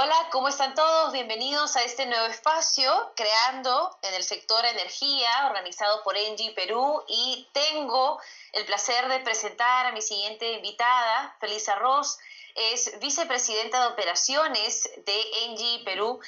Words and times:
Hola, 0.00 0.28
¿cómo 0.30 0.46
están 0.46 0.76
todos? 0.76 1.12
Bienvenidos 1.12 1.74
a 1.74 1.82
este 1.82 2.06
nuevo 2.06 2.26
espacio 2.26 3.12
creando 3.16 3.98
en 4.02 4.14
el 4.14 4.22
sector 4.22 4.64
energía 4.64 5.28
organizado 5.46 6.04
por 6.04 6.16
Engie 6.16 6.52
Perú 6.52 7.02
y 7.08 7.48
tengo 7.50 8.20
el 8.52 8.64
placer 8.64 9.08
de 9.08 9.18
presentar 9.18 9.86
a 9.86 9.90
mi 9.90 10.00
siguiente 10.00 10.52
invitada, 10.52 11.34
Felisa 11.40 11.74
Ross, 11.74 12.16
es 12.54 12.96
vicepresidenta 13.00 13.80
de 13.80 13.86
operaciones 13.88 14.88
de 15.04 15.20
Engie 15.46 15.82
Perú 15.84 16.20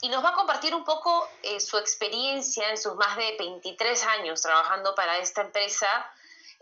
y 0.00 0.08
nos 0.08 0.24
va 0.24 0.30
a 0.30 0.34
compartir 0.34 0.74
un 0.74 0.84
poco 0.84 1.28
eh, 1.42 1.60
su 1.60 1.76
experiencia 1.76 2.70
en 2.70 2.78
sus 2.78 2.94
más 2.94 3.18
de 3.18 3.36
23 3.38 4.02
años 4.06 4.40
trabajando 4.40 4.94
para 4.94 5.18
esta 5.18 5.42
empresa 5.42 6.10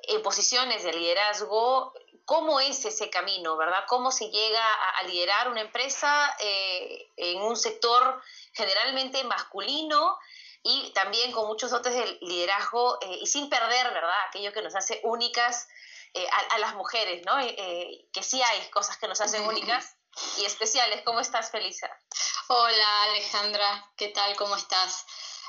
en 0.02 0.22
posiciones 0.22 0.84
de 0.84 0.92
liderazgo 0.92 1.92
cómo 2.28 2.60
es 2.60 2.84
ese 2.84 3.08
camino, 3.08 3.56
¿verdad? 3.56 3.84
Cómo 3.88 4.12
se 4.12 4.28
llega 4.28 4.62
a, 4.98 5.02
liderar 5.04 5.48
una 5.48 5.62
empresa 5.62 6.36
eh, 6.40 7.10
en 7.16 7.40
un 7.40 7.56
sector 7.56 8.22
generalmente 8.52 9.24
masculino 9.24 10.18
y 10.62 10.90
también 10.90 11.32
con 11.32 11.46
muchos 11.46 11.70
dotes 11.70 11.94
de 11.94 12.18
liderazgo 12.20 12.98
eh, 13.00 13.20
y 13.22 13.26
sin 13.26 13.48
perder, 13.48 13.94
¿verdad? 13.94 14.14
Aquello 14.28 14.52
que 14.52 14.60
nos 14.60 14.76
hace 14.76 15.00
únicas 15.04 15.68
eh, 16.12 16.26
a, 16.50 16.58
las 16.58 16.74
mujeres, 16.74 17.24
¿no? 17.24 17.34
que 17.38 18.22
sí 18.22 18.42
hay 18.42 18.68
cosas 18.68 18.98
que 18.98 19.08
nos 19.08 19.22
hacen 19.22 19.46
únicas 19.46 19.96
y 20.36 20.44
especiales. 20.44 21.00
¿Cómo 21.06 21.20
estás, 21.20 21.50
Felisa? 21.50 21.88
Hola, 22.48 23.04
Alejandra. 23.04 23.90
¿Qué 23.96 24.08
tal? 24.08 24.36
¿Cómo 24.36 24.54
estás? 24.54 25.06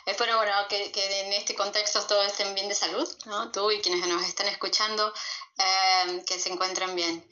Espero 0.10 0.38
bueno, 0.38 0.52
que, 0.68 0.92
que, 0.92 1.22
en 1.22 1.34
este 1.34 1.54
contexto 1.54 2.02
todos 2.08 2.26
estén 2.26 2.56
bien 2.56 2.68
de 2.68 2.74
salud, 2.74 3.08
¿no? 3.26 3.52
tú 3.52 3.70
y 3.70 3.80
quienes 3.80 4.08
nos 4.08 4.24
están 4.24 4.48
escuchando, 4.48 5.14
eh, 5.58 6.24
que 6.26 6.40
se 6.40 6.52
encuentren 6.52 6.96
bien. 6.96 7.24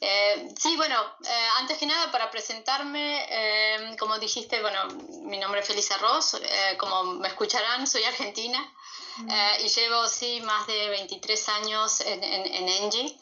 Eh, 0.00 0.48
sí, 0.56 0.76
bueno, 0.76 0.96
eh, 1.24 1.48
antes 1.56 1.76
que 1.76 1.86
nada, 1.86 2.12
para 2.12 2.30
presentarme, 2.30 3.96
como 3.98 4.18
dijiste, 4.20 4.60
bueno, 4.60 4.86
mi 5.24 5.38
nombre 5.38 5.60
es 5.60 5.66
Felisa 5.66 5.98
Ross, 5.98 6.40
como 6.78 7.02
me 7.02 7.26
escucharán, 7.26 7.86
soy 7.86 8.04
argentina 8.04 8.74
y 9.58 9.68
llevo, 9.68 10.06
sí, 10.06 10.40
más 10.42 10.68
de 10.68 10.88
23 10.88 11.48
años 11.48 12.00
en, 12.00 12.22
en, 12.22 12.46
en 12.46 12.68
Engie. 12.68 13.18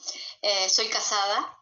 soy 0.69 0.89
casada, 0.89 1.58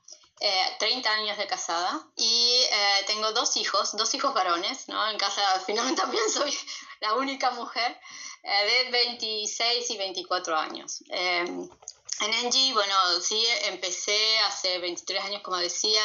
30 0.78 1.10
años 1.10 1.38
de 1.38 1.46
casada 1.46 2.06
y 2.16 2.62
tengo 3.06 3.32
dos 3.32 3.56
hijos, 3.56 3.96
dos 3.96 4.14
hijos 4.14 4.34
varones, 4.34 4.88
¿no? 4.88 5.08
En 5.08 5.16
casa 5.18 5.42
finalmente 5.64 6.00
también 6.02 6.30
soy 6.30 6.56
la 7.00 7.14
única 7.14 7.50
mujer 7.52 7.98
de 8.42 8.90
26 8.90 9.90
y 9.90 9.96
24 9.96 10.56
años. 10.56 11.02
En 12.20 12.32
Engie, 12.32 12.72
bueno, 12.72 12.94
sí, 13.20 13.46
empecé 13.64 14.38
hace 14.38 14.78
23 14.78 15.22
años, 15.24 15.42
como 15.42 15.58
decía, 15.58 16.02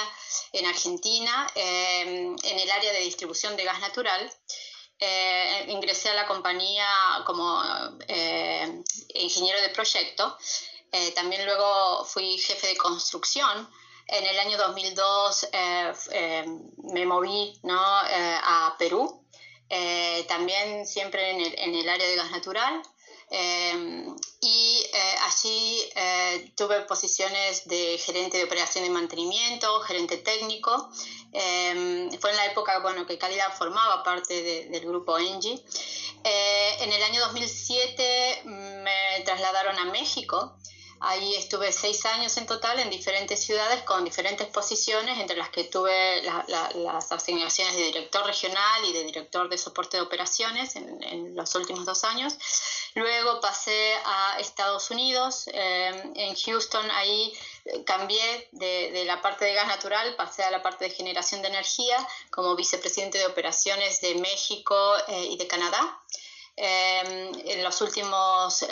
en 0.51 0.65
Argentina, 0.65 1.47
em, 1.55 2.35
en 2.43 2.59
el 2.59 2.69
área 2.69 2.91
de 2.91 2.99
distribución 2.99 3.55
de 3.55 3.63
gas 3.63 3.79
natural. 3.79 4.29
Eh, 4.99 5.65
ingresé 5.69 6.09
a 6.09 6.13
la 6.13 6.27
compañía 6.27 6.85
como 7.25 7.63
eh, 8.07 8.83
ingeniero 9.15 9.61
de 9.61 9.69
proyecto. 9.69 10.37
Eh, 10.91 11.11
también 11.11 11.45
luego 11.45 12.03
fui 12.03 12.37
jefe 12.37 12.67
de 12.67 12.77
construcción. 12.77 13.69
En 14.11 14.25
el 14.25 14.39
año 14.39 14.57
2002 14.57 15.49
me 16.93 17.05
moví 17.05 17.53
¿no? 17.63 17.79
a 17.79 18.75
Perú, 18.77 19.25
también 20.27 20.85
siempre 20.85 21.31
en 21.31 21.41
el, 21.41 21.59
en 21.59 21.75
el 21.75 21.89
área 21.89 22.07
de 22.07 22.15
gas 22.15 22.31
natural. 22.31 22.81
Em, 23.33 24.13
y 24.41 24.85
eh, 24.93 25.15
allí 25.21 25.79
eh, 25.95 26.51
tuve 26.57 26.81
posiciones 26.81 27.65
de 27.65 27.97
gerente 27.97 28.37
de 28.37 28.43
operación 28.43 28.83
de 28.83 28.89
mantenimiento, 28.89 29.79
gerente 29.81 30.17
técnico. 30.17 30.91
Fue 31.31 32.31
en 32.31 32.37
la 32.37 32.45
época 32.47 32.79
bueno, 32.79 33.05
que 33.05 33.17
Calidad 33.17 33.55
formaba 33.57 34.03
parte 34.03 34.67
del 34.69 34.85
grupo 34.85 35.17
Engie. 35.17 35.63
Eh, 36.25 36.75
en 36.81 36.91
el 36.91 37.01
año 37.03 37.21
2007 37.21 38.41
me 38.43 39.21
trasladaron 39.23 39.79
a 39.79 39.85
México 39.85 40.57
Ahí 41.03 41.33
estuve 41.33 41.71
seis 41.71 42.05
años 42.05 42.37
en 42.37 42.45
total 42.45 42.77
en 42.79 42.91
diferentes 42.91 43.43
ciudades 43.43 43.81
con 43.81 44.05
diferentes 44.05 44.45
posiciones, 44.49 45.17
entre 45.19 45.35
las 45.35 45.49
que 45.49 45.63
tuve 45.63 46.21
las 46.21 47.11
asignaciones 47.11 47.75
de 47.75 47.85
director 47.85 48.23
regional 48.23 48.85
y 48.85 48.93
de 48.93 49.05
director 49.05 49.49
de 49.49 49.57
soporte 49.57 49.97
de 49.97 50.03
operaciones 50.03 50.75
en, 50.75 51.35
los 51.35 51.55
últimos 51.55 51.85
dos 51.85 52.03
años. 52.03 52.35
Luego 52.93 53.41
pasé 53.41 53.95
a 54.05 54.37
Estados 54.39 54.91
Unidos, 54.91 55.49
eh, 55.51 56.11
en 56.13 56.35
Houston, 56.35 56.91
ahí 56.91 57.33
cambié 57.83 58.49
de, 58.51 59.03
la 59.05 59.23
parte 59.23 59.45
de 59.45 59.55
gas 59.55 59.67
natural, 59.67 60.15
pasé 60.15 60.43
a 60.43 60.51
la 60.51 60.61
parte 60.61 60.85
de 60.85 60.91
generación 60.91 61.41
de 61.41 61.47
energía 61.47 61.97
como 62.29 62.55
vicepresidente 62.55 63.17
de 63.17 63.25
operaciones 63.25 64.01
de 64.01 64.15
México 64.15 64.75
eh, 65.07 65.29
y 65.31 65.37
de 65.37 65.47
Canadá. 65.47 65.99
Eh, 66.57 67.31
en 67.45 67.63
los 67.63 67.81
últimos 67.81 68.63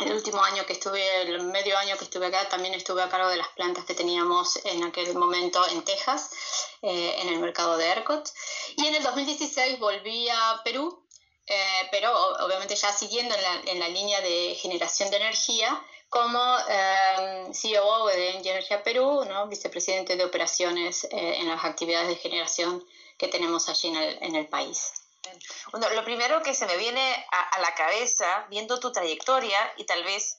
el 0.00 0.12
último 0.12 0.42
año 0.42 0.66
que 0.66 0.72
estuve, 0.72 1.22
el 1.22 1.40
medio 1.42 1.78
año 1.78 1.96
que 1.96 2.04
estuve 2.04 2.26
acá, 2.26 2.48
también 2.48 2.74
estuve 2.74 3.02
a 3.02 3.08
cargo 3.08 3.28
de 3.28 3.36
las 3.36 3.48
plantas 3.48 3.84
que 3.84 3.94
teníamos 3.94 4.58
en 4.64 4.82
aquel 4.82 5.14
momento 5.14 5.64
en 5.68 5.84
Texas, 5.84 6.30
eh, 6.82 7.16
en 7.20 7.28
el 7.28 7.38
mercado 7.38 7.76
de 7.76 7.86
ERCOT. 7.86 8.28
Y 8.76 8.86
en 8.86 8.96
el 8.96 9.02
2016 9.02 9.78
volví 9.78 10.28
a 10.28 10.60
Perú, 10.64 11.06
eh, 11.46 11.88
pero 11.92 12.12
obviamente 12.44 12.74
ya 12.74 12.92
siguiendo 12.92 13.34
en 13.34 13.42
la, 13.42 13.60
en 13.66 13.78
la, 13.78 13.88
línea 13.88 14.20
de 14.20 14.56
generación 14.56 15.10
de 15.10 15.18
energía 15.18 15.84
como 16.08 16.40
eh, 16.68 17.48
CEO 17.52 18.06
de 18.06 18.30
Energía 18.30 18.82
Perú, 18.82 19.24
¿no? 19.28 19.46
vicepresidente 19.46 20.16
de 20.16 20.24
operaciones 20.24 21.06
en 21.10 21.48
las 21.48 21.64
actividades 21.64 22.08
de 22.08 22.16
generación 22.16 22.84
que 23.18 23.28
tenemos 23.28 23.68
allí 23.68 23.88
en 23.88 23.96
el, 23.96 24.22
en 24.22 24.36
el 24.36 24.48
país. 24.48 25.03
Bueno, 25.70 25.88
lo 25.90 26.04
primero 26.04 26.42
que 26.42 26.54
se 26.54 26.66
me 26.66 26.76
viene 26.76 27.26
a, 27.30 27.58
la 27.60 27.74
cabeza, 27.74 28.46
viendo 28.50 28.80
tu 28.80 28.92
trayectoria, 28.92 29.58
y 29.76 29.84
tal 29.84 30.04
vez 30.04 30.38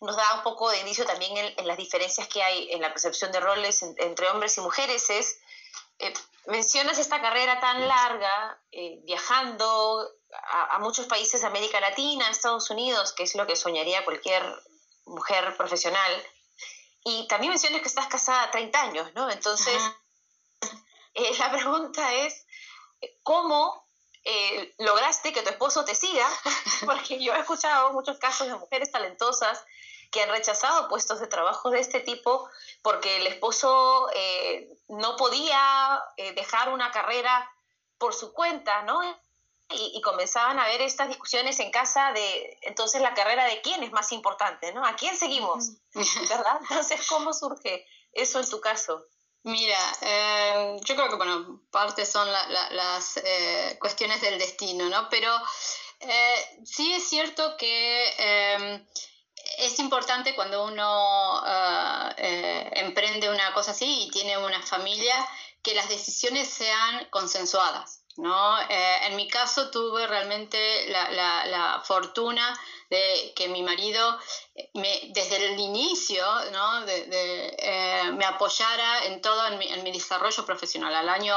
nos 0.00 0.16
da 0.16 0.34
un 0.34 0.42
poco 0.42 0.70
de 0.70 0.80
inicio 0.80 1.04
también 1.04 1.36
en, 1.36 1.66
las 1.66 1.76
diferencias 1.76 2.28
que 2.28 2.42
hay 2.42 2.70
en 2.72 2.82
la 2.82 2.92
percepción 2.92 3.32
de 3.32 3.40
roles 3.40 3.82
entre 3.82 4.28
hombres 4.28 4.56
y 4.58 4.60
mujeres, 4.60 5.08
es, 5.10 5.38
eh, 5.98 6.12
mencionas 6.46 6.98
esta 6.98 7.20
carrera 7.20 7.60
tan 7.60 7.86
larga, 7.86 8.60
eh, 8.70 9.00
viajando 9.04 10.08
a, 10.70 10.78
muchos 10.78 11.06
países 11.06 11.40
de 11.40 11.46
América 11.46 11.80
Latina, 11.80 12.28
Estados 12.28 12.70
Unidos, 12.70 13.12
que 13.12 13.22
es 13.22 13.34
lo 13.34 13.46
que 13.46 13.56
soñaría 13.56 14.04
cualquier 14.04 14.42
mujer 15.06 15.56
profesional, 15.56 16.12
y 17.04 17.26
también 17.28 17.50
mencionas 17.50 17.80
que 17.80 17.88
estás 17.88 18.08
casada 18.08 18.42
a 18.42 18.50
30 18.50 18.80
años, 18.80 19.14
¿no? 19.14 19.30
Entonces, 19.30 19.80
eh, 21.14 21.36
la 21.38 21.50
pregunta 21.50 22.12
es, 22.14 22.46
¿cómo 23.22 23.85
eh, 24.28 24.74
lograste 24.78 25.32
que 25.32 25.42
tu 25.42 25.50
esposo 25.50 25.84
te 25.84 25.94
siga, 25.94 26.28
porque 26.84 27.22
yo 27.22 27.32
he 27.32 27.38
escuchado 27.38 27.92
muchos 27.92 28.18
casos 28.18 28.48
de 28.48 28.56
mujeres 28.56 28.90
talentosas 28.90 29.64
que 30.10 30.20
han 30.20 30.30
rechazado 30.30 30.88
puestos 30.88 31.20
de 31.20 31.28
trabajo 31.28 31.70
de 31.70 31.78
este 31.78 32.00
tipo 32.00 32.48
porque 32.82 33.18
el 33.18 33.26
esposo 33.28 34.08
eh, 34.14 34.76
no 34.88 35.14
podía 35.14 36.02
eh, 36.16 36.32
dejar 36.32 36.72
una 36.72 36.90
carrera 36.90 37.48
por 37.98 38.14
su 38.14 38.32
cuenta, 38.32 38.82
¿no? 38.82 39.00
Y, 39.70 40.00
comenzaban 40.00 40.58
a 40.60 40.64
haber 40.64 40.80
estas 40.82 41.08
discusiones 41.08 41.58
en 41.58 41.72
casa 41.72 42.12
de 42.12 42.58
entonces 42.62 43.02
la 43.02 43.14
carrera 43.14 43.44
de 43.46 43.60
quién 43.62 43.82
es 43.82 43.90
más 43.90 44.12
importante, 44.12 44.72
¿no? 44.72 44.84
¿A 44.84 44.94
quién 44.94 45.16
seguimos? 45.16 45.72
¿Verdad? 46.28 46.58
Entonces, 46.62 47.04
¿cómo 47.08 47.32
surge 47.32 47.84
eso 48.12 48.38
en 48.38 48.48
tu 48.48 48.60
caso? 48.60 49.04
Mira, 49.46 49.78
eh, 50.00 50.76
yo 50.82 50.96
creo 50.96 51.08
que, 51.08 51.14
bueno, 51.14 51.60
parte 51.70 52.04
son 52.04 52.26
las 52.32 53.16
eh, 53.18 53.76
cuestiones 53.78 54.20
del 54.20 54.40
destino, 54.40 54.88
¿no? 54.88 55.08
Pero 55.08 55.32
eh, 56.00 56.62
sí 56.64 56.92
es 56.92 57.08
cierto 57.08 57.56
que 57.56 58.82
es 59.58 59.78
importante 59.78 60.34
cuando 60.34 60.64
uno 60.64 61.44
emprende 62.16 63.30
una 63.30 63.52
cosa 63.52 63.70
así 63.70 64.06
y 64.08 64.10
tiene 64.10 64.36
una 64.36 64.60
familia 64.62 65.14
que 65.62 65.76
las 65.76 65.88
decisiones 65.88 66.48
sean 66.48 67.06
consensuadas, 67.10 68.02
¿no? 68.18 68.58
en 68.68 69.16
mi 69.16 69.28
caso 69.28 69.70
tuve 69.70 70.06
realmente 70.06 70.88
la 70.88 71.82
fortuna 71.84 72.58
de 72.90 73.32
que 73.34 73.48
mi 73.48 73.62
marido 73.62 74.18
me, 74.74 75.10
desde 75.12 75.44
el 75.44 75.58
inicio 75.58 76.24
¿no? 76.52 76.86
de, 76.86 77.56
eh, 77.58 78.12
me 78.12 78.24
apoyara 78.24 79.06
en 79.06 79.20
todo 79.20 79.46
en 79.46 79.58
mi, 79.58 79.66
en 79.66 79.82
mi, 79.82 79.90
desarrollo 79.90 80.44
profesional. 80.44 80.94
Al 80.94 81.08
año 81.08 81.34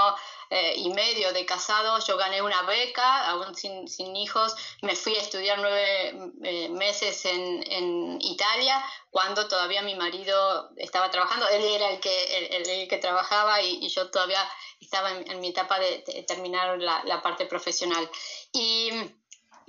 eh, 0.52 0.76
y 0.78 0.90
medio 0.92 1.34
de 1.34 1.46
casado 1.46 2.00
yo 2.06 2.18
gané 2.18 2.42
una 2.42 2.62
beca, 2.64 3.30
aún 3.30 3.56
sin, 3.56 3.88
sin 3.88 4.16
hijos, 4.16 4.56
me 4.82 4.96
fui 4.96 5.16
a 5.16 5.22
estudiar 5.22 5.58
nueve 5.60 6.32
eh, 6.44 6.70
meses 6.70 7.26
en, 7.26 7.64
en, 7.72 8.20
Italia, 8.22 8.84
cuando 9.10 9.48
todavía 9.48 9.82
mi 9.82 9.96
marido 9.96 10.70
estaba 10.78 11.10
trabajando, 11.10 11.48
él 11.50 11.64
era 11.64 11.90
el 11.90 12.00
que, 12.00 12.48
el, 12.58 12.88
que 12.88 12.98
trabajaba 12.98 13.62
y, 13.62 13.88
yo 13.90 14.10
todavía 14.12 14.48
estaba 14.80 15.12
en, 15.12 15.40
mi 15.40 15.50
etapa 15.50 15.80
de, 15.80 16.00
terminar 16.28 16.80
la, 16.80 17.04
la 17.06 17.22
parte 17.22 17.46
profesional. 17.46 18.10
Y 18.52 18.92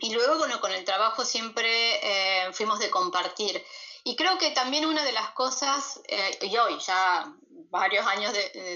y 0.02 0.14
luego, 0.14 0.38
bueno, 0.38 0.60
con 0.60 0.72
el 0.72 0.82
trabajo 0.84 1.26
siempre 1.26 1.68
eh, 1.68 2.52
fuimos 2.54 2.78
de 2.78 2.88
compartir. 2.90 3.62
Y 4.02 4.16
creo 4.16 4.38
que 4.38 4.50
también 4.50 4.86
una 4.86 5.04
de 5.04 5.12
las 5.12 5.30
cosas, 5.32 6.00
eh, 6.08 6.38
y 6.40 6.56
hoy, 6.56 6.78
ya 6.78 7.30
varios 7.70 8.06
años 8.06 8.32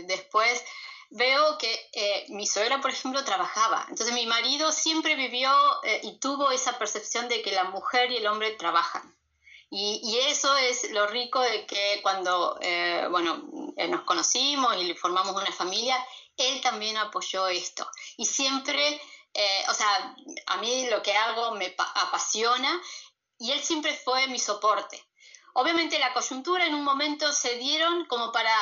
después, 0.06 0.62
veo 1.10 1.58
que 1.58 1.90
eh, 1.92 2.26
mi 2.28 2.46
suegra, 2.46 2.81
por 2.81 2.90
ejemplo, 2.90 3.25
trabajaba. 3.25 3.86
Entonces 3.88 4.14
mi 4.14 4.26
marido 4.26 4.72
siempre 4.72 5.14
vivió 5.14 5.50
eh, 5.84 6.00
y 6.02 6.19
tuvo 6.19 6.50
esa 6.50 6.78
percepción 6.78 7.28
de 7.28 7.40
que 7.40 7.52
la 7.52 7.64
mujer 7.64 8.10
y 8.10 8.16
el 8.16 8.26
hombre 8.26 8.50
trabajan. 8.52 9.14
Y, 9.70 10.00
y 10.04 10.19
eso 10.31 10.54
es 10.56 10.90
lo 10.90 11.06
rico 11.06 11.40
de 11.40 11.66
que 11.66 12.00
cuando, 12.02 12.58
eh, 12.60 13.06
bueno, 13.10 13.42
nos 13.88 14.02
conocimos 14.02 14.76
y 14.76 14.94
formamos 14.94 15.34
una 15.34 15.50
familia, 15.52 15.96
él 16.36 16.60
también 16.60 16.96
apoyó 16.96 17.48
esto. 17.48 17.88
Y 18.16 18.26
siempre, 18.26 19.00
o 19.69 19.75
sea, 19.75 20.16
a 20.46 20.56
mí 20.58 20.88
lo 20.88 21.02
que 21.02 21.14
hago 21.14 21.52
me 21.52 21.75
apasiona 21.76 22.81
y 23.38 23.52
él 23.52 23.62
siempre 23.62 23.94
fue 23.94 24.26
mi 24.28 24.38
soporte. 24.38 25.04
Obviamente 25.54 25.98
la 25.98 26.12
coyuntura 26.12 26.66
en 26.66 26.75
un 26.75 26.84
momento 26.84 27.32
se 27.32 27.56
dieron 27.56 28.06
como 28.06 28.32
para 28.32 28.54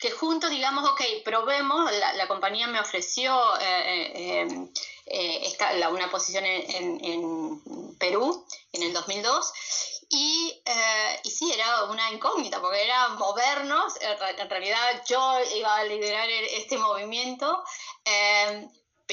que 0.00 0.10
juntos 0.10 0.50
digamos, 0.50 0.88
ok, 0.88 1.02
probemos, 1.24 1.90
la, 1.92 2.26
compañía 2.26 2.66
me 2.66 2.80
ofreció 2.80 3.38
eh, 3.60 4.42
eh, 4.42 4.70
eh, 5.06 5.88
una 5.92 6.10
posición 6.10 6.44
en, 6.46 7.62
Perú 7.98 8.46
en 8.72 8.82
el 8.82 8.94
2002 8.94 9.52
y, 10.10 10.62
y, 11.22 11.30
sí, 11.30 11.52
era 11.52 11.84
una 11.84 12.10
incógnita 12.10 12.60
porque 12.60 12.84
era 12.84 13.10
movernos, 13.10 13.94
en 14.00 14.50
realidad 14.50 15.02
yo 15.08 15.38
iba 15.56 15.76
a 15.76 15.84
liderar 15.84 16.28
este 16.28 16.76
movimiento 16.76 17.64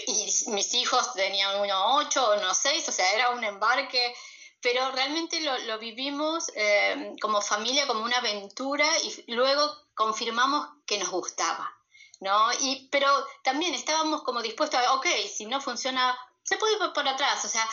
y 0.06 0.30
mis 0.52 0.74
hijos 0.74 1.14
tenían 1.14 1.60
uno 1.60 1.96
ocho, 1.96 2.34
uno 2.38 2.54
seis, 2.54 2.88
o 2.90 2.92
sea, 2.92 3.12
era 3.14 3.30
un 3.32 3.44
embarque. 3.44 4.16
Pero 4.60 4.92
realmente 4.92 5.40
lo, 5.42 5.56
lo 5.60 5.78
vivimos 5.78 6.52
eh, 6.56 7.16
como 7.22 7.42
familia, 7.42 7.86
como 7.86 8.04
una 8.04 8.18
aventura 8.18 8.88
y 9.04 9.32
luego 9.34 9.72
confirmamos 9.94 10.68
que 10.86 10.98
nos 10.98 11.10
gustaba, 11.10 11.72
¿no? 12.22 12.52
Y, 12.62 12.88
pero 12.92 13.08
también 13.44 13.76
estábamos 13.76 14.24
como 14.24 14.42
dispuestos 14.42 14.80
a, 14.80 14.96
ok, 14.96 15.06
si 15.32 15.46
no 15.46 15.62
funciona, 15.62 16.18
se 16.44 16.58
puede 16.58 16.74
ir 16.74 16.92
por 16.92 17.08
atrás, 17.08 17.46
o 17.46 17.48
sea, 17.48 17.70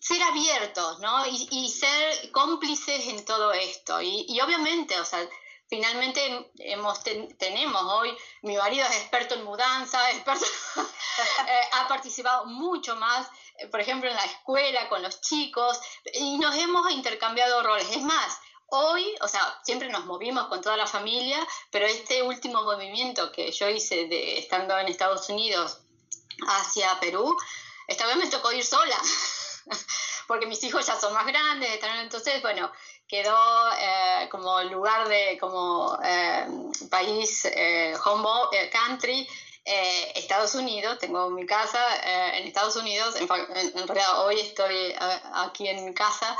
ser 0.00 0.22
abiertos, 0.22 0.98
¿no? 1.00 1.26
Y, 1.26 1.48
y 1.50 1.68
ser 1.68 2.30
cómplices 2.32 3.06
en 3.08 3.24
todo 3.24 3.52
esto. 3.52 4.00
Y, 4.00 4.26
y 4.28 4.40
obviamente, 4.40 4.98
o 5.00 5.04
sea, 5.04 5.28
finalmente 5.68 6.50
hemos, 6.58 7.02
tenemos 7.38 7.82
hoy, 7.84 8.16
mi 8.42 8.56
marido 8.56 8.86
es 8.86 8.96
experto 8.96 9.34
en 9.34 9.44
mudanza, 9.44 10.10
experto, 10.12 10.44
eh, 10.44 11.60
ha 11.72 11.88
participado 11.88 12.46
mucho 12.46 12.96
más, 12.96 13.28
eh, 13.58 13.66
por 13.66 13.80
ejemplo, 13.80 14.08
en 14.08 14.16
la 14.16 14.24
escuela, 14.24 14.88
con 14.88 15.02
los 15.02 15.20
chicos, 15.20 15.78
y 16.14 16.38
nos 16.38 16.56
hemos 16.56 16.90
intercambiado 16.90 17.62
roles. 17.62 17.90
Es 17.90 18.02
más, 18.02 18.38
hoy, 18.68 19.14
o 19.20 19.28
sea, 19.28 19.60
siempre 19.62 19.88
nos 19.88 20.06
movimos 20.06 20.48
con 20.48 20.60
toda 20.60 20.76
la 20.76 20.86
familia, 20.86 21.46
pero 21.70 21.86
este 21.86 22.22
último 22.22 22.62
movimiento 22.62 23.30
que 23.32 23.52
yo 23.52 23.68
hice 23.68 24.06
de 24.08 24.38
estando 24.38 24.78
en 24.78 24.88
Estados 24.88 25.28
Unidos 25.28 25.78
hacia 26.46 26.98
Perú, 27.00 27.36
esta 27.88 28.06
vez 28.06 28.16
me 28.16 28.28
tocó 28.28 28.52
ir 28.52 28.64
sola, 28.64 28.96
porque 30.28 30.46
mis 30.46 30.62
hijos 30.62 30.86
ya 30.86 31.00
son 31.00 31.14
más 31.14 31.26
grandes, 31.26 31.80
entonces, 32.00 32.40
bueno, 32.42 32.70
quedó 33.08 33.36
eh, 33.72 34.28
como 34.30 34.60
lugar 34.64 35.08
de, 35.08 35.38
como 35.40 35.98
eh, 36.04 36.46
país, 36.90 37.46
eh, 37.46 37.94
home 38.04 38.28
country, 38.70 39.28
Estados 40.14 40.54
Unidos, 40.54 40.98
tengo 40.98 41.28
mi 41.28 41.44
casa 41.44 41.78
en 42.38 42.46
Estados 42.46 42.76
Unidos, 42.76 43.16
en, 43.16 43.28
realidad 43.28 44.24
hoy 44.24 44.40
estoy 44.40 44.94
aquí 45.34 45.68
en 45.68 45.92
casa 45.92 46.38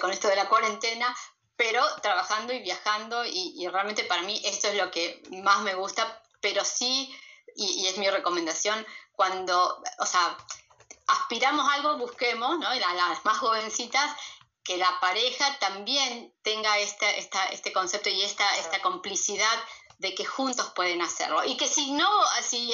con 0.00 0.10
esto 0.10 0.26
de 0.26 0.34
la 0.34 0.48
cuarentena, 0.48 1.16
pero 1.54 1.84
trabajando 2.02 2.52
y 2.52 2.58
viajando 2.58 3.24
y, 3.24 3.68
realmente 3.68 4.02
para 4.02 4.22
mí 4.22 4.42
esto 4.44 4.66
es 4.66 4.74
lo 4.74 4.90
que 4.90 5.22
más 5.30 5.60
me 5.60 5.74
gusta, 5.74 6.20
pero 6.40 6.64
sí, 6.64 7.14
y, 7.54 7.84
y 7.84 7.86
es 7.86 7.98
mi 7.98 8.10
recomendación, 8.10 8.84
cuando, 9.12 9.80
o 9.98 10.06
sea, 10.06 10.36
aspiramos 11.12 11.68
a 11.68 11.74
algo, 11.74 11.98
busquemos, 11.98 12.58
¿no? 12.58 12.72
Las, 12.74 12.94
las 12.94 13.24
más 13.24 13.38
jovencitas, 13.38 14.16
que 14.64 14.76
la 14.76 15.00
pareja 15.00 15.58
también 15.58 16.34
tenga 16.42 16.78
este, 16.78 17.18
esta, 17.18 17.46
este 17.46 17.72
concepto 17.72 18.08
y 18.08 18.22
esta, 18.22 18.56
esta 18.56 18.80
complicidad 18.80 19.58
de 20.00 20.14
que 20.14 20.24
juntos 20.24 20.72
pueden 20.74 21.02
hacerlo. 21.02 21.44
Y 21.44 21.56
que 21.56 21.68
si 21.68 21.92
no, 21.92 22.08
así, 22.38 22.72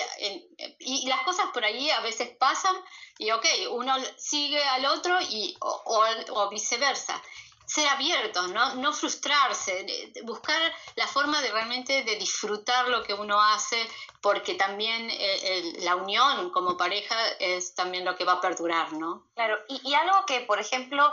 y 0.79 1.09
las 1.09 1.23
cosas 1.23 1.47
por 1.53 1.65
ahí 1.65 1.91
a 1.91 2.01
veces 2.01 2.31
pasan 2.39 2.77
y 3.19 3.31
ok, 3.33 3.45
uno 3.71 3.95
sigue 4.17 4.63
al 4.63 4.87
otro 4.87 5.21
y, 5.21 5.57
o, 5.61 6.09
o, 6.31 6.49
viceversa. 6.49 7.21
Ser 7.67 7.89
abiertos, 7.89 8.51
¿no? 8.53 8.77
no 8.77 8.93
frustrarse, 8.93 10.13
buscar 10.23 10.61
la 10.95 11.07
forma 11.07 11.43
de 11.43 11.51
realmente 11.51 12.05
de 12.05 12.17
disfrutar 12.17 12.89
lo 12.89 13.03
que 13.03 13.13
uno 13.13 13.41
hace, 13.41 13.89
porque 14.21 14.55
también 14.55 15.09
eh, 15.11 15.75
la 15.81 15.97
unión 15.97 16.51
como 16.51 16.77
pareja 16.77 17.17
es 17.41 17.75
también 17.75 18.05
lo 18.05 18.17
que 18.17 18.25
va 18.25 18.35
a 18.35 18.41
perdurar, 18.41 18.93
¿no? 18.93 19.27
Claro, 19.35 19.59
y, 19.69 19.81
y 19.91 19.95
algo 19.95 20.25
que, 20.27 20.43
por 20.43 20.61
ejemplo, 20.61 21.13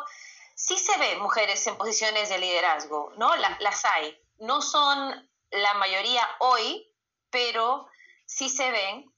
sí 0.56 0.78
se 0.78 0.98
ve 0.98 1.18
mujeres 1.18 1.66
en 1.68 1.78
posiciones 1.78 2.30
de 2.30 2.38
liderazgo, 2.38 3.12
¿no? 3.18 3.36
las 3.36 3.86
hay. 3.86 4.18
No 4.40 4.62
son 4.62 5.30
la 5.52 5.74
mayoría 5.76 6.28
hoy, 6.40 6.88
pero 7.30 7.88
sí 8.26 8.50
se 8.50 8.72
ven. 8.72 9.12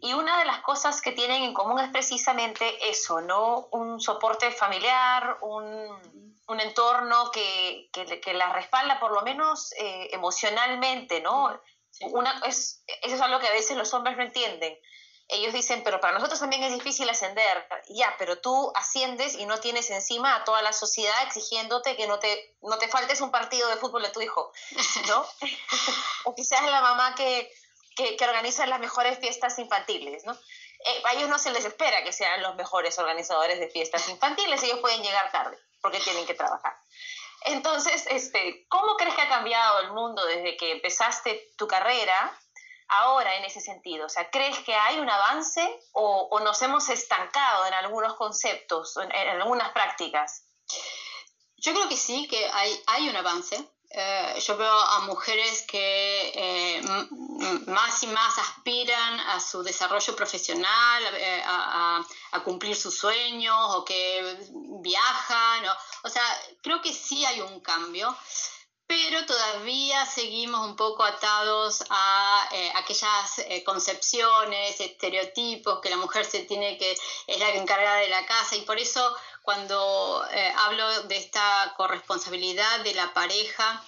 Y 0.00 0.12
una 0.12 0.38
de 0.38 0.44
las 0.44 0.60
cosas 0.60 1.00
que 1.00 1.12
tienen 1.12 1.42
en 1.42 1.54
común 1.54 1.78
es 1.78 1.90
precisamente 1.90 2.90
eso, 2.90 3.20
¿no? 3.20 3.68
Un 3.72 4.00
soporte 4.00 4.50
familiar, 4.50 5.38
un, 5.40 6.36
entorno 6.60 7.30
que, 7.30 7.90
que, 7.92 8.34
la 8.34 8.52
respalda 8.52 8.98
por 8.98 9.12
lo 9.12 9.22
menos 9.22 9.72
eh, 9.78 10.08
emocionalmente, 10.12 11.20
¿no? 11.20 11.60
Una, 12.00 12.40
es, 12.46 12.82
eso 13.02 13.14
es 13.16 13.20
algo 13.20 13.38
que 13.38 13.48
a 13.48 13.52
veces 13.52 13.76
los 13.76 13.92
hombres 13.92 14.16
no 14.16 14.22
entienden 14.22 14.78
ellos 15.28 15.52
dicen, 15.52 15.82
pero 15.84 16.00
para 16.00 16.14
nosotros 16.14 16.40
también 16.40 16.62
es 16.62 16.72
difícil 16.72 17.08
ascender. 17.08 17.66
Ya, 17.88 18.14
pero 18.18 18.38
tú 18.38 18.72
asciendes 18.74 19.34
y 19.34 19.44
no 19.44 19.60
tienes 19.60 19.90
encima 19.90 20.34
a 20.34 20.44
toda 20.44 20.62
la 20.62 20.72
sociedad 20.72 21.22
exigiéndote 21.24 21.96
que 21.96 22.06
no 22.06 22.18
te, 22.18 22.56
no 22.62 22.78
te 22.78 22.88
faltes 22.88 23.20
un 23.20 23.30
partido 23.30 23.68
de 23.68 23.76
fútbol 23.76 24.02
de 24.02 24.10
tu 24.10 24.22
hijo, 24.22 24.52
¿no? 25.06 25.26
o 26.24 26.34
quizás 26.34 26.64
la 26.64 26.80
mamá 26.80 27.14
que, 27.14 27.52
que, 27.94 28.16
organiza 28.24 28.66
las 28.66 28.80
mejores 28.80 29.18
fiestas 29.18 29.58
infantiles, 29.58 30.24
¿no? 30.24 30.32
Eh, 30.32 31.02
a 31.04 31.12
ellos 31.12 31.28
no 31.28 31.38
se 31.38 31.50
les 31.50 31.64
espera 31.64 32.02
que 32.02 32.12
sean 32.12 32.40
los 32.42 32.54
mejores 32.54 32.98
organizadores 32.98 33.60
de 33.60 33.68
fiestas 33.68 34.08
infantiles, 34.08 34.62
ellos 34.62 34.78
pueden 34.78 35.02
llegar 35.02 35.30
tarde 35.30 35.58
porque 35.80 36.00
tienen 36.00 36.26
que 36.26 36.34
trabajar. 36.34 36.76
Entonces, 37.42 38.06
este, 38.10 38.66
¿cómo 38.68 38.96
crees 38.96 39.14
que 39.14 39.22
ha 39.22 39.28
cambiado 39.28 39.80
el 39.80 39.92
mundo 39.92 40.24
desde 40.26 40.56
que 40.56 40.72
empezaste 40.72 41.52
tu 41.56 41.68
carrera 41.68 42.38
ahora 42.88 43.36
en 43.36 43.44
ese 43.44 43.60
sentido? 43.60 44.06
O 44.06 44.08
sea, 44.08 44.28
¿crees 44.30 44.58
que 44.60 44.74
hay 44.74 44.98
un 44.98 45.08
avance 45.08 45.80
o, 45.92 46.40
nos 46.40 46.60
hemos 46.62 46.88
estancado 46.88 47.66
en 47.66 47.74
algunos 47.74 48.14
conceptos, 48.14 48.96
en, 48.96 49.12
algunas 49.12 49.70
prácticas? 49.70 50.44
Yo 51.56 51.72
creo 51.74 51.88
que 51.88 51.96
sí, 51.96 52.26
que 52.28 52.48
hay, 52.52 52.82
hay 52.86 53.08
un 53.08 53.16
avance. 53.16 53.56
Eh, 53.90 54.38
yo 54.46 54.56
veo 54.58 54.70
a 54.70 55.00
mujeres 55.00 55.62
que 55.62 56.32
eh, 56.34 56.82
más 57.68 58.02
y 58.02 58.06
más 58.08 58.36
aspiran 58.36 59.18
a 59.20 59.40
su 59.40 59.62
desarrollo 59.62 60.14
profesional, 60.14 61.02
eh, 61.14 61.42
a, 61.46 62.04
cumplir 62.44 62.76
sus 62.76 62.96
sueños 62.96 63.56
o 63.74 63.84
que 63.84 64.36
viajan. 64.82 65.66
O, 65.66 65.76
o 66.04 66.08
sea, 66.08 66.22
creo 66.62 66.82
que 66.82 66.92
sí 66.92 67.24
hay 67.24 67.40
un 67.40 67.60
cambio 67.60 68.14
pero 68.86 69.26
todavía 69.26 70.06
seguimos 70.06 70.66
un 70.66 70.74
poco 70.74 71.04
atados 71.04 71.84
a 71.90 72.48
aquellas 72.76 73.38
concepciones, 73.66 74.80
estereotipos, 74.80 75.80
que 75.82 75.90
la 75.90 75.98
mujer 75.98 76.24
se 76.24 76.44
tiene 76.44 76.78
que, 76.78 76.92
es 77.26 77.38
la 77.38 77.50
encargada 77.50 77.96
de 77.96 78.08
la 78.08 78.24
casa, 78.24 78.56
y 78.56 78.62
por 78.62 78.78
eso 78.78 79.14
cuando 79.48 80.26
eh, 80.30 80.52
hablo 80.58 81.04
de 81.04 81.16
esta 81.16 81.72
corresponsabilidad 81.78 82.80
de 82.80 82.92
la 82.92 83.14
pareja, 83.14 83.82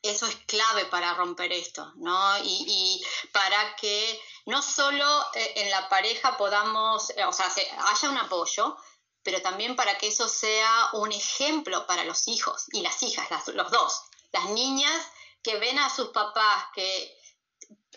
eso 0.00 0.24
es 0.24 0.34
clave 0.46 0.86
para 0.86 1.12
romper 1.12 1.52
esto, 1.52 1.92
¿no? 1.96 2.38
Y, 2.42 3.04
para 3.30 3.76
que 3.76 4.18
no 4.46 4.62
solo 4.62 5.04
en 5.34 5.70
la 5.70 5.90
pareja 5.90 6.38
podamos, 6.38 7.12
o 7.26 7.32
sea, 7.34 7.52
haya 7.86 8.08
un 8.08 8.16
apoyo, 8.16 8.78
pero 9.22 9.42
también 9.42 9.76
para 9.76 9.98
que 9.98 10.08
eso 10.08 10.26
sea 10.26 10.88
un 10.94 11.12
ejemplo 11.12 11.86
para 11.86 12.04
los 12.04 12.26
hijos 12.26 12.64
y 12.72 12.80
las 12.80 13.02
hijas, 13.02 13.28
los 13.48 13.70
dos, 13.70 14.04
las 14.32 14.46
niñas 14.46 15.06
que 15.42 15.58
ven 15.58 15.78
a 15.78 15.94
sus 15.94 16.08
papás 16.08 16.64
que 16.74 17.14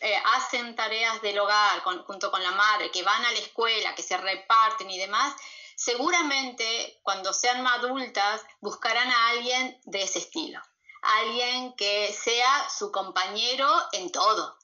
eh, 0.02 0.22
hacen 0.26 0.76
tareas 0.76 1.22
del 1.22 1.40
hogar 1.40 1.84
junto 2.06 2.32
con 2.32 2.44
la 2.44 2.52
madre, 2.52 2.92
que 2.92 3.04
van 3.04 3.24
a 3.24 3.32
la 3.32 3.40
escuela, 3.40 3.96
que 3.96 4.04
se 4.04 4.18
reparten 4.18 4.92
y 4.92 4.98
demás, 4.98 5.34
seguramente 5.76 7.00
cuando 7.04 7.34
sean 7.34 7.66
adultas 7.66 8.42
buscarán 8.60 9.10
a 9.10 9.30
alguien 9.30 9.80
de 9.86 10.04
ese 10.04 10.20
estilo, 10.20 10.62
alguien 11.02 11.76
que 11.76 12.14
sea 12.14 12.70
su 12.70 12.92
compañero 12.92 13.68
en 13.92 14.12
todo, 14.12 14.58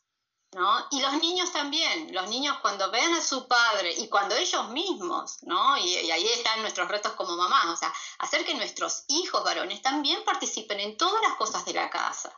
¿no? 0.54 0.88
Y 0.92 1.02
los 1.02 1.14
niños 1.22 1.52
también, 1.52 2.14
los 2.14 2.30
niños 2.30 2.58
cuando 2.62 2.90
ven 2.92 3.14
a 3.14 3.22
su 3.22 3.48
padre 3.48 3.94
y 3.98 4.08
cuando 4.08 4.36
ellos 4.36 4.70
mismos, 4.70 5.38
¿no? 5.44 5.78
Y, 5.78 6.12
ahí 6.12 6.28
están 6.28 6.62
nuestros 6.62 6.88
retos 6.88 7.14
como 7.14 7.36
mamás, 7.36 7.66
o 7.68 7.76
sea, 7.76 7.94
hacer 8.20 8.46
que 8.46 8.56
nuestros 8.56 9.04
hijos 9.08 9.44
varones 9.44 9.82
también 9.82 10.24
participen 10.24 10.80
en 10.80 10.98
todas 10.98 11.22
las 11.22 11.38
cosas 11.38 11.66
de 11.66 11.74
la 11.74 11.90
casa 11.90 12.32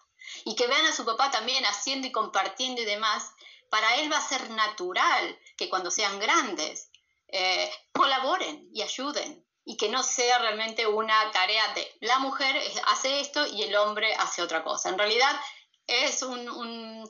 y 0.46 0.56
que 0.56 0.68
vean 0.68 0.86
a 0.86 0.96
su 0.96 1.06
papá 1.06 1.32
también 1.32 1.66
haciendo 1.66 2.08
y 2.08 2.12
compartiendo 2.12 2.82
y 2.82 2.86
demás, 2.86 3.32
para 3.70 3.96
él 3.98 4.12
va 4.12 4.18
a 4.18 4.28
ser 4.28 4.50
natural 4.52 5.40
que 5.58 5.70
cuando 5.70 5.92
sean 5.92 6.20
grandes 6.20 6.89
eh, 7.32 7.72
colaboren 7.92 8.70
y 8.74 8.82
ayuden 8.82 9.46
y 9.66 9.78
que 9.78 9.90
no 9.90 10.02
sea 10.02 10.40
realmente 10.40 10.88
una 10.88 11.32
tarea 11.32 11.74
de 11.76 11.88
la 12.02 12.18
mujer 12.20 12.60
hace 12.88 13.20
esto 13.20 13.46
y 13.46 13.62
el 13.64 13.76
hombre 13.76 14.16
hace 14.16 14.42
otra 14.42 14.64
cosa. 14.64 14.90
En 14.90 14.98
realidad 14.98 15.40
es 15.86 16.24
un, 16.24 17.08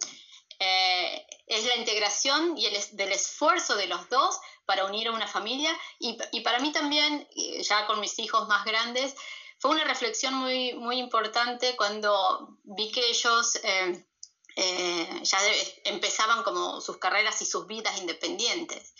eh, 0.59 1.25
es 1.47 1.65
la 1.65 1.77
integración 1.77 2.57
y 2.57 2.65
el, 2.65 2.77
del 2.97 3.13
esfuerzo 3.13 3.75
de 3.75 3.87
los 3.87 4.09
dos 4.09 4.39
para 4.65 4.85
unir 4.85 5.07
a 5.07 5.13
una 5.13 5.27
familia 5.27 5.71
y, 5.99 6.17
y, 6.33 6.41
para 6.41 6.59
mí 6.59 6.71
también, 6.71 7.27
eh, 7.35 7.63
ya 7.63 7.87
con 7.87 8.01
mis 8.01 8.19
hijos 8.19 8.47
más 8.47 8.65
grandes, 8.65 9.15
fue 9.57 9.71
una 9.71 9.85
reflexión 9.85 10.33
muy, 10.33 10.73
muy 10.73 10.99
importante 10.99 11.75
cuando 11.75 12.57
vi 12.63 12.91
que 12.91 13.09
ellos 13.09 13.57
eh, 13.63 14.05
ya 15.23 15.37
empezaban 15.85 16.43
como 16.43 16.81
sus 16.81 16.97
carreras 16.97 17.41
y 17.41 17.45
sus 17.45 17.67
vidas 17.67 17.97
independientes. 17.99 18.93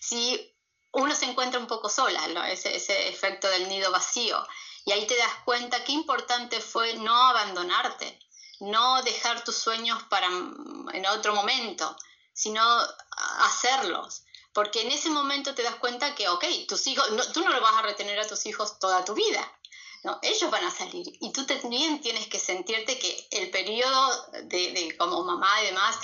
Si 0.00 0.55
uno 0.96 1.14
se 1.14 1.26
encuentra 1.26 1.60
un 1.60 1.66
poco 1.66 1.88
sola, 1.88 2.50
ese, 2.50 2.74
ese 2.74 3.08
efecto 3.08 3.48
del 3.48 3.68
nido 3.68 3.90
vacío, 3.90 4.46
y 4.84 4.92
ahí 4.92 5.06
te 5.06 5.16
das 5.16 5.34
cuenta 5.44 5.84
qué 5.84 5.92
importante 5.92 6.60
fue 6.60 6.94
no 6.94 7.14
abandonarte, 7.14 8.18
no 8.60 9.02
dejar 9.02 9.44
tus 9.44 9.56
sueños 9.56 10.02
para 10.04 10.26
en 10.26 11.06
otro 11.06 11.34
momento, 11.34 11.96
sino 12.32 12.62
hacerlos. 13.40 14.22
Porque 14.52 14.80
en 14.80 14.90
ese 14.90 15.10
momento 15.10 15.54
te 15.54 15.62
das 15.62 15.74
cuenta 15.74 16.14
que, 16.14 16.28
ok, 16.28 16.44
tus 16.66 16.86
hijos, 16.86 17.06
tú 17.34 17.42
no 17.42 17.50
lo 17.50 17.60
vas 17.60 17.74
a 17.74 17.82
retener 17.82 18.18
a 18.18 18.26
tus 18.26 18.46
hijos 18.46 18.78
toda 18.78 19.04
tu 19.04 19.12
vida. 19.12 19.52
No, 20.02 20.18
ellos 20.22 20.50
van 20.50 20.64
a 20.64 20.70
salir 20.70 21.06
y 21.20 21.32
tú 21.32 21.44
también 21.44 22.00
tienes 22.00 22.28
que 22.28 22.38
sentirte 22.38 22.98
que 22.98 23.28
el 23.32 23.50
periodo 23.50 24.26
de, 24.44 24.72
de 24.72 24.96
como 24.96 25.24
mamá 25.24 25.60
y 25.62 25.66
demás 25.66 25.98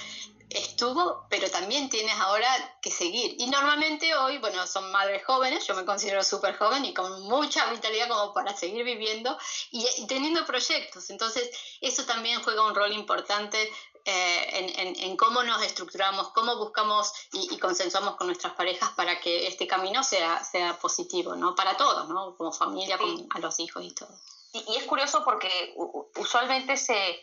estuvo, 0.55 1.27
pero 1.29 1.51
también 1.51 1.89
tienes 1.89 2.15
ahora 2.15 2.49
que 2.81 2.91
seguir. 2.91 3.37
Y 3.39 3.47
normalmente 3.47 4.15
hoy, 4.15 4.39
bueno, 4.39 4.67
son 4.67 4.91
madres 4.93 5.25
jóvenes, 5.25 5.67
yo 5.67 5.75
me 5.75 5.85
considero 5.85 6.23
súper 6.23 6.57
joven 6.57 6.85
y 6.85 6.95
con 6.95 7.23
mucha 7.23 7.71
vitalidad 7.71 8.09
como 8.09 8.33
para 8.33 8.57
seguir 8.57 8.85
viviendo 8.85 9.37
y, 9.71 9.87
teniendo 10.07 10.45
proyectos. 10.45 11.11
Entonces, 11.11 11.51
eso 11.81 12.05
también 12.05 12.43
juega 12.43 12.67
un 12.67 12.75
rol 12.75 12.93
importante 12.93 13.71
eh, 14.05 14.97
en, 14.99 15.17
cómo 15.17 15.43
nos 15.45 15.63
estructuramos, 15.63 16.31
cómo 16.31 16.57
buscamos 16.57 17.13
y, 17.33 17.59
consensuamos 17.59 18.17
con 18.17 18.27
nuestras 18.27 18.55
parejas 18.55 18.91
para 18.91 19.21
que 19.21 19.47
este 19.47 19.67
camino 19.67 20.03
sea, 20.03 20.43
sea 20.45 20.79
positivo, 20.79 21.37
¿no? 21.37 21.55
Para 21.55 21.77
todos, 21.77 22.09
¿no? 22.09 22.37
Como 22.37 22.53
familia, 22.53 22.99
a 23.31 23.39
los 23.39 23.61
hijos 23.61 23.85
y 23.85 23.93
todo. 23.93 24.11
Y, 24.53 24.77
es 24.77 24.85
curioso 24.85 25.25
porque 25.25 25.75
usualmente 26.17 26.77
se 26.77 27.21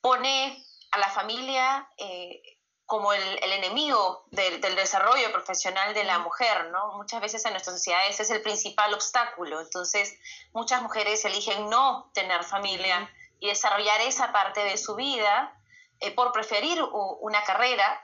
pone 0.00 0.64
a 0.90 0.98
la 0.98 1.10
familia 1.10 1.88
eh, 1.96 2.55
como 2.86 3.12
el, 3.12 3.52
enemigo 3.52 4.24
del, 4.30 4.60
desarrollo 4.60 5.32
profesional 5.32 5.92
de 5.92 6.04
la 6.04 6.20
mujer, 6.20 6.70
¿no? 6.70 6.92
Muchas 6.96 7.20
veces 7.20 7.44
en 7.44 7.52
nuestras 7.52 7.76
sociedades 7.76 8.18
es 8.20 8.30
el 8.30 8.42
principal 8.42 8.94
obstáculo. 8.94 9.60
Entonces, 9.60 10.16
muchas 10.52 10.82
mujeres 10.82 11.24
eligen 11.24 11.68
no 11.68 12.10
tener 12.14 12.44
familia 12.44 13.10
y 13.40 13.48
desarrollar 13.48 14.00
esa 14.02 14.32
parte 14.32 14.60
de 14.60 14.78
su 14.78 14.94
vida 14.94 15.52
eh, 15.98 16.12
por 16.12 16.32
preferir 16.32 16.80
una 17.20 17.42
carrera. 17.42 18.00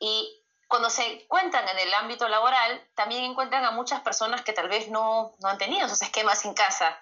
Y 0.00 0.42
cuando 0.66 0.90
se 0.90 1.22
encuentran 1.22 1.68
en 1.68 1.78
el 1.78 1.94
ámbito 1.94 2.28
laboral, 2.28 2.84
también 2.96 3.22
encuentran 3.22 3.64
a 3.64 3.70
muchas 3.70 4.00
personas 4.00 4.42
que 4.42 4.52
tal 4.52 4.68
vez 4.68 4.88
no, 4.88 5.36
no 5.38 5.48
han 5.48 5.58
tenido 5.58 5.86
esos 5.86 6.02
esquemas 6.02 6.44
en 6.44 6.54
casa 6.54 6.98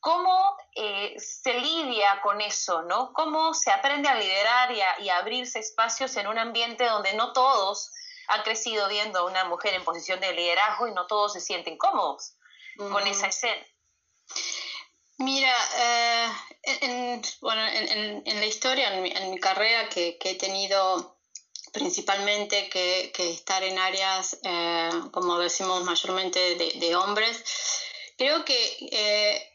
¿Cómo 0.00 0.56
eh, 0.76 1.16
se 1.18 1.54
lidia 1.54 2.20
con 2.22 2.40
eso, 2.40 2.82
no? 2.82 3.12
¿Cómo 3.12 3.52
se 3.52 3.70
aprende 3.72 4.08
a 4.08 4.14
liderar 4.14 4.70
y 5.00 5.08
a, 5.08 5.18
abrirse 5.18 5.58
espacios 5.58 6.16
en 6.16 6.28
un 6.28 6.38
ambiente 6.38 6.84
donde 6.84 7.14
no 7.14 7.32
todos 7.32 7.90
han 8.28 8.42
crecido 8.42 8.88
viendo 8.88 9.18
a 9.18 9.24
una 9.24 9.44
mujer 9.44 9.74
en 9.74 9.84
posición 9.84 10.20
de 10.20 10.32
liderazgo 10.32 10.86
y 10.86 10.92
no 10.92 11.06
todos 11.06 11.32
se 11.32 11.40
sienten 11.40 11.76
cómodos 11.76 12.34
con 12.76 13.04
esa 13.08 13.26
escena? 13.26 13.66
Mira, 15.16 15.52
eh, 15.76 16.28
en, 16.82 17.22
bueno, 17.40 17.60
en, 17.66 18.38
la 18.38 18.46
historia, 18.46 18.94
en 18.94 19.30
mi, 19.30 19.40
carrera, 19.40 19.88
que, 19.88 20.16
he 20.22 20.34
tenido 20.36 21.18
principalmente 21.72 22.68
que, 22.68 23.10
estar 23.16 23.64
en 23.64 23.80
áreas, 23.80 24.38
eh, 24.44 24.90
como 25.10 25.38
decimos 25.38 25.82
mayormente, 25.82 26.54
de, 26.54 26.94
hombres, 26.94 27.42
creo 28.16 28.44
que 28.44 29.47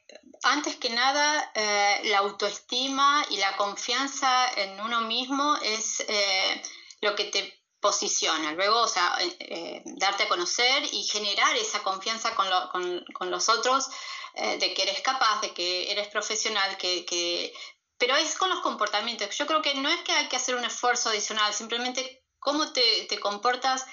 antes 0.44 0.76
que 0.76 0.90
nada, 0.90 1.52
eh, 1.56 2.02
la 2.06 2.20
autoestima 2.20 3.26
y 3.30 3.38
la 3.38 3.56
confianza 3.58 4.52
en 4.56 4.80
uno 4.80 5.02
mismo 5.02 5.56
es 5.62 6.04
eh, 6.08 6.62
lo 7.02 7.16
que 7.16 7.26
te 7.26 7.64
posiciona. 7.80 8.54
Luego, 8.54 8.82
o 8.82 8.88
sea, 8.88 9.18
eh, 9.20 9.82
darte 9.86 10.24
a 10.24 10.28
conocer 10.28 10.84
y 10.92 11.04
generar 11.04 11.56
esa 11.56 11.84
confianza 11.84 12.36
con, 12.36 13.30
los 13.30 13.50
otros, 13.50 13.90
de 14.36 14.74
que 14.74 14.82
eres 14.82 15.02
capaz, 15.02 15.42
de 15.42 15.54
que 15.54 15.92
eres 15.92 16.08
profesional, 16.08 16.76
que, 16.78 17.54
pero 17.98 18.16
es 18.16 18.36
con 18.36 18.50
los 18.50 18.62
comportamientos. 18.62 19.38
Yo 19.38 19.46
creo 19.46 19.62
que 19.62 19.76
no 19.76 19.90
es 19.90 20.02
que 20.02 20.12
hay 20.12 20.28
que 20.28 20.38
hacer 20.38 20.56
un 20.56 20.66
esfuerzo 20.66 21.10
adicional, 21.10 21.54
simplemente 21.54 22.24
cómo 22.40 22.72
te, 22.72 23.06
te 23.08 23.20
comportas 23.20 23.86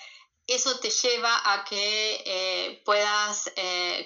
eso 0.50 0.78
te 0.80 0.90
lleva 0.90 1.52
a 1.52 1.64
que 1.64 2.23
eh, 2.26 2.83
puedas 2.85 3.00
eh, 3.00 3.00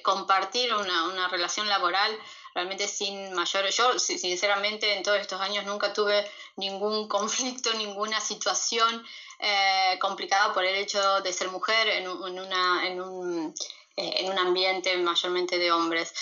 compartir 0.05 0.73
una, 0.73 1.27
relación 1.29 1.69
laboral 1.69 2.17
realmente 2.55 2.87
sin 2.87 3.33
mayor... 3.33 3.69
Yo, 3.71 3.99
sinceramente, 3.99 4.95
en 4.95 5.03
todos 5.03 5.19
estos 5.19 5.41
años 5.41 5.65
nunca 5.65 5.93
tuve 5.93 6.31
ningún 6.55 7.09
conflicto, 7.17 7.75
ninguna 7.75 8.21
situación 8.21 9.05
eh, 9.41 9.99
complicada 10.01 10.53
por 10.53 10.65
el 10.65 10.77
hecho 10.77 11.21
de 11.23 11.33
ser 11.33 11.49
mujer 11.49 11.89
en, 11.89 12.07
una, 12.07 12.87
en 12.87 13.01
un 13.01 13.55
eh, 13.97 14.25
en 14.25 14.33
un 14.33 14.39
ambiente 14.39 14.97
mayormente 14.97 15.57
de 15.57 15.71
hombres. 15.71 16.13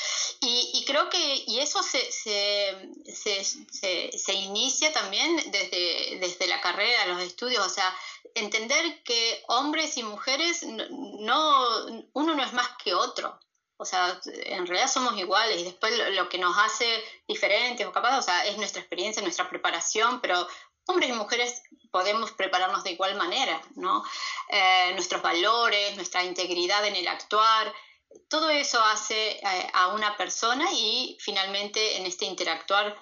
Y, 0.43 0.85
creo 0.87 1.09
que 1.09 1.43
y 1.47 1.59
eso 1.59 1.83
se, 1.83 2.13
se, 2.13 4.35
inicia 4.35 4.93
también 4.93 5.37
desde, 5.51 6.19
desde 6.21 6.49
la 6.49 6.61
carrera, 6.61 7.07
los 7.07 7.23
estudios, 7.23 7.65
o 7.65 7.71
sea, 7.71 7.97
entender 8.35 9.03
que 9.05 9.43
hombres 9.49 9.97
y 9.97 10.03
mujeres, 10.03 10.65
no, 10.65 11.87
uno 12.13 12.35
no 12.35 12.45
es 12.45 12.53
más 12.53 12.69
que 12.85 12.93
otro. 12.93 13.41
O 13.83 13.85
sea, 13.85 14.21
en 14.27 14.65
realidad 14.65 14.89
somos 14.89 15.19
iguales 15.19 15.61
y 15.61 15.65
después 15.65 15.93
lo, 16.15 16.29
que 16.29 16.39
nos 16.39 16.57
hace 16.57 16.87
diferentes 17.27 17.85
o 17.85 17.91
capaces, 17.91 18.21
o 18.21 18.23
sea, 18.23 18.47
es 18.47 18.57
nuestra 18.57 18.81
experiencia, 18.81 19.21
nuestra 19.23 19.49
preparación, 19.49 20.21
pero 20.21 20.47
hombres 20.87 21.11
y 21.11 21.13
mujeres 21.15 21.63
podemos 21.91 22.31
prepararnos 22.31 22.85
de 22.85 22.93
igual 22.93 23.17
manera, 23.17 23.61
¿no? 23.75 24.05
Eh, 24.51 24.93
nuestros 24.95 25.21
valores, 25.21 25.97
nuestra 25.97 26.23
integridad 26.23 26.87
en 26.87 26.95
el 26.95 27.09
actuar, 27.09 27.75
todo 28.29 28.51
eso 28.51 28.81
hace 28.81 29.33
eh, 29.33 29.71
a 29.73 29.89
una 29.89 30.17
persona 30.17 30.65
y 30.73 31.19
finalmente 31.21 31.97
en 31.97 32.07
este 32.07 32.25
interactuar 32.25 32.97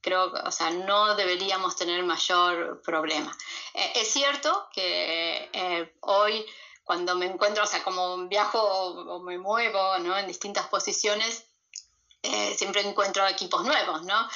creo, 0.00 0.32
o 0.32 0.50
sea, 0.50 0.70
no 0.70 1.14
deberíamos 1.14 1.76
tener 1.76 2.02
mayor 2.02 2.82
problema. 2.82 3.30
Eh, 3.72 3.92
es 3.94 4.08
cierto 4.08 4.68
que 4.72 5.92
hoy 6.00 6.44
cuando 6.84 7.16
me 7.16 7.26
encuentro, 7.26 7.64
o 7.64 7.66
sea, 7.66 7.82
como 7.82 8.28
viajo 8.28 8.60
o 8.60 9.20
me 9.20 9.38
muevo, 9.38 9.98
¿no? 9.98 10.16
En 10.16 10.26
distintas 10.26 10.68
posiciones, 10.68 11.46
siempre 12.56 12.80
encuentro 12.80 13.26
equipos 13.26 13.64
nuevos, 13.64 14.02
¿no? 14.04 14.28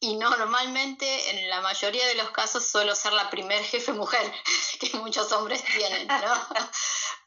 y 0.00 0.16
normalmente 0.16 1.30
en 1.30 1.48
la 1.48 1.60
mayoría 1.60 2.06
de 2.06 2.16
los 2.16 2.30
casos 2.30 2.66
suelo 2.66 2.94
ser 2.94 3.12
la 3.14 3.30
primer 3.30 3.62
jefe 3.64 3.92
mujer 3.92 4.32
que 4.80 4.96
muchos 4.98 5.32
hombres 5.32 5.64
tienen, 5.64 6.06
¿no? 6.06 6.16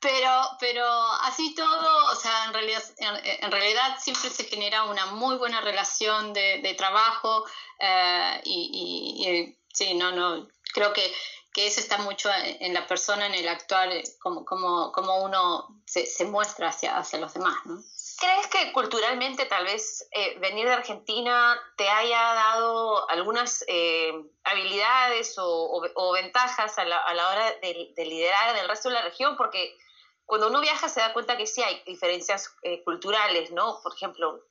Pero, 0.01 0.31
pero 0.61 0.85
así 1.23 1.53
todo, 1.53 2.05
o 2.05 2.15
sea, 2.15 2.45
en 2.45 2.53
realidad, 2.53 2.81
en, 2.99 3.51
realidad 3.51 3.97
siempre 3.99 4.29
se 4.29 4.45
genera 4.45 4.85
una 4.85 5.07
muy 5.07 5.35
buena 5.35 5.59
relación 5.59 6.31
de, 6.31 6.73
trabajo 6.77 7.43
eh, 7.79 8.41
y, 8.45 9.57
sí, 9.73 9.95
no, 9.95 10.13
no, 10.13 10.47
creo 10.73 10.93
que, 10.93 11.13
que, 11.53 11.67
eso 11.67 11.79
está 11.79 11.97
mucho 11.97 12.29
en 12.33 12.73
la 12.73 12.87
persona, 12.87 13.25
en 13.27 13.33
el 13.33 13.47
actuar, 13.47 13.89
como, 14.19 14.45
como, 14.45 14.91
como 14.91 15.23
uno 15.23 15.81
se, 15.85 16.05
se 16.05 16.25
muestra 16.25 16.69
hacia, 16.69 16.97
hacia 16.97 17.19
los 17.19 17.33
demás, 17.33 17.55
¿no? 17.65 17.81
¿Crees 18.19 18.47
que 18.47 18.73
culturalmente 18.73 19.45
tal 19.45 19.63
vez 19.63 20.05
eh, 20.11 20.37
venir 20.39 20.67
de 20.67 20.73
Argentina 20.73 21.57
te 21.77 21.87
haya 21.87 22.19
dado 22.33 23.09
algunas 23.09 23.63
eh, 23.67 24.11
habilidades 24.43 25.35
o, 25.37 26.11
ventajas 26.13 26.77
a 26.77 26.83
la, 26.83 27.29
hora 27.29 27.53
de, 27.61 28.05
liderar 28.05 28.55
en 28.55 28.57
el 28.57 28.67
resto 28.67 28.89
de 28.89 28.95
la 28.95 29.03
región? 29.03 29.37
Porque 29.37 29.77
cuando 30.25 30.49
uno 30.49 30.59
viaja 30.59 30.89
se 30.89 30.99
da 30.99 31.13
cuenta 31.13 31.37
que 31.37 31.47
sí 31.47 31.63
hay 31.63 31.81
diferencias 31.85 32.53
eh, 32.63 32.83
culturales, 32.83 33.51
¿no? 33.51 33.79
Por 33.81 33.95
ejemplo, 33.95 34.43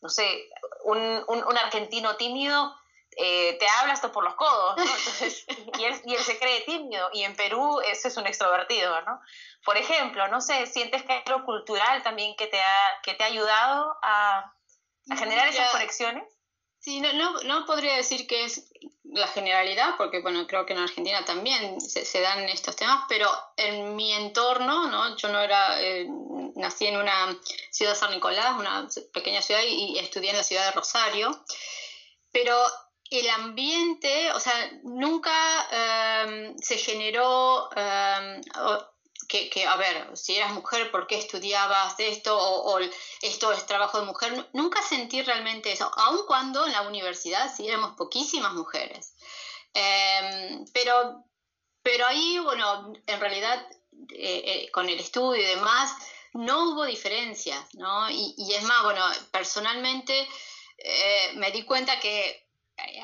no 0.00 0.08
sé, 0.08 0.50
un, 0.82 1.24
un 1.28 1.58
argentino 1.58 2.16
tímido 2.16 2.74
eh, 3.16 3.56
te 3.58 3.66
habla 3.68 3.92
hasta 3.92 4.12
por 4.12 4.24
los 4.24 4.34
codos, 4.34 4.76
¿no? 4.76 4.84
y, 5.78 5.84
él, 5.84 6.00
y, 6.04 6.14
él, 6.14 6.22
se 6.22 6.38
cree 6.38 6.62
tímido, 6.62 7.08
y 7.12 7.22
en 7.22 7.36
Perú 7.36 7.80
ese 7.80 8.08
es 8.08 8.16
un 8.16 8.26
extrovertido, 8.26 9.00
¿no? 9.02 9.20
Por 9.64 9.76
ejemplo, 9.76 10.26
no 10.28 10.40
sé, 10.40 10.66
¿sientes 10.66 11.02
que 11.04 11.12
hay 11.12 11.22
algo 11.26 11.44
cultural 11.44 12.02
también 12.02 12.34
que 12.36 12.46
te 12.46 12.60
ha, 12.60 13.00
que 13.02 13.14
te 13.14 13.24
ha 13.24 13.28
ayudado 13.28 13.96
a, 14.02 14.52
a 15.10 15.16
generar 15.16 15.48
esas 15.48 15.70
conexiones? 15.70 16.24
Sí, 16.82 17.00
no, 17.00 17.12
no, 17.12 17.40
no, 17.44 17.64
podría 17.64 17.94
decir 17.94 18.26
que 18.26 18.44
es 18.44 18.72
la 19.04 19.28
generalidad, 19.28 19.96
porque 19.96 20.20
bueno, 20.20 20.48
creo 20.48 20.66
que 20.66 20.72
en 20.72 20.80
Argentina 20.80 21.24
también 21.24 21.80
se, 21.80 22.20
dan 22.20 22.40
estos 22.48 22.74
temas, 22.74 23.04
pero 23.08 23.30
en 23.56 23.94
mi 23.94 24.12
entorno, 24.12 24.88
¿no? 24.88 25.16
Yo 25.16 25.28
no 25.28 25.40
era, 25.40 25.80
eh, 25.80 26.08
nací 26.56 26.86
en 26.86 26.96
una 26.96 27.38
ciudad 27.70 27.92
de 27.92 27.98
San 27.98 28.10
Nicolás, 28.10 28.58
una 28.58 28.88
pequeña 29.12 29.42
ciudad, 29.42 29.60
y, 29.64 29.96
estudié 30.00 30.30
en 30.30 30.38
la 30.38 30.42
ciudad 30.42 30.64
de 30.66 30.72
Rosario, 30.72 31.44
pero 32.32 32.56
el 33.20 33.30
ambiente, 33.30 34.32
o 34.32 34.40
sea, 34.40 34.70
nunca 34.82 35.32
eh, 35.70 36.54
se 36.60 36.78
generó 36.78 37.68
que, 39.28 39.66
a 39.66 39.76
ver, 39.76 40.16
si 40.16 40.36
eras 40.36 40.52
mujer, 40.52 40.90
¿por 40.90 41.06
qué 41.06 41.18
estudiabas 41.18 41.94
esto? 41.98 42.36
O, 42.38 42.78
esto 43.22 43.52
es 43.52 43.66
trabajo 43.66 43.98
de 43.98 44.06
mujer. 44.06 44.50
Nunca 44.52 44.82
sentí 44.82 45.22
realmente 45.22 45.72
eso, 45.72 45.90
aun 45.96 46.26
cuando 46.26 46.66
en 46.66 46.72
la 46.72 46.82
universidad 46.82 47.54
sí 47.54 47.66
éramos 47.66 47.96
poquísimas 47.96 48.52
mujeres. 48.52 49.14
Em, 49.72 50.66
pero, 50.74 51.24
pero 51.82 52.06
ahí, 52.06 52.38
bueno, 52.40 52.92
en 53.06 53.20
realidad 53.20 53.66
eh, 54.10 54.42
eh, 54.44 54.70
con 54.70 54.88
el 54.88 54.98
estudio 54.98 55.42
y 55.42 55.46
demás, 55.46 55.94
no 56.34 56.70
hubo 56.70 56.84
diferencia, 56.84 57.66
¿no? 57.74 58.10
Y, 58.10 58.34
y 58.36 58.54
es 58.54 58.62
más, 58.64 58.82
bueno, 58.84 59.04
personalmente 59.30 60.28
eh, 60.78 61.32
me 61.36 61.50
di 61.50 61.64
cuenta 61.64 61.98
que 62.00 62.50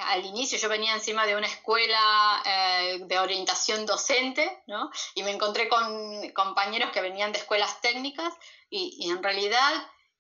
al 0.01 0.25
inicio 0.25 0.59
yo 0.59 0.69
venía 0.69 0.95
encima 0.95 1.27
de 1.27 1.37
una 1.37 1.47
escuela 1.47 2.43
eh, 2.45 2.99
de 3.03 3.19
orientación 3.19 3.87
docente, 3.87 4.63
¿no? 4.67 4.91
Y 5.15 5.23
me 5.23 5.31
encontré 5.31 5.69
con 5.69 6.31
compañeros 6.31 6.91
que 6.93 7.01
venían 7.01 7.33
de 7.33 7.39
escuelas 7.39 7.81
técnicas 7.81 8.33
y, 8.71 9.11
en 9.11 9.23
realidad 9.23 9.73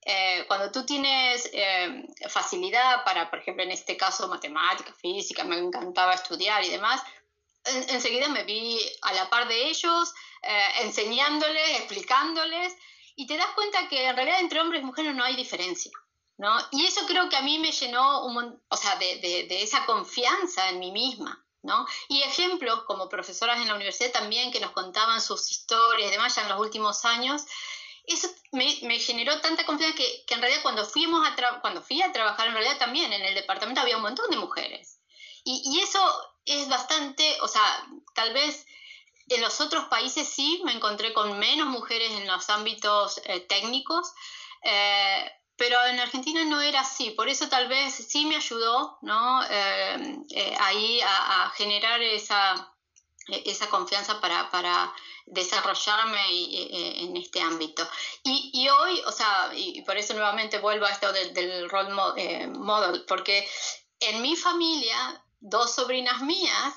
eh, 0.02 0.44
cuando 0.46 0.70
tú 0.70 0.86
tienes 0.86 1.50
eh, 1.52 2.06
facilidad 2.28 3.04
para, 3.04 3.30
por 3.30 3.40
ejemplo, 3.40 3.62
en 3.62 3.72
este 3.72 3.96
caso 3.96 4.28
matemática, 4.28 4.92
física, 4.94 5.44
me 5.44 5.58
encantaba 5.58 6.14
estudiar 6.14 6.64
y 6.64 6.70
demás, 6.70 7.02
enseguida 7.88 8.28
me 8.28 8.44
vi 8.44 8.80
a 9.02 9.12
la 9.12 9.28
par 9.28 9.48
de 9.48 9.68
ellos, 9.68 10.14
enseñándoles, 10.80 11.78
explicándoles, 11.78 12.74
y 13.16 13.26
te 13.26 13.36
das 13.36 13.48
cuenta 13.54 13.88
que 13.88 14.06
en 14.06 14.16
realidad 14.16 14.40
entre 14.40 14.60
hombres 14.60 14.80
y 14.80 14.84
mujeres 14.86 15.14
no 15.14 15.24
hay 15.24 15.36
diferencia. 15.36 15.90
¿No? 16.38 16.56
Y 16.70 16.86
eso 16.86 17.04
creo 17.06 17.28
que 17.28 17.36
a 17.36 17.42
mí 17.42 17.58
me 17.58 17.72
llenó 17.72 18.24
un, 18.24 18.62
o 18.68 18.76
sea, 18.76 18.96
de, 18.96 19.18
de, 19.18 19.62
esa 19.62 19.84
confianza 19.84 20.70
en 20.70 20.78
mí 20.78 20.92
misma, 20.92 21.44
¿no? 21.62 21.86
Y 22.08 22.22
ejemplos 22.22 22.84
como 22.84 23.08
profesoras 23.08 23.60
en 23.60 23.68
la 23.68 23.74
universidad 23.74 24.12
también 24.12 24.52
que 24.52 24.60
nos 24.60 24.70
contaban 24.70 25.20
sus 25.20 25.50
historias 25.50 26.08
y 26.08 26.12
demás 26.12 26.38
en 26.38 26.48
los 26.48 26.60
últimos 26.60 27.04
años, 27.04 27.42
eso 28.04 28.28
me, 28.52 28.78
me 28.82 28.98
generó 29.00 29.40
tanta 29.40 29.66
confianza 29.66 29.96
que, 29.96 30.24
que, 30.26 30.34
en 30.34 30.40
realidad 30.40 30.62
cuando, 30.62 30.86
fuimos 30.86 31.26
a 31.26 31.60
cuando 31.60 31.82
fui 31.82 32.00
a 32.00 32.12
trabajar 32.12 32.46
en 32.46 32.54
realidad 32.54 32.78
también 32.78 33.12
en 33.12 33.22
el 33.22 33.34
departamento 33.34 33.80
había 33.80 33.96
un 33.96 34.02
montón 34.02 34.30
de 34.30 34.36
mujeres. 34.36 35.00
Y, 35.44 35.62
y 35.64 35.80
eso 35.80 36.00
es 36.44 36.68
bastante, 36.68 37.36
o 37.42 37.48
sea, 37.48 37.62
tal 38.14 38.32
vez 38.32 38.64
en 39.28 39.40
los 39.42 39.60
otros 39.60 39.84
países 39.86 40.28
sí 40.28 40.62
me 40.64 40.72
encontré 40.72 41.12
con 41.12 41.38
menos 41.38 41.66
mujeres 41.66 42.12
en 42.12 42.26
los 42.26 42.48
ámbitos 42.48 43.20
eh, 43.24 43.40
técnicos, 43.40 44.12
eh, 44.62 45.30
pero 45.58 45.84
en 45.86 45.98
Argentina 45.98 46.44
no 46.44 46.60
era 46.60 46.80
así, 46.80 47.10
por 47.10 47.28
eso 47.28 47.48
tal 47.48 47.66
vez 47.66 47.92
sí 47.92 48.24
me 48.24 48.36
ayudó 48.36 48.96
¿no? 49.02 49.42
Eh, 49.50 50.16
eh, 50.30 50.56
ahí 50.60 51.00
a, 51.02 51.50
generar 51.56 52.00
esa, 52.00 52.72
esa 53.26 53.68
confianza 53.68 54.20
para, 54.20 54.48
para 54.50 54.92
desarrollarme 55.26 56.20
en 56.30 57.16
este 57.16 57.40
ámbito. 57.40 57.86
Y, 58.22 58.50
y, 58.54 58.68
hoy, 58.68 59.02
o 59.04 59.12
sea, 59.12 59.50
y 59.52 59.82
por 59.82 59.96
eso 59.96 60.14
nuevamente 60.14 60.58
vuelvo 60.60 60.86
a 60.86 60.92
esto 60.92 61.12
del, 61.12 61.34
del 61.34 61.68
role 61.68 61.90
eh, 62.16 62.46
model, 62.46 63.04
porque 63.08 63.48
en 63.98 64.22
mi 64.22 64.36
familia, 64.36 65.22
dos 65.40 65.74
sobrinas 65.74 66.22
mías, 66.22 66.74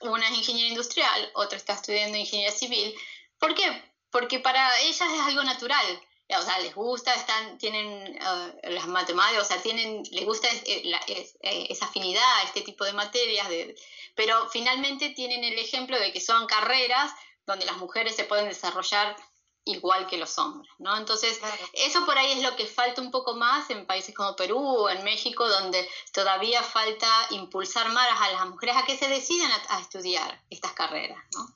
una 0.00 0.28
es 0.28 0.38
ingeniera 0.38 0.70
industrial, 0.70 1.30
otra 1.34 1.56
está 1.56 1.74
estudiando 1.74 2.18
ingeniería 2.18 2.52
civil. 2.52 2.94
¿Por 3.38 3.54
qué? 3.54 3.94
Porque 4.10 4.40
para 4.40 4.80
ellas 4.80 5.08
es 5.12 5.20
algo 5.20 5.44
natural 5.44 6.00
o 6.38 6.42
sea, 6.42 6.58
les 6.58 6.74
gusta, 6.74 7.14
están, 7.14 7.58
tienen 7.58 8.16
eh, 8.16 8.70
las 8.70 8.86
matemáticas, 8.86 9.44
o 9.44 9.46
sea, 9.46 9.62
tienen, 9.62 10.02
les 10.10 10.24
gusta 10.24 10.48
eh, 10.48 10.92
eh, 11.08 11.66
esa 11.70 11.86
afinidad 11.86 12.38
a 12.38 12.42
este 12.44 12.62
tipo 12.62 12.84
de 12.84 12.92
materias, 12.92 13.48
de, 13.48 13.76
pero 14.14 14.48
finalmente 14.50 15.10
tienen 15.10 15.44
el 15.44 15.58
ejemplo 15.58 15.98
de 15.98 16.12
que 16.12 16.20
son 16.20 16.46
carreras 16.46 17.12
donde 17.46 17.66
las 17.66 17.76
mujeres 17.76 18.16
se 18.16 18.24
pueden 18.24 18.48
desarrollar 18.48 19.16
igual 19.64 20.06
que 20.06 20.18
los 20.18 20.38
hombres, 20.38 20.70
¿no? 20.78 20.96
Entonces, 20.96 21.40
eso 21.72 22.04
por 22.04 22.18
ahí 22.18 22.32
es 22.32 22.42
lo 22.42 22.54
que 22.54 22.66
falta 22.66 23.00
un 23.00 23.10
poco 23.10 23.34
más 23.34 23.70
en 23.70 23.86
países 23.86 24.14
como 24.14 24.36
Perú 24.36 24.58
o 24.58 24.90
en 24.90 25.02
México, 25.04 25.48
donde 25.48 25.88
todavía 26.12 26.62
falta 26.62 27.08
impulsar 27.30 27.90
más 27.90 28.06
a 28.20 28.32
las 28.32 28.46
mujeres 28.46 28.76
a 28.76 28.84
que 28.84 28.96
se 28.96 29.08
decidan 29.08 29.50
a, 29.68 29.80
estudiar 29.80 30.42
estas 30.50 30.72
carreras, 30.72 31.18
¿no? 31.34 31.46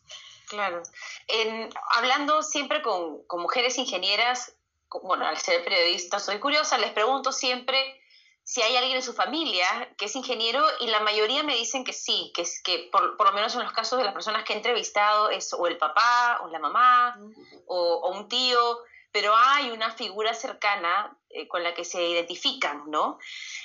Claro. 0.49 0.83
En, 1.27 1.69
hablando 1.91 2.43
siempre 2.43 2.81
con, 2.81 3.23
con, 3.27 3.43
mujeres 3.43 3.77
ingenieras, 3.77 4.55
bueno, 5.03 5.27
al 5.27 5.39
ser 5.39 5.65
periodista 5.65 6.19
soy 6.19 6.39
curiosa, 6.39 6.79
les 6.79 6.93
pregunto 6.93 7.33
siempre 7.33 8.01
si 8.49 8.63
hay 8.63 8.77
alguien 8.77 8.97
en 8.97 9.03
su 9.03 9.13
familia 9.13 9.67
que 9.99 10.07
es 10.07 10.17
ingeniero 10.17 10.65
y 10.81 10.87
la 10.87 11.01
mayoría 11.01 11.43
me 11.43 11.55
dicen 11.55 11.85
que 11.85 11.93
sí, 11.93 12.33
que 12.35 12.41
es 12.41 12.63
que 12.63 12.89
por, 12.91 13.23
lo 13.23 13.33
menos 13.33 13.55
en 13.55 13.63
los 13.63 13.73
casos 13.73 13.99
de 13.99 14.07
las 14.07 14.15
personas 14.15 14.45
que 14.45 14.55
he 14.55 14.57
entrevistado 14.57 15.29
es 15.29 15.53
o 15.53 15.67
el 15.67 15.77
papá 15.77 16.41
o 16.43 16.49
la 16.49 16.59
mamá 16.59 17.19
o, 17.67 18.11
un 18.11 18.27
tío, 18.27 18.79
pero 19.13 19.37
hay 19.37 19.71
una 19.71 19.91
figura 19.91 20.33
cercana 20.33 21.15
eh, 21.29 21.47
con 21.47 21.63
la 21.63 21.75
que 21.75 21.85
se 21.85 22.03
identifican, 22.03 22.91
¿no? 22.91 23.19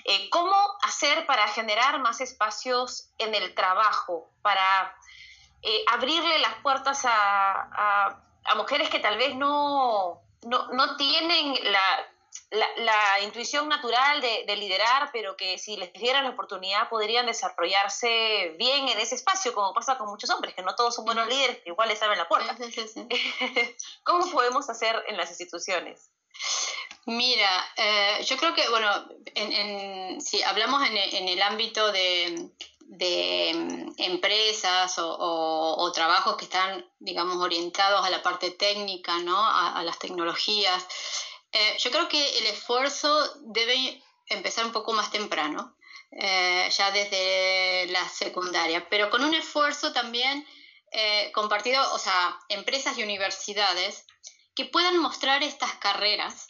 Eh, 0.03 0.29
¿Cómo 0.29 0.53
hacer 0.81 1.25
para 1.25 1.47
generar 1.47 2.01
más 2.01 2.19
espacios 2.19 3.09
en 3.19 3.33
el 3.35 3.55
trabajo, 3.55 4.33
para 4.41 4.97
eh, 5.61 5.85
abrirle 5.93 6.39
las 6.39 6.55
puertas 6.55 7.05
a 7.05 8.19
mujeres 8.57 8.89
que 8.89 8.99
tal 8.99 9.17
vez 9.17 9.33
no 9.35 10.23
no, 10.45 10.67
no 10.67 10.95
tienen 10.97 11.55
la, 11.63 12.07
la, 12.77 13.19
intuición 13.23 13.67
natural 13.67 14.21
de, 14.21 14.55
liderar, 14.55 15.09
pero 15.11 15.35
que 15.35 15.57
si 15.57 15.75
les 15.77 15.91
dieran 15.93 16.23
la 16.23 16.31
oportunidad 16.31 16.89
podrían 16.89 17.25
desarrollarse 17.25 18.55
bien 18.59 18.87
en 18.87 18.99
ese 18.99 19.15
espacio, 19.15 19.53
como 19.53 19.73
pasa 19.73 19.97
con 19.97 20.09
muchos 20.09 20.29
hombres, 20.29 20.53
que 20.53 20.61
no 20.61 20.75
todos 20.75 20.95
son 20.95 21.05
buenos 21.05 21.27
líderes, 21.27 21.59
igual 21.65 21.89
les 21.89 22.01
abren 22.01 22.19
la 22.19 22.27
puerta. 22.27 22.55
¿Cómo 24.03 24.29
podemos 24.31 24.69
hacer 24.69 25.03
en 25.07 25.17
las 25.17 25.29
instituciones? 25.29 26.11
Mira, 27.05 27.65
eh, 27.75 28.23
yo 28.25 28.37
creo 28.37 28.53
que, 28.53 28.69
bueno, 28.69 28.89
en, 29.35 30.21
si 30.21 30.41
hablamos 30.43 30.87
en, 30.87 30.95
en 30.95 31.27
el 31.27 31.41
ámbito 31.41 31.91
de, 31.91 32.49
de 32.87 33.51
mm, 33.53 33.93
empresas 33.97 34.95
o, 34.97 35.91
trabajos 35.93 36.37
que 36.37 36.45
están, 36.45 36.85
digamos, 36.99 37.37
orientados 37.37 38.05
a 38.05 38.09
la 38.09 38.21
parte 38.21 38.51
técnica, 38.51 39.19
¿no? 39.19 39.37
a, 39.37 39.83
las 39.83 39.99
tecnologías. 39.99 40.85
Eh, 41.51 41.77
yo 41.79 41.91
creo 41.91 42.09
que 42.09 42.39
el 42.39 42.47
esfuerzo 42.47 43.09
debe 43.41 44.01
empezar 44.27 44.65
un 44.65 44.71
poco 44.71 44.93
más 44.93 45.11
temprano, 45.11 45.75
eh, 46.11 46.69
ya 46.75 46.91
desde 46.91 47.87
la 47.91 48.07
secundaria, 48.09 48.87
pero 48.89 49.09
con 49.09 49.23
un 49.23 49.33
esfuerzo 49.33 49.93
también 49.93 50.45
eh, 50.91 51.31
compartido, 51.33 51.81
o 51.93 51.99
sea, 51.99 52.39
empresas 52.49 52.97
y 52.97 53.03
universidades 53.03 54.05
que 54.55 54.65
puedan 54.65 54.97
mostrar 54.97 55.43
estas 55.43 55.73
carreras 55.75 56.47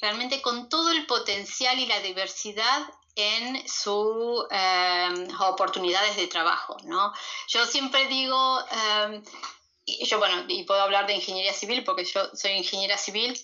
realmente 0.00 0.42
con 0.42 0.68
todo 0.68 0.90
el 0.90 1.06
potencial 1.06 1.78
y 1.78 1.86
la 1.86 2.00
diversidad 2.00 2.82
en 3.18 3.68
sus 3.68 4.46
em, 4.50 5.28
oportunidades 5.40 6.16
de 6.16 6.28
trabajo, 6.28 6.76
¿no? 6.84 7.12
Yo 7.48 7.66
siempre 7.66 8.06
digo, 8.06 8.64
em, 8.70 9.24
y 9.84 10.06
yo 10.06 10.18
bueno, 10.18 10.44
y 10.46 10.62
puedo 10.62 10.80
hablar 10.80 11.08
de 11.08 11.14
ingeniería 11.14 11.52
civil 11.52 11.82
porque 11.82 12.04
yo 12.04 12.30
soy 12.34 12.52
ingeniera 12.52 12.96
civil, 12.96 13.36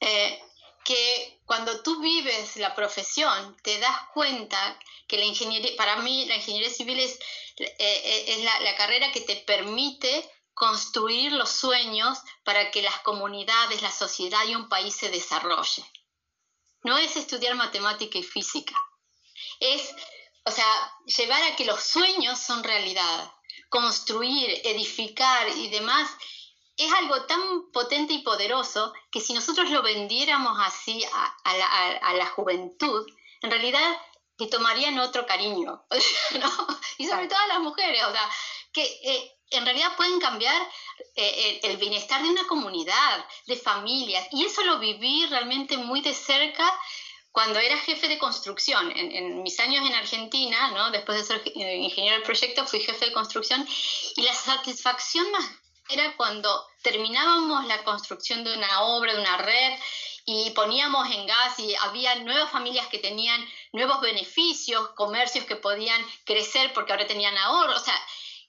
eh, 0.00 0.42
que 0.84 1.40
cuando 1.44 1.82
tú 1.82 2.00
vives 2.00 2.56
la 2.56 2.74
profesión 2.74 3.56
te 3.62 3.78
das 3.78 3.96
cuenta 4.12 4.76
que 5.06 5.18
la 5.18 5.24
ingeniería, 5.24 5.76
para 5.76 5.96
mí 5.96 6.26
la 6.26 6.36
ingeniería 6.36 6.70
civil 6.70 6.98
es, 6.98 7.12
eh, 7.58 7.76
eh, 7.78 8.24
es 8.28 8.38
la, 8.42 8.58
la 8.60 8.76
carrera 8.76 9.12
que 9.12 9.20
te 9.20 9.36
permite 9.36 10.28
construir 10.52 11.30
los 11.32 11.50
sueños 11.50 12.18
para 12.42 12.72
que 12.72 12.82
las 12.82 12.98
comunidades, 13.00 13.82
la 13.82 13.92
sociedad 13.92 14.44
y 14.48 14.56
un 14.56 14.68
país 14.68 14.96
se 14.96 15.10
desarrolle 15.10 15.84
no 16.82 16.98
es 16.98 17.16
estudiar 17.16 17.54
matemática 17.54 18.18
y 18.18 18.22
física, 18.22 18.74
es, 19.60 19.94
o 20.44 20.50
sea, 20.50 20.66
llevar 21.04 21.42
a 21.42 21.56
que 21.56 21.64
los 21.64 21.82
sueños 21.82 22.38
son 22.38 22.64
realidad, 22.64 23.32
construir, 23.68 24.60
edificar 24.64 25.48
y 25.56 25.68
demás, 25.68 26.10
es 26.76 26.90
algo 26.94 27.26
tan 27.26 27.70
potente 27.72 28.14
y 28.14 28.22
poderoso 28.22 28.92
que 29.10 29.20
si 29.20 29.34
nosotros 29.34 29.70
lo 29.70 29.82
vendiéramos 29.82 30.58
así 30.60 31.04
a, 31.44 32.14
la, 32.14 32.26
juventud, 32.26 33.06
en 33.42 33.50
realidad 33.50 33.96
te 34.36 34.46
tomarían 34.46 34.98
otro 34.98 35.26
cariño, 35.26 35.84
¿no? 36.40 36.66
Y 36.96 37.06
sobre 37.06 37.28
todo 37.28 37.38
a 37.38 37.48
las 37.48 37.60
mujeres, 37.60 38.02
o 38.04 38.12
sea, 38.12 38.30
que 38.72 38.82
eh, 38.82 39.39
en 39.50 39.64
realidad 39.64 39.96
pueden 39.96 40.20
cambiar 40.20 40.60
eh, 41.16 41.60
el, 41.62 41.76
bienestar 41.76 42.22
de 42.22 42.30
una 42.30 42.46
comunidad, 42.46 43.24
de 43.46 43.56
familias, 43.56 44.26
y 44.32 44.44
eso 44.44 44.62
lo 44.62 44.78
viví 44.78 45.26
realmente 45.26 45.76
muy 45.76 46.00
de 46.00 46.14
cerca 46.14 46.72
cuando 47.32 47.60
era 47.60 47.78
jefe 47.78 48.08
de 48.08 48.18
construcción, 48.18 48.90
en, 48.96 49.42
mis 49.42 49.58
años 49.60 49.86
en 49.86 49.94
Argentina, 49.94 50.72
¿no? 50.72 50.90
después 50.90 51.18
de 51.18 51.24
ser 51.24 51.42
eh, 51.54 51.76
ingeniero 51.76 52.16
del 52.16 52.24
proyecto, 52.24 52.66
fui 52.66 52.80
jefe 52.80 53.06
de 53.06 53.12
construcción 53.12 53.66
y 54.16 54.22
la 54.22 54.34
satisfacción 54.34 55.30
más 55.30 55.48
era 55.90 56.16
cuando 56.16 56.66
terminábamos 56.82 57.66
la 57.66 57.82
construcción 57.84 58.44
de 58.44 58.56
una 58.56 58.82
obra, 58.82 59.14
de 59.14 59.20
una 59.20 59.36
red 59.38 59.78
y 60.24 60.50
poníamos 60.50 61.10
en 61.10 61.26
gas 61.26 61.58
y 61.58 61.74
había 61.74 62.14
nuevas 62.16 62.50
familias 62.50 62.86
que 62.88 62.98
tenían 62.98 63.44
nuevos 63.72 64.00
beneficios, 64.00 64.90
comercios 64.90 65.44
que 65.44 65.56
podían 65.56 66.00
crecer 66.24 66.72
porque 66.72 66.92
ahora 66.92 67.06
tenían 67.06 67.36
ahorro, 67.36 67.74
o 67.74 67.80
sea, 67.80 68.00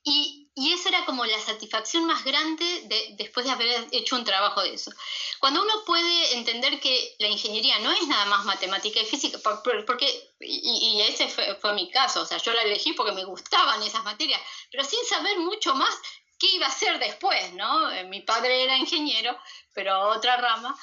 y, 0.04 0.41
y 0.54 0.74
esa 0.74 0.90
era 0.90 1.06
como 1.06 1.26
la 1.26 1.40
satisfacción 1.40 2.06
más 2.06 2.26
grande 2.26 2.66
de, 2.86 3.16
después 3.18 3.46
de 3.46 3.54
haber 3.54 3.88
hecho 3.92 4.18
un 4.18 4.26
trabajo 4.26 4.62
de 4.62 4.74
eso. 4.74 4.92
Cuando 5.40 5.62
uno 5.62 5.86
puede 5.86 6.34
entender 6.36 6.80
que 6.82 7.16
la 7.20 7.28
ingeniería 7.28 7.80
no 7.80 7.92
es 7.92 8.06
nada 8.08 8.26
más 8.26 8.44
matemática 8.44 9.00
y 9.00 9.06
física, 9.06 9.40
porque, 9.44 10.34
y, 10.42 10.98
y 10.98 11.02
ese 11.04 11.30
fue, 11.30 11.56
fue, 11.56 11.74
mi 11.74 11.90
caso, 11.90 12.22
o 12.22 12.26
sea, 12.26 12.38
yo 12.38 12.52
la 12.52 12.64
elegí 12.64 12.92
porque 12.94 13.14
me 13.14 13.24
gustaban 13.24 13.82
esas 13.84 14.04
materias, 14.04 14.42
pero 14.70 14.84
sin 14.84 15.04
saber 15.06 15.40
mucho 15.40 15.74
más 15.74 15.96
qué 16.38 16.48
iba 16.48 16.66
a 16.66 16.70
hacer 16.70 17.00
después, 17.00 17.54
¿no? 17.54 17.90
Eh, 17.92 18.04
mi 18.04 18.20
padre 18.22 18.64
era 18.64 18.76
ingeniero, 18.76 19.38
pero 19.74 20.10
otra 20.10 20.36
rama, 20.36 20.78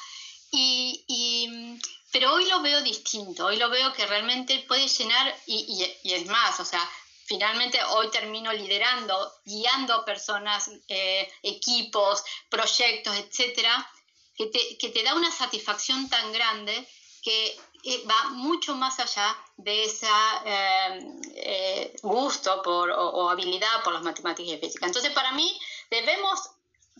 y, 0.50 1.04
y 1.08 1.78
pero 2.10 2.32
hoy 2.32 2.48
lo 2.48 2.62
veo 2.62 2.80
distinto, 2.80 3.44
hoy 3.44 3.56
lo 3.56 3.68
veo 3.68 3.92
que 3.92 4.06
realmente 4.06 4.64
puede 4.66 4.88
llenar, 4.88 5.36
y, 5.46 5.56
y, 6.02 6.08
y 6.08 6.14
es 6.14 6.26
más, 6.26 6.58
o 6.58 6.64
sea, 6.64 6.88
finalmente 7.28 7.78
hoy 7.84 8.10
termino 8.10 8.50
liderando, 8.52 9.14
guiando 9.44 10.04
personas, 10.04 10.70
eh, 10.88 11.30
equipos, 11.42 12.24
proyectos, 12.48 13.14
etcétera, 13.16 13.86
que 14.34 14.46
te, 14.46 14.78
que 14.78 14.88
te, 14.88 15.02
da 15.02 15.14
una 15.14 15.30
satisfacción 15.30 16.08
tan 16.08 16.32
grande 16.32 16.88
que 17.22 17.60
eh, 17.84 18.04
va 18.10 18.30
mucho 18.30 18.74
más 18.74 18.98
allá 18.98 19.36
de 19.58 19.84
ese 19.84 20.06
eh, 20.46 21.94
gusto 22.02 22.62
por, 22.62 22.90
o, 22.90 23.28
habilidad 23.28 23.82
por 23.84 23.92
las 23.92 24.02
matemáticas 24.02 24.54
y 24.54 24.58
física. 24.58 24.86
Entonces, 24.86 25.12
para 25.12 25.32
mí, 25.32 25.60
debemos 25.90 26.50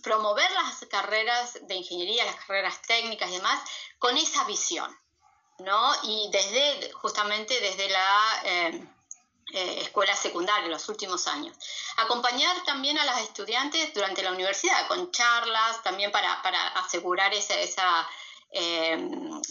promover 0.03 0.51
las 0.53 0.85
carreras 0.91 1.59
de 1.63 1.75
ingeniería, 1.75 2.27
las 2.27 2.37
carreras 2.37 2.83
técnicas 2.83 3.31
y 3.31 3.35
demás, 3.35 3.61
con 3.99 4.17
esa 4.19 4.45
visión, 4.45 4.95
¿no? 5.61 5.91
Y 6.03 6.29
desde, 6.31 6.93
justamente 6.93 7.59
desde 7.61 7.89
la 7.89 8.43
eh, 8.45 8.89
escuela 9.53 10.15
secundaria 10.15 10.67
en 10.67 10.73
los 10.73 10.89
últimos 10.89 11.27
años. 11.27 11.57
Acompañar 11.97 12.63
también 12.65 12.99
a 12.99 13.05
las 13.05 13.23
estudiantes 13.23 13.95
durante 13.95 14.23
la 14.23 14.33
universidad 14.33 14.87
con 14.89 15.11
charlas, 15.11 15.83
también 15.83 16.13
para, 16.13 16.43
para 16.43 16.69
asegurar 16.69 17.33
esa, 17.33 17.59
esa 17.59 18.09
eh, 18.51 18.97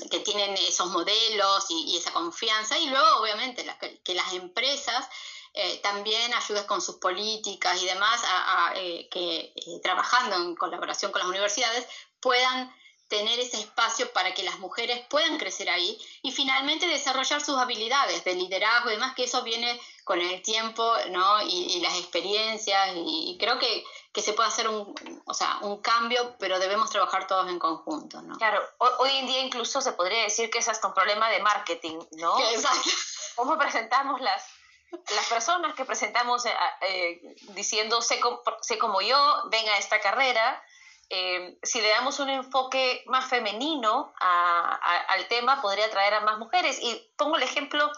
que 0.09 0.19
tienen 0.21 0.53
esos 0.57 0.87
modelos 0.87 1.65
y, 1.69 1.97
esa 1.97 2.11
confianza. 2.11 2.77
Y 2.77 2.87
luego, 2.87 3.21
obviamente, 3.21 3.65
que, 4.03 4.13
las 4.15 4.33
empresas 4.33 5.07
eh, 5.53 5.79
también 5.83 6.33
ayuden 6.33 6.65
con 6.65 6.81
sus 6.81 6.95
políticas 6.95 7.81
y 7.81 7.85
demás, 7.85 8.21
a, 8.25 8.73
que 8.75 9.53
trabajando 9.83 10.35
en 10.35 10.55
colaboración 10.55 11.11
con 11.11 11.19
las 11.19 11.29
universidades 11.29 11.87
puedan 12.19 12.73
tener 13.07 13.39
ese 13.39 13.57
espacio 13.57 14.11
para 14.11 14.33
que 14.33 14.43
las 14.43 14.59
mujeres 14.59 15.05
puedan 15.09 15.37
crecer 15.37 15.69
ahí 15.69 15.97
y 16.21 16.31
finalmente 16.31 16.87
desarrollar 16.87 17.41
sus 17.41 17.57
habilidades 17.57 18.23
de 18.23 18.35
liderazgo 18.35 18.89
y 18.89 18.93
demás, 18.93 19.15
que 19.15 19.23
eso 19.23 19.43
viene 19.43 19.79
con 20.03 20.19
el 20.19 20.41
tiempo 20.41 20.93
¿no? 21.09 21.41
y, 21.41 21.79
las 21.81 21.97
experiencias 21.97 22.91
y, 22.95 23.37
creo 23.39 23.59
que, 23.59 23.83
que, 24.11 24.21
se 24.21 24.33
puede 24.33 24.49
hacer 24.49 24.67
un, 24.67 24.93
o 25.25 25.33
sea, 25.33 25.59
un 25.61 25.81
cambio, 25.81 26.35
pero 26.39 26.59
debemos 26.59 26.89
trabajar 26.89 27.27
todos 27.27 27.49
en 27.49 27.59
conjunto. 27.59 28.21
¿no? 28.21 28.35
Claro, 28.37 28.61
hoy, 28.77 29.11
en 29.17 29.27
día 29.27 29.41
incluso 29.41 29.81
se 29.81 29.93
podría 29.93 30.23
decir 30.23 30.49
que 30.49 30.59
es 30.59 30.67
hasta 30.67 30.87
un 30.87 30.93
problema 30.93 31.29
de 31.29 31.39
marketing, 31.39 31.99
¿no? 32.11 32.37
Exacto. 32.51 32.89
¿Cómo 33.35 33.57
presentamos 33.57 34.19
las, 34.19 34.43
las 34.91 35.27
personas 35.27 35.75
que 35.75 35.85
presentamos 35.85 36.45
eh, 36.45 36.53
eh, 36.81 37.35
diciendo 37.49 38.01
sé, 38.01 38.19
sé 38.61 38.77
como 38.77 39.01
yo, 39.01 39.43
venga 39.49 39.73
a 39.73 39.77
esta 39.77 39.99
carrera? 40.01 40.63
Eh, 41.09 41.57
si 41.63 41.79
le 41.79 41.89
damos 41.89 42.19
un 42.19 42.29
enfoque 42.29 43.03
más 43.07 43.25
femenino 43.25 44.13
al 44.19 45.27
tema, 45.27 45.61
podría 45.61 45.85
atraer 45.85 46.15
a 46.15 46.21
más 46.21 46.37
mujeres. 46.37 46.79
Y 46.81 47.11
pongo 47.15 47.37
el 47.37 47.43
ejemplo 47.43 47.89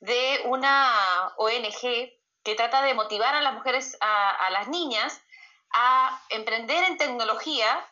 de 0.00 0.42
una 0.46 1.32
ONG 1.36 2.12
que 2.44 2.54
trata 2.56 2.82
de 2.82 2.94
motivar 2.94 3.34
a 3.34 3.40
las 3.40 3.54
mujeres, 3.54 3.96
a, 4.00 4.50
las 4.50 4.68
niñas, 4.68 5.20
a 5.72 6.20
emprender 6.30 6.84
en 6.84 6.98
tecnología 6.98 7.88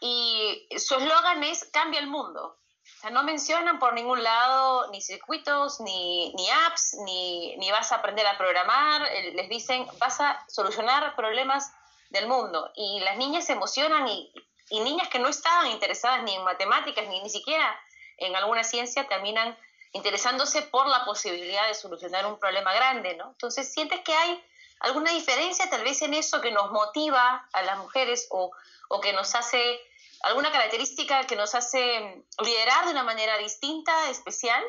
y 0.00 0.66
su 0.76 0.96
eslogan 0.96 1.42
es 1.44 1.64
Cambia 1.72 2.00
el 2.00 2.08
mundo. 2.08 2.58
O 2.84 3.00
sea, 3.00 3.10
no 3.10 3.22
mencionan 3.22 3.78
por 3.78 3.94
ningún 3.94 4.22
lado 4.22 4.90
ni 4.90 5.00
circuitos, 5.00 5.80
ni, 5.80 6.32
ni 6.34 6.50
apps, 6.50 6.96
ni, 7.04 7.56
ni, 7.56 7.70
vas 7.70 7.92
a 7.92 7.96
aprender 7.96 8.26
a 8.26 8.36
programar, 8.36 9.02
les 9.32 9.48
dicen 9.48 9.86
vas 9.98 10.20
a 10.20 10.44
solucionar 10.48 11.14
problemas 11.16 11.72
del 12.14 12.26
mundo. 12.26 12.72
Y 12.74 13.00
las 13.00 13.18
niñas 13.18 13.44
se 13.44 13.52
emocionan 13.52 14.08
y, 14.08 14.32
y 14.70 14.80
niñas 14.80 15.08
que 15.08 15.18
no 15.18 15.28
estaban 15.28 15.70
interesadas 15.70 16.22
ni 16.22 16.34
en 16.34 16.44
matemáticas 16.44 17.06
ni 17.08 17.20
ni 17.20 17.28
siquiera 17.28 17.78
en 18.18 18.36
alguna 18.36 18.64
ciencia 18.64 19.06
terminan 19.08 19.56
interesándose 19.92 20.62
por 20.62 20.86
la 20.86 21.04
posibilidad 21.04 21.68
de 21.68 21.74
solucionar 21.74 22.26
un 22.26 22.38
problema 22.38 22.74
grande, 22.74 23.14
¿no? 23.16 23.30
Entonces, 23.30 23.72
¿sientes 23.72 24.00
que 24.00 24.14
hay 24.14 24.44
alguna 24.80 25.12
diferencia 25.12 25.70
tal 25.70 25.84
vez 25.84 26.02
en 26.02 26.14
eso 26.14 26.40
que 26.40 26.50
nos 26.50 26.70
motiva 26.72 27.48
a 27.52 27.62
las 27.62 27.78
mujeres 27.78 28.26
o, 28.30 28.50
o 28.88 29.00
que 29.00 29.12
nos 29.12 29.34
hace, 29.34 29.80
alguna 30.22 30.50
característica 30.50 31.26
que 31.26 31.36
nos 31.36 31.54
hace 31.54 32.24
liderar 32.44 32.86
de 32.86 32.90
una 32.90 33.04
manera 33.04 33.38
distinta, 33.38 34.10
especial? 34.10 34.62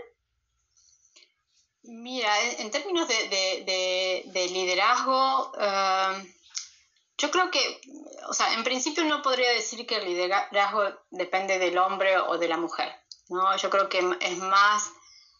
Mira, 1.84 2.32
en 2.60 2.72
términos 2.72 3.08
de, 3.08 3.16
de, 3.30 4.24
de, 4.26 4.48
liderazgo, 4.48 5.52
uh, 5.52 6.28
yo 7.18 7.32
creo 7.32 7.50
que, 7.52 7.82
o 8.28 8.34
sea, 8.34 8.54
en 8.54 8.64
principio 8.64 9.04
no 9.06 9.22
podría 9.22 9.52
decir 9.52 9.86
que 9.88 9.98
el 9.98 10.06
liderazgo 10.06 10.84
depende 11.12 11.60
del 11.60 11.78
hombre 11.78 12.18
o 12.18 12.38
de 12.38 12.48
la 12.48 12.58
mujer, 12.58 12.94
¿no? 13.30 13.56
Yo 13.58 13.70
creo 13.70 13.88
que 13.90 14.00
es 14.20 14.38
más 14.38 14.92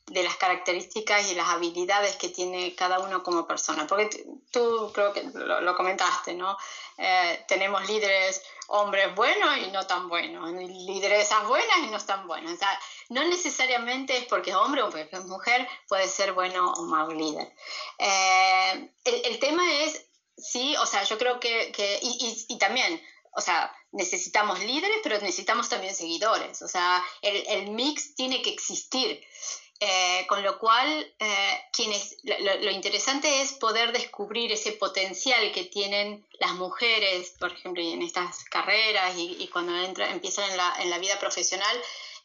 de 0.08 0.22
las 0.22 0.36
características 0.36 1.32
y 1.32 1.36
las 1.36 1.50
habilidades 1.50 2.16
que 2.18 2.30
tiene 2.30 2.76
cada 2.76 3.00
uno 3.00 3.24
como 3.24 3.48
persona. 3.48 3.88
Porque 3.88 4.10
tú 4.52 4.92
creo 4.94 5.12
que 5.12 5.24
lo, 5.34 5.76
comentaste, 5.76 6.36
¿no? 6.36 6.58
Eh, 6.98 7.44
tenemos 7.48 7.88
líderes 7.88 8.44
hombres 8.68 9.14
buenos 9.16 9.58
y 9.58 9.72
no 9.72 9.86
tan 9.86 10.08
buenos, 10.08 10.50
lideresas 10.52 11.48
buenas 11.48 11.78
y 11.80 11.88
no 11.88 12.00
tan 12.00 12.28
buenas. 12.28 12.54
O 12.54 12.58
sea, 12.58 12.80
no 13.10 13.24
necesariamente 13.26 14.18
es 14.18 14.26
porque 14.26 14.52
es 14.52 14.56
hombre 14.56 14.84
o 14.84 14.90
porque 14.90 15.10
es 15.12 15.26
mujer, 15.26 15.68
puede 15.88 16.08
ser 16.08 16.34
bueno 16.34 16.72
o 16.74 16.84
mal 16.84 17.10
líder. 17.16 17.52
Eh, 17.98 18.90
el, 19.06 19.26
el, 19.26 19.40
tema 19.40 19.64
es 19.82 20.05
Sí, 20.38 20.76
o 20.78 20.86
sea, 20.86 21.04
yo 21.04 21.18
creo 21.18 21.40
que, 21.40 21.72
que 21.72 22.00
y, 22.02 22.46
y, 22.50 22.58
también, 22.58 23.02
o 23.34 23.42
sea, 23.42 23.74
necesitamos 23.92 24.60
líderes, 24.60 24.98
pero 25.04 25.20
necesitamos 25.20 25.70
también 25.70 25.96
seguidores, 25.96 26.62
o 26.62 26.68
sea, 26.68 27.04
el, 27.22 27.44
el 27.48 27.72
mix 27.72 28.16
tiene 28.16 28.42
que 28.42 28.50
existir. 28.52 29.22
Eh, 29.82 30.26
con 30.28 30.42
lo 30.42 30.58
cual, 30.58 31.14
eh, 31.20 31.62
quienes, 31.74 32.16
lo, 32.24 32.72
interesante 32.72 33.42
es 33.42 33.52
poder 33.52 33.92
descubrir 33.92 34.54
ese 34.54 34.72
potencial 34.72 35.52
que 35.52 35.66
tienen 35.66 36.26
las 36.40 36.54
mujeres, 36.54 37.34
por 37.38 37.52
ejemplo, 37.52 37.84
en 37.84 38.02
estas 38.02 38.46
carreras 38.46 39.18
y, 39.18 39.36
y 39.38 39.50
cuando 39.50 39.76
entran, 39.78 40.12
empiezan 40.14 40.50
en 40.50 40.58
la, 40.58 40.76
en 40.80 40.90
la 40.90 40.98
vida 40.98 41.20
profesional, 41.20 41.78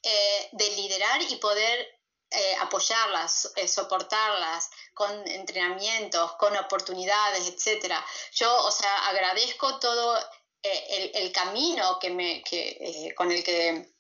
eh, 0.03 0.49
de 0.53 0.77
liderar 0.77 1.21
y 1.29 1.37
poder 1.37 2.00
eh, 2.33 2.57
apoyarlas, 2.61 3.53
eh, 3.57 3.67
soportarlas 3.67 4.71
con 4.95 5.11
entrenamientos, 5.27 6.33
con 6.37 6.57
oportunidades, 6.57 7.49
etcétera. 7.49 8.05
Yo, 8.35 8.65
o 8.67 8.71
sea, 8.71 9.09
agradezco 9.09 9.81
todo 9.81 10.17
eh, 10.63 11.11
el, 11.15 11.33
camino 11.33 11.99
que 11.99 12.11
me, 12.11 12.43
que, 12.45 13.13
con 13.17 13.33
el 13.33 13.43
que 13.43 13.93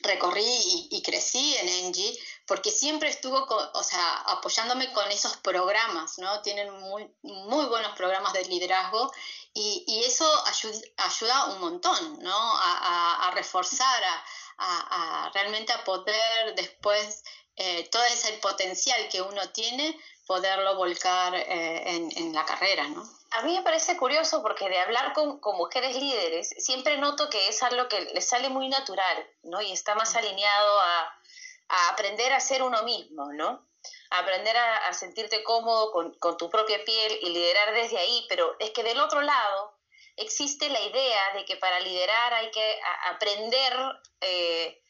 recorrí 0.00 0.88
y, 0.90 1.02
crecí 1.02 1.56
en 1.58 1.68
Engie, 1.68 2.18
porque 2.46 2.70
siempre 2.70 3.08
estuvo, 3.08 3.46
o 3.74 3.82
sea, 3.82 4.16
apoyándome 4.26 4.92
con 4.92 5.10
esos 5.10 5.36
programas, 5.36 6.18
¿no? 6.18 6.42
Tienen 6.42 6.72
muy, 6.80 7.66
buenos 7.66 7.96
programas 7.96 8.32
de 8.32 8.44
liderazgo 8.46 9.12
y, 9.54 9.84
y 9.86 10.04
eso 10.04 10.28
ayuda, 10.46 10.78
ayuda, 10.96 11.44
un 11.46 11.60
montón, 11.60 12.18
¿no? 12.20 12.36
A, 12.36 13.28
a, 13.28 13.30
reforzar, 13.32 14.04
a, 14.04 14.24
a, 14.58 15.30
realmente 15.34 15.72
a 15.72 15.84
poder 15.84 16.54
después 16.54 17.22
eh, 17.56 17.88
todo 17.90 18.04
ese 18.04 18.32
potencial 18.34 19.08
que 19.10 19.22
uno 19.22 19.48
tiene, 19.50 19.98
poderlo 20.26 20.76
volcar 20.76 21.34
eh, 21.34 21.94
en, 21.94 22.10
en, 22.16 22.34
la 22.34 22.44
carrera, 22.44 22.88
¿no? 22.88 23.02
A 23.30 23.42
mí 23.42 23.54
me 23.54 23.62
parece 23.62 23.96
curioso 23.96 24.42
porque 24.42 24.68
de 24.68 24.78
hablar 24.78 25.12
con, 25.12 25.38
con, 25.40 25.56
mujeres 25.56 25.96
líderes, 25.96 26.50
siempre 26.58 26.98
noto 26.98 27.30
que 27.30 27.48
es 27.48 27.62
algo 27.62 27.88
que 27.88 28.00
les 28.12 28.28
sale 28.28 28.48
muy 28.48 28.68
natural, 28.68 29.26
¿no? 29.42 29.60
Y 29.60 29.72
está 29.72 29.94
más 29.94 30.14
alineado 30.16 30.80
a, 30.80 31.20
a 31.68 31.88
aprender 31.90 32.32
a 32.32 32.40
ser 32.40 32.62
uno 32.62 32.82
mismo, 32.82 33.32
¿no? 33.32 33.66
A 34.10 34.18
aprender 34.18 34.56
a, 34.56 34.88
a 34.88 34.92
sentirte 34.92 35.42
cómodo 35.42 35.92
con, 35.92 36.14
con, 36.18 36.36
tu 36.36 36.50
propia 36.50 36.84
piel 36.84 37.18
y 37.22 37.30
liderar 37.30 37.72
desde 37.74 37.98
ahí, 37.98 38.26
pero 38.28 38.56
es 38.58 38.70
que 38.70 38.82
del 38.82 39.00
otro 39.00 39.22
lado 39.22 39.75
existe 40.16 40.68
la 40.68 40.80
idea 40.80 41.34
de 41.34 41.44
que 41.44 41.56
para 41.56 41.80
liderar 41.80 42.34
hay 42.34 42.50
que 42.50 42.80
aprender... 43.10 43.74
Eh, 44.20 44.82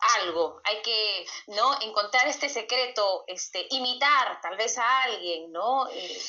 algo, 0.00 0.60
hay 0.64 0.80
que 0.82 1.26
¿no? 1.48 1.80
encontrar 1.80 2.28
este 2.28 2.48
secreto, 2.48 3.24
este, 3.26 3.66
imitar 3.70 4.40
tal 4.40 4.56
vez 4.56 4.78
a 4.78 5.02
alguien, 5.02 5.50
¿no? 5.50 5.88
Eh, 5.90 6.22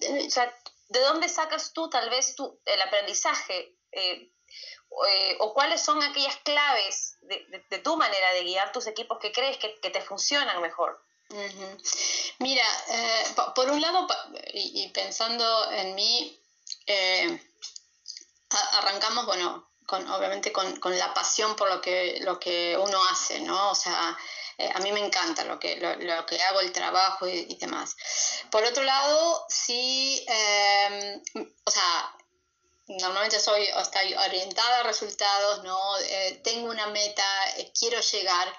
eh, 0.00 0.24
o 0.26 0.30
sea, 0.30 0.52
¿de 0.88 1.00
dónde 1.00 1.28
sacas 1.28 1.72
tú 1.72 1.88
tal 1.88 2.10
vez 2.10 2.34
tú, 2.34 2.60
el 2.64 2.80
aprendizaje? 2.82 3.76
O 5.38 5.54
cuáles 5.54 5.80
son 5.80 6.02
aquellas 6.02 6.36
claves 6.38 7.16
de, 7.22 7.78
tu 7.78 7.96
manera 7.96 8.32
de 8.32 8.42
guiar 8.42 8.72
tus 8.72 8.86
equipos 8.86 9.18
que 9.20 9.32
crees 9.32 9.56
que, 9.56 9.68
te 9.68 10.00
funcionan 10.00 10.60
mejor? 10.60 11.00
Mira, 12.40 12.64
por 13.54 13.70
un 13.70 13.80
lado, 13.80 14.06
y, 14.52 14.88
pensando 14.88 15.70
en 15.70 15.94
mí, 15.94 16.38
arrancamos, 18.72 19.26
bueno, 19.26 19.72
con, 19.86 20.08
obviamente 20.10 20.52
con, 20.52 20.78
la 20.96 21.12
pasión 21.14 21.56
por 21.56 21.68
lo 21.68 21.80
que, 21.80 22.18
lo 22.20 22.38
que 22.38 22.76
uno 22.78 23.04
hace, 23.10 23.40
¿no? 23.40 23.70
O 23.70 23.74
sea, 23.74 24.16
eh, 24.58 24.70
a 24.74 24.78
mí 24.80 24.92
me 24.92 25.04
encanta 25.04 25.44
lo 25.44 25.58
que, 25.58 25.76
lo, 25.76 26.26
que 26.26 26.42
hago, 26.42 26.60
el 26.60 26.72
trabajo 26.72 27.26
y, 27.26 27.54
demás. 27.56 27.96
Por 28.50 28.64
otro 28.64 28.82
lado, 28.82 29.44
sí, 29.48 30.24
em, 30.26 31.22
o 31.64 31.70
sea, 31.70 32.16
normalmente 32.88 33.40
soy, 33.40 33.64
estoy 33.64 34.14
orientada 34.14 34.80
a 34.80 34.82
resultados, 34.84 35.64
¿no? 35.64 35.98
Eh, 35.98 36.40
tengo 36.44 36.70
una 36.70 36.86
meta, 36.88 37.24
eh, 37.56 37.72
quiero 37.78 38.00
llegar, 38.00 38.52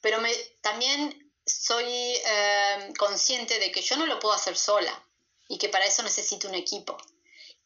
pero 0.00 0.20
me, 0.20 0.32
también 0.62 1.32
soy 1.44 2.20
em, 2.24 2.94
consciente 2.94 3.58
de 3.58 3.72
que 3.72 3.82
yo 3.82 3.96
no 3.96 4.06
lo 4.06 4.18
puedo 4.18 4.34
hacer 4.34 4.56
sola 4.56 5.02
y 5.48 5.58
que 5.58 5.68
para 5.68 5.86
eso 5.86 6.02
necesito 6.02 6.48
un 6.48 6.54
equipo 6.54 6.96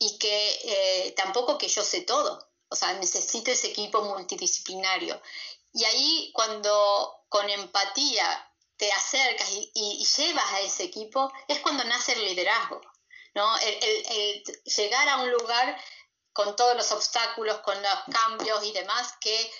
y 0.05 0.19
que 0.19 1.15
tampoco 1.17 1.59
que 1.59 1.69
yo 1.69 1.85
sé 1.85 2.03
todo 2.03 2.53
o 2.73 2.75
sea, 2.75 2.95
necesito 2.95 3.51
ese 3.51 3.69
equipo 3.69 4.01
multidisciplinario. 4.03 5.21
Y 5.75 5.85
ahí 5.85 6.31
cuando 6.33 7.27
con 7.29 7.49
empatía 7.51 8.51
te 8.79 8.91
acercas 8.91 9.49
y, 9.53 10.05
llevas 10.17 10.53
a 10.53 10.61
ese 10.61 10.85
equipo, 10.85 11.31
es 11.49 11.61
cuando 11.61 11.85
nace 11.85 12.13
el 12.15 12.25
liderazgo. 12.25 12.81
¿no? 13.35 13.59
el, 13.59 14.43
llegar 14.77 15.09
a 15.09 15.19
un 15.19 15.31
lugar 15.31 15.79
con 16.33 16.57
todos 16.57 16.75
los 16.75 16.91
obstáculos, 16.93 17.59
con 17.59 17.81
los 17.83 17.99
cambios 18.11 18.65
y 18.65 18.73
demás, 18.73 19.15
que 19.21 19.53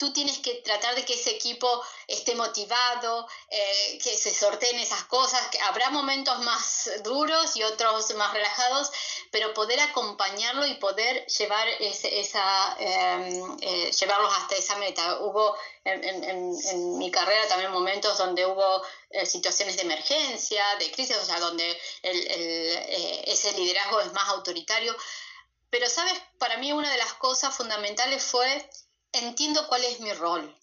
tú 0.00 0.14
tienes 0.14 0.38
que 0.38 0.54
tratar 0.62 0.94
de 0.94 1.04
que 1.04 1.12
ese 1.12 1.30
equipo 1.30 1.84
esté 2.08 2.34
motivado, 2.34 3.28
eh, 3.50 3.98
que 4.02 4.16
se 4.16 4.32
sorteen 4.34 4.78
esas 4.78 5.04
cosas, 5.04 5.46
que 5.48 5.60
habrá 5.60 5.90
momentos 5.90 6.38
más 6.38 6.90
duros 7.04 7.54
y 7.54 7.62
otros 7.62 8.14
más 8.14 8.32
relajados, 8.32 8.90
pero 9.30 9.52
poder 9.52 9.78
acompañarlo 9.80 10.64
y 10.64 10.74
poder 10.76 11.26
llevar 11.26 11.68
esa, 11.80 12.76
em, 12.78 13.58
eh, 13.60 13.90
llevarlos 13.92 14.32
hasta 14.38 14.54
esa 14.56 14.76
meta. 14.76 15.20
Hubo 15.20 15.54
en, 15.84 16.98
mi 16.98 17.10
carrera 17.10 17.46
también 17.48 17.70
momentos 17.70 18.16
donde 18.16 18.46
hubo 18.46 18.82
eh, 19.10 19.26
situaciones 19.26 19.76
de 19.76 19.82
emergencia, 19.82 20.64
de 20.78 20.90
crisis, 20.92 21.16
o 21.16 21.24
sea, 21.26 21.40
donde 21.40 21.78
ese 22.02 23.52
liderazgo 23.52 24.00
es 24.00 24.12
más 24.14 24.28
autoritario. 24.30 24.96
Pero, 25.68 25.88
¿sabes? 25.88 26.14
Para 26.38 26.56
mí 26.56 26.72
una 26.72 26.90
de 26.90 26.98
las 26.98 27.12
cosas 27.14 27.54
fundamentales 27.54 28.24
fue 28.24 28.66
entiendo 29.12 29.66
cuál 29.68 29.84
es 29.84 30.00
mi 30.00 30.12
rol. 30.12 30.56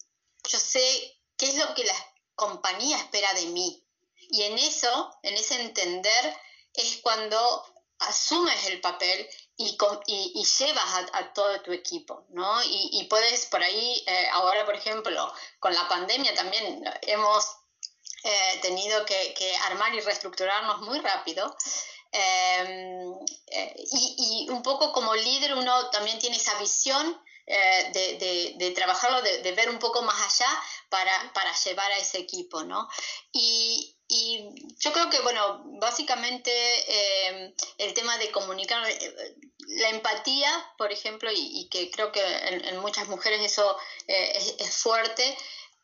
Yo 0.48 0.58
sé 0.58 1.20
qué 1.36 1.46
es 1.46 1.56
lo 1.56 1.74
que 1.74 1.84
la 1.84 1.94
compañía 2.34 2.96
espera 2.98 3.32
de 3.34 3.46
mí. 3.46 3.84
Y 4.30 4.42
en 4.42 4.58
eso, 4.58 5.18
en 5.22 5.34
ese 5.34 5.60
entender, 5.60 6.36
es 6.74 6.98
cuando 7.02 7.64
asumes 8.00 8.66
el 8.66 8.80
papel 8.80 9.28
y, 9.56 9.76
y, 10.06 10.44
llevas 10.44 10.84
a, 11.12 11.32
todo 11.32 11.60
tu 11.62 11.72
equipo, 11.72 12.26
¿no? 12.30 12.62
Y, 12.64 13.04
puedes 13.10 13.46
por 13.46 13.62
ahí, 13.62 14.04
eh, 14.06 14.28
ahora 14.32 14.64
por 14.64 14.74
ejemplo, 14.74 15.32
con 15.58 15.74
la 15.74 15.88
pandemia 15.88 16.32
también 16.34 16.84
hemos 17.02 17.44
eh, 18.22 18.58
tenido 18.62 19.04
que, 19.04 19.56
armar 19.64 19.94
y 19.94 20.00
reestructurarnos 20.00 20.80
muy 20.82 21.00
rápido. 21.00 21.56
Em, 22.10 23.12
eh, 23.48 23.74
y, 23.76 24.46
y, 24.46 24.50
un 24.50 24.62
poco 24.62 24.92
como 24.92 25.14
líder 25.14 25.54
uno 25.54 25.90
también 25.90 26.18
tiene 26.18 26.36
esa 26.36 26.58
visión 26.58 27.20
eh, 27.50 27.90
de, 27.94 28.54
de, 28.58 28.70
trabajarlo, 28.72 29.22
de, 29.22 29.52
ver 29.52 29.70
un 29.70 29.78
poco 29.78 30.02
más 30.02 30.20
allá 30.20 30.50
para, 30.90 31.32
para 31.32 31.50
llevar 31.54 31.90
a 31.92 31.96
ese 31.96 32.18
equipo, 32.18 32.62
¿no? 32.62 32.86
Y, 33.32 33.96
y 34.06 34.52
yo 34.78 34.92
creo 34.92 35.08
que, 35.08 35.20
bueno, 35.20 35.62
básicamente 35.80 36.50
eh, 36.52 37.54
el 37.78 37.94
tema 37.94 38.18
de 38.18 38.30
comunicar, 38.32 38.86
eh, 38.86 39.34
la 39.66 39.88
empatía, 39.88 40.50
por 40.76 40.92
ejemplo, 40.92 41.30
y, 41.34 41.70
que 41.70 41.90
creo 41.90 42.12
que 42.12 42.20
en, 42.20 42.76
muchas 42.80 43.08
mujeres 43.08 43.40
eso 43.40 43.78
es, 44.06 44.76
fuerte, 44.82 45.34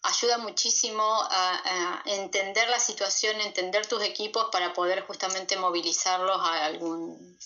ayuda 0.03 0.37
muchísimo 0.37 1.03
a, 1.03 1.63
a, 1.65 2.03
entender 2.05 2.69
la 2.69 2.79
situación, 2.79 3.41
entender 3.41 3.87
tus 3.87 4.03
equipos 4.03 4.49
para 4.53 4.75
poder 4.75 5.07
justamente 5.07 5.57
movilizarlos 5.57 6.39
a 6.43 6.67
algún 6.67 7.39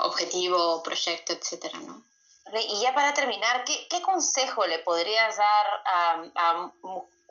objetivo, 0.00 0.82
proyecto, 0.82 1.34
etcétera, 1.34 1.78
¿no? 1.80 2.08
Y 2.52 2.80
ya 2.80 2.94
para 2.94 3.14
terminar, 3.14 3.64
¿qué, 3.64 3.86
qué 3.88 4.00
consejo 4.02 4.66
le 4.66 4.78
podrías 4.80 5.36
dar 5.36 5.66
a, 5.84 6.72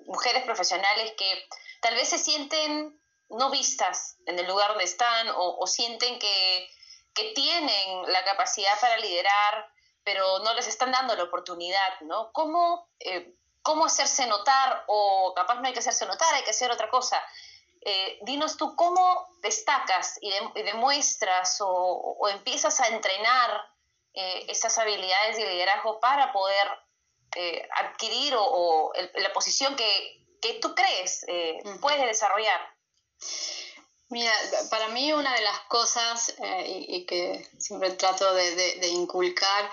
mujeres 0.06 0.44
profesionales 0.44 1.14
que 1.18 1.48
tal 1.82 1.96
vez 1.96 2.10
se 2.10 2.18
sienten 2.18 2.98
no 3.30 3.50
vistas 3.50 4.18
en 4.26 4.40
el 4.40 4.48
lugar 4.48 4.70
donde 4.70 4.86
están 4.86 5.28
o, 5.36 5.68
sienten 5.68 6.18
que, 6.18 6.70
que, 7.14 7.34
tienen 7.34 8.12
la 8.12 8.24
capacidad 8.24 8.80
para 8.80 8.98
liderar, 8.98 9.70
pero 10.06 10.40
no 10.40 10.54
les 10.54 10.68
están 10.68 10.94
dando 10.94 11.14
la 11.14 11.24
oportunidad, 11.24 12.00
¿no? 12.02 12.32
¿Cómo, 12.32 12.88
eh, 13.00 13.36
cómo 13.64 13.86
hacerse 13.86 14.28
notar 14.28 14.86
o 14.88 15.34
capaz 15.36 15.56
no 15.56 15.68
hay 15.68 15.74
que 15.74 15.80
hacerse 15.80 16.06
notar, 16.06 16.34
hay 16.36 16.44
que 16.44 16.52
hacer 16.52 16.72
otra 16.72 16.90
cosa? 16.90 17.22
Eh, 17.82 18.20
dinos 18.22 18.56
tú 18.56 18.76
cómo 18.78 19.28
destacas 19.42 20.20
y, 20.22 20.32
demuestras 20.64 21.60
o, 21.60 21.68
o, 21.68 22.30
empiezas 22.30 22.80
a 22.80 22.88
entrenar 22.88 23.77
eh, 24.20 24.46
esas 24.48 24.76
habilidades 24.80 25.38
de 25.38 25.46
liderazgo 25.46 26.00
para 26.00 26.34
poder 26.34 26.68
eh, 27.36 27.70
adquirir 27.76 28.34
o, 28.36 28.92
la 29.14 29.32
posición 29.32 29.76
que, 29.76 30.26
tú 30.60 30.74
crees 30.74 31.24
eh, 31.28 31.60
puedes 31.80 32.04
desarrollar. 32.04 32.60
Mira, 34.10 34.34
para 34.72 34.88
mí 34.88 35.14
una 35.14 35.36
de 35.36 35.42
las 35.42 35.60
cosas 35.68 36.34
y, 36.66 37.06
que 37.06 37.48
siempre 37.60 37.92
trato 37.92 38.34
de, 38.34 38.88
inculcar 38.88 39.70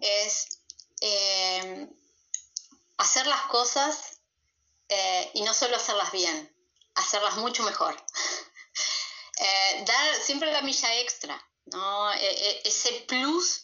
es 0.00 0.60
hacer 2.98 3.26
las 3.26 3.40
cosas 3.46 4.20
y 5.32 5.42
no 5.42 5.52
solo 5.52 5.74
hacerlas 5.74 6.12
bien, 6.12 6.54
hacerlas 6.94 7.36
mucho 7.38 7.64
mejor. 7.64 7.96
dar 9.86 10.14
siempre 10.22 10.52
la 10.52 10.62
milla 10.62 11.00
extra, 11.00 11.42
¿no? 11.66 12.12
E, 12.12 12.18
e, 12.18 12.62
ese 12.64 13.04
plus 13.08 13.62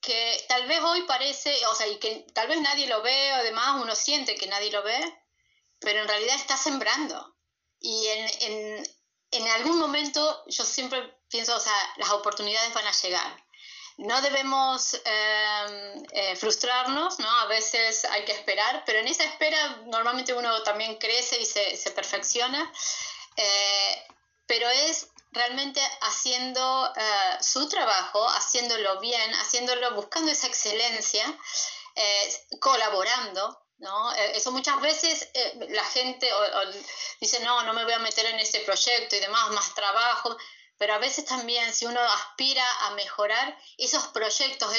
que 0.00 0.44
tal 0.48 0.66
vez 0.66 0.80
hoy 0.80 1.02
parece, 1.02 1.64
o 1.66 1.74
sea, 1.74 1.86
y 1.86 1.98
que 1.98 2.26
tal 2.34 2.48
vez 2.48 2.60
nadie 2.60 2.88
lo 2.88 3.02
ve 3.02 3.32
o 3.34 3.44
demás, 3.44 3.80
uno 3.80 3.94
siente 3.94 4.34
que 4.34 4.48
nadie 4.48 4.72
lo 4.72 4.82
ve, 4.82 5.00
pero 5.78 6.02
en 6.02 6.08
realidad 6.08 6.34
está 6.34 6.56
sembrando. 6.56 7.36
Y 7.80 8.06
en, 8.08 8.84
en, 9.30 9.48
algún 9.48 9.78
momento 9.78 10.44
yo 10.46 10.64
siempre 10.64 11.02
pienso, 11.28 11.56
o 11.56 11.60
sea, 11.60 11.74
las 11.96 12.10
oportunidades 12.10 12.74
van 12.74 12.86
a 12.86 12.92
llegar. 12.92 13.44
No 13.98 14.20
debemos 14.22 14.94
em, 14.94 16.02
eh, 16.12 16.36
frustrarnos, 16.36 17.18
¿no? 17.18 17.30
A 17.40 17.46
veces 17.46 18.04
hay 18.06 18.24
que 18.24 18.32
esperar, 18.32 18.82
pero 18.86 18.98
en 18.98 19.08
esa 19.08 19.24
espera 19.24 19.82
normalmente 19.86 20.32
uno 20.32 20.62
también 20.62 20.96
crece 20.96 21.40
y 21.40 21.44
se, 21.44 21.76
se 21.76 21.90
perfecciona. 21.92 22.72
Eh, 23.36 24.06
pero 24.46 24.68
es 24.68 25.08
realmente 25.32 25.80
haciendo 26.02 26.92
eh, 26.94 27.38
su 27.40 27.68
trabajo, 27.68 28.28
haciéndolo 28.28 29.00
bien, 29.00 29.34
haciéndolo, 29.34 29.94
buscando 29.94 30.30
esa 30.30 30.46
excelencia, 30.46 31.24
eh, 31.96 32.58
colaborando. 32.60 33.58
¿no? 33.78 34.12
Eh, 34.14 34.36
eso 34.36 34.52
muchas 34.52 34.80
veces 34.80 35.28
la 35.70 35.84
gente 35.84 36.30
dice, 37.20 37.40
no, 37.40 37.64
no 37.64 37.72
me 37.72 37.84
voy 37.84 37.94
a 37.94 37.98
meter 37.98 38.26
en 38.26 38.38
ese 38.38 38.60
proyecto 38.60 39.16
y 39.16 39.20
demás, 39.20 39.50
más 39.50 39.74
trabajo, 39.74 40.36
pero 40.78 40.94
a 40.94 40.98
veces 40.98 41.24
también 41.24 41.72
si 41.72 41.86
uno 41.86 42.00
aspira 42.00 42.64
a 42.86 42.90
mejorar 42.90 43.56
esos 43.78 44.08
proyectos, 44.08 44.74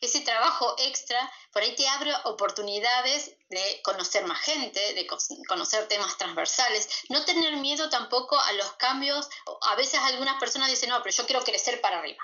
ese 0.00 0.20
trabajo 0.20 0.76
extra, 0.78 1.30
por 1.52 1.62
ahí 1.62 1.74
te 1.74 1.88
abre 1.88 2.12
oportunidades 2.24 3.36
de 3.48 3.80
conocer 3.82 4.24
más 4.26 4.38
gente, 4.40 4.94
de 4.94 5.06
conocer 5.48 5.88
temas 5.88 6.16
transversales, 6.16 6.88
no 7.08 7.24
tener 7.24 7.56
miedo 7.56 7.88
tampoco 7.90 8.38
a 8.38 8.52
los 8.52 8.72
cambios. 8.74 9.28
A 9.62 9.74
veces 9.74 10.00
algunas 10.04 10.38
personas 10.38 10.68
dicen, 10.68 10.90
no, 10.90 11.02
pero 11.02 11.14
yo 11.14 11.26
quiero 11.26 11.42
crecer 11.42 11.80
para 11.80 11.98
arriba. 11.98 12.22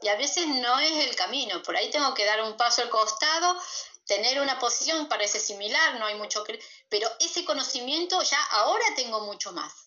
Y 0.00 0.08
a 0.08 0.16
veces 0.16 0.46
no 0.46 0.78
es 0.78 1.06
el 1.06 1.16
camino, 1.16 1.62
por 1.62 1.76
ahí 1.76 1.90
tengo 1.90 2.14
que 2.14 2.24
dar 2.24 2.42
un 2.42 2.56
paso 2.56 2.82
al 2.82 2.90
costado, 2.90 3.60
tener 4.06 4.40
una 4.40 4.58
posición 4.58 5.08
parece 5.08 5.38
similar, 5.38 5.98
no 5.98 6.06
hay 6.06 6.14
mucho, 6.14 6.44
pero 6.88 7.10
ese 7.20 7.44
conocimiento 7.44 8.22
ya 8.22 8.42
ahora 8.52 8.84
tengo 8.96 9.20
mucho 9.20 9.52
más 9.52 9.83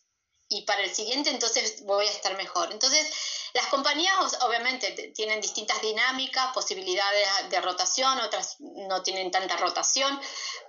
y 0.50 0.62
para 0.62 0.84
el 0.84 0.94
siguiente 0.94 1.30
entonces 1.30 1.84
voy 1.84 2.08
a 2.08 2.12
estar 2.12 2.36
mejor. 2.38 2.72
Entonces, 2.72 3.08
las 3.54 3.68
compañías 3.68 4.38
obviamente 4.42 4.92
tienen 5.14 5.42
distintas 5.42 5.82
dinámicas, 5.82 6.54
posibilidades 6.54 7.28
de 7.50 7.62
rotación, 7.62 8.20
otras 8.22 8.56
no 8.60 9.02
tienen 9.04 9.32
tanta 9.32 9.58
rotación, 9.58 10.20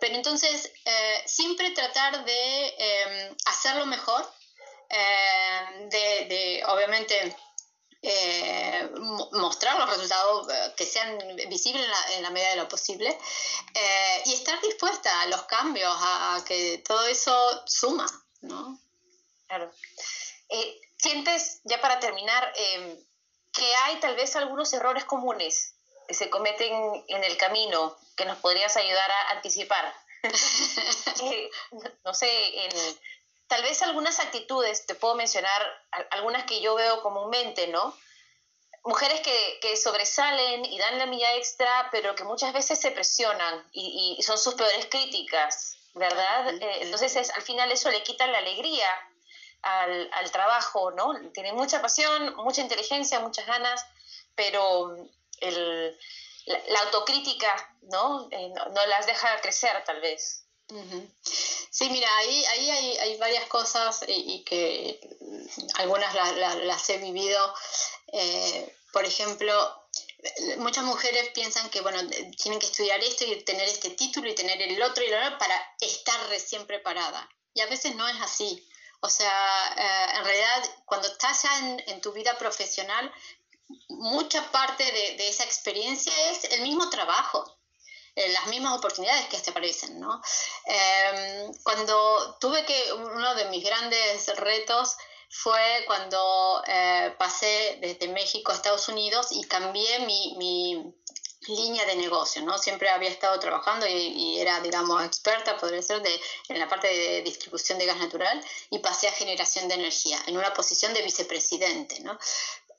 pero 0.00 0.14
entonces 0.14 0.72
eh, 0.84 1.22
siempre 1.26 1.70
tratar 1.70 2.24
de 2.24 2.74
em, 2.78 3.36
hacerlo 3.46 3.86
mejor, 3.86 4.28
em, 4.88 5.88
de, 5.90 6.62
obviamente 6.66 7.36
eh, 8.00 8.90
mostrar 9.32 9.78
los 9.78 9.90
resultados 9.90 10.48
eh, 10.48 10.72
que 10.76 10.86
sean 10.86 11.18
visibles 11.48 11.84
en 12.16 12.22
la, 12.22 12.30
medida 12.30 12.50
de 12.50 12.56
lo 12.56 12.68
posible 12.68 13.18
y 14.24 14.32
estar 14.32 14.60
dispuesta 14.60 15.22
a 15.22 15.26
los 15.26 15.42
cambios, 15.42 15.94
a, 15.94 16.42
que 16.46 16.78
todo 16.86 17.06
eso 17.06 17.62
suma, 17.66 18.06
¿no? 18.40 18.78
Claro. 19.48 19.72
Eh, 20.50 20.80
¿Sientes, 20.96 21.60
ya 21.64 21.80
para 21.80 21.98
terminar, 22.00 22.52
em, 22.56 22.96
que 23.52 23.74
hay 23.76 23.96
tal 24.00 24.14
vez 24.14 24.36
algunos 24.36 24.72
errores 24.72 25.04
comunes 25.04 25.74
que 26.06 26.14
se 26.14 26.30
cometen 26.30 27.04
en 27.08 27.24
el 27.24 27.36
camino 27.36 27.96
que 28.16 28.24
nos 28.24 28.38
podrías 28.38 28.76
ayudar 28.76 29.10
a 29.10 29.30
anticipar? 29.30 29.94
Eh, 31.20 31.50
no 32.04 32.14
sé, 32.14 32.28
en, 32.64 32.70
tal 33.48 33.62
vez 33.62 33.82
algunas 33.82 34.20
actitudes, 34.20 34.86
te 34.86 34.94
puedo 34.94 35.16
mencionar 35.16 35.60
algunas 36.10 36.44
que 36.44 36.60
yo 36.60 36.76
veo 36.76 37.02
comúnmente, 37.02 37.66
¿no? 37.68 37.96
Mujeres 38.84 39.20
que, 39.20 39.58
que 39.60 39.76
sobresalen 39.76 40.64
y 40.64 40.78
dan 40.78 40.98
la 40.98 41.06
milla 41.06 41.34
extra, 41.34 41.88
pero 41.90 42.14
que 42.14 42.22
muchas 42.22 42.52
veces 42.52 42.80
se 42.80 42.92
presionan 42.92 43.68
y, 43.72 44.16
y 44.16 44.22
son 44.22 44.38
sus 44.38 44.54
peores 44.54 44.86
críticas, 44.86 45.76
¿verdad? 45.94 46.54
Eh, 46.54 46.78
entonces, 46.82 47.16
es, 47.16 47.30
al 47.30 47.42
final 47.42 47.72
eso 47.72 47.90
le 47.90 48.02
quita 48.04 48.26
la 48.28 48.38
alegría 48.38 48.86
al, 49.62 50.10
al 50.12 50.30
trabajo, 50.30 50.90
¿no? 50.92 51.14
Tiene 51.32 51.52
mucha 51.52 51.82
pasión, 51.82 52.36
mucha 52.36 52.62
inteligencia, 52.62 53.20
muchas 53.20 53.46
ganas, 53.46 53.84
pero 54.34 54.96
el, 55.40 55.98
la, 56.46 56.80
autocrítica, 56.80 57.76
¿no? 57.82 58.28
Eh, 58.30 58.48
¿no? 58.48 58.86
las 58.86 59.06
deja 59.06 59.40
crecer 59.40 59.82
tal 59.84 60.00
vez. 60.00 60.44
Sí, 61.70 61.88
mira, 61.88 62.08
ahí, 62.18 62.44
ahí 62.44 62.70
hay, 62.70 62.98
hay 62.98 63.16
varias 63.16 63.46
cosas 63.46 64.04
y, 64.06 64.44
que 64.44 65.00
algunas 65.76 66.14
las 66.14 66.90
he 66.90 66.98
vivido. 66.98 67.54
Eh, 68.12 68.76
por 68.92 69.04
ejemplo, 69.04 69.88
muchas 70.58 70.84
mujeres 70.84 71.30
piensan 71.30 71.70
que, 71.70 71.80
bueno, 71.80 72.00
tienen 72.36 72.60
que 72.60 72.66
estudiar 72.66 73.00
esto 73.00 73.24
y 73.24 73.42
tener 73.44 73.66
este 73.66 73.90
título 73.90 74.28
y 74.28 74.34
tener 74.34 74.60
el 74.60 74.82
otro 74.82 75.04
y 75.04 75.08
lo 75.08 75.18
otro 75.18 75.38
para 75.38 75.74
estar 75.80 76.28
recién 76.28 76.66
preparada. 76.66 77.28
Y 77.54 77.60
a 77.60 77.66
veces 77.66 77.94
no 77.94 78.06
es 78.06 78.20
así. 78.20 78.68
O 79.00 79.08
sea, 79.08 79.74
eh, 79.76 80.18
en 80.18 80.24
realidad, 80.24 80.70
cuando 80.84 81.08
estás 81.08 81.42
ya 81.42 81.58
en, 81.86 82.00
tu 82.00 82.12
vida 82.12 82.36
profesional, 82.36 83.12
mucha 83.88 84.50
parte 84.50 84.84
de, 84.84 85.28
esa 85.28 85.44
experiencia 85.44 86.12
es 86.30 86.44
el 86.44 86.62
mismo 86.62 86.90
trabajo, 86.90 87.58
eh, 88.16 88.28
las 88.30 88.46
mismas 88.48 88.76
oportunidades 88.78 89.26
que 89.26 89.38
te 89.38 89.50
aparecen, 89.50 90.00
¿no? 90.00 90.20
Em, 90.66 91.52
cuando 91.62 92.36
tuve 92.40 92.64
que, 92.64 92.92
uno 92.92 93.34
de 93.34 93.44
mis 93.46 93.64
grandes 93.64 94.26
retos 94.36 94.96
fue 95.30 95.84
cuando 95.86 96.62
eh, 96.66 97.14
pasé 97.18 97.78
desde 97.80 98.08
México 98.08 98.50
a 98.50 98.54
Estados 98.56 98.88
Unidos 98.88 99.28
y 99.30 99.44
cambié 99.44 100.00
mi 100.00 100.94
línea 101.46 101.84
de 101.86 101.96
negocio, 101.96 102.42
¿no? 102.42 102.58
Siempre 102.58 102.88
había 102.88 103.08
estado 103.08 103.38
trabajando 103.38 103.86
y, 103.86 104.38
era, 104.38 104.60
digamos, 104.60 105.04
experta, 105.04 105.56
podría 105.56 105.82
ser, 105.82 106.02
de, 106.02 106.20
en 106.48 106.58
la 106.58 106.68
parte 106.68 106.88
de 106.88 107.22
distribución 107.22 107.78
de 107.78 107.86
gas 107.86 107.98
natural 107.98 108.44
y 108.70 108.78
pasé 108.80 109.08
a 109.08 109.12
generación 109.12 109.68
de 109.68 109.74
energía, 109.74 110.20
en 110.26 110.36
una 110.36 110.52
posición 110.52 110.92
de 110.94 111.02
vicepresidente, 111.02 112.00
¿no? 112.00 112.18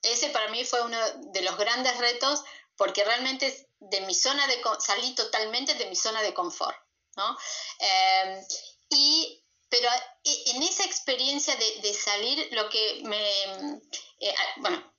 Ese 0.01 0.29
para 0.29 0.49
mí 0.49 0.63
fue 0.65 0.81
uno 0.81 0.97
de 1.33 1.41
los 1.41 1.57
grandes 1.57 1.97
retos 1.97 2.43
porque 2.75 3.03
realmente 3.03 3.67
de 3.79 4.01
mi 4.01 4.13
zona 4.13 4.45
de, 4.47 4.61
salí 4.79 5.13
totalmente 5.15 5.73
de 5.73 5.85
mi 5.85 5.95
zona 5.95 6.21
de 6.21 6.33
confort, 6.33 6.77
¿no? 7.15 7.37
Eh, 7.79 8.41
y 8.89 9.43
pero 9.69 9.87
eh, 10.23 10.43
en 10.47 10.63
esa 10.63 10.83
experiencia 10.83 11.55
de, 11.55 11.93
salir, 11.93 12.49
lo 12.51 12.69
que 12.69 13.01
me, 13.03 13.81
eh, 14.19 14.35
bueno, 14.57 14.93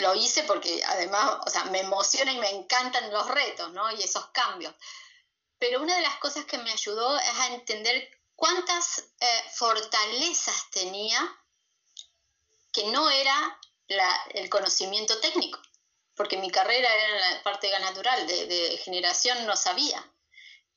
lo 0.00 0.14
hice 0.14 0.44
porque 0.44 0.82
además, 0.84 1.38
o 1.46 1.50
sea, 1.50 1.64
me 1.64 1.80
emociona 1.80 2.32
y 2.32 2.38
me 2.38 2.50
encantan 2.50 3.10
los 3.10 3.28
retos, 3.28 3.72
¿no? 3.72 3.90
Y 3.92 4.02
esos 4.02 4.26
cambios. 4.28 4.74
Pero 5.58 5.82
una 5.82 5.96
de 5.96 6.02
las 6.02 6.16
cosas 6.16 6.44
que 6.46 6.58
me 6.58 6.70
ayudó 6.70 7.18
es 7.18 7.38
a 7.38 7.54
entender 7.54 8.08
cuántas 8.34 9.10
eh, 9.20 9.44
fortalezas 9.52 10.70
tenía 10.70 11.36
que 12.72 12.84
no 12.84 13.10
era 13.10 13.60
el 14.34 14.48
conocimiento 14.48 15.18
técnico, 15.18 15.58
porque 16.14 16.36
mi 16.36 16.48
carrera 16.48 16.88
era 16.94 17.08
en 17.08 17.34
la 17.36 17.42
parte 17.42 17.68
natural, 17.80 18.24
de, 18.26 18.46
de 18.46 18.78
generación 18.78 19.44
no 19.46 19.56
sabía 19.56 20.04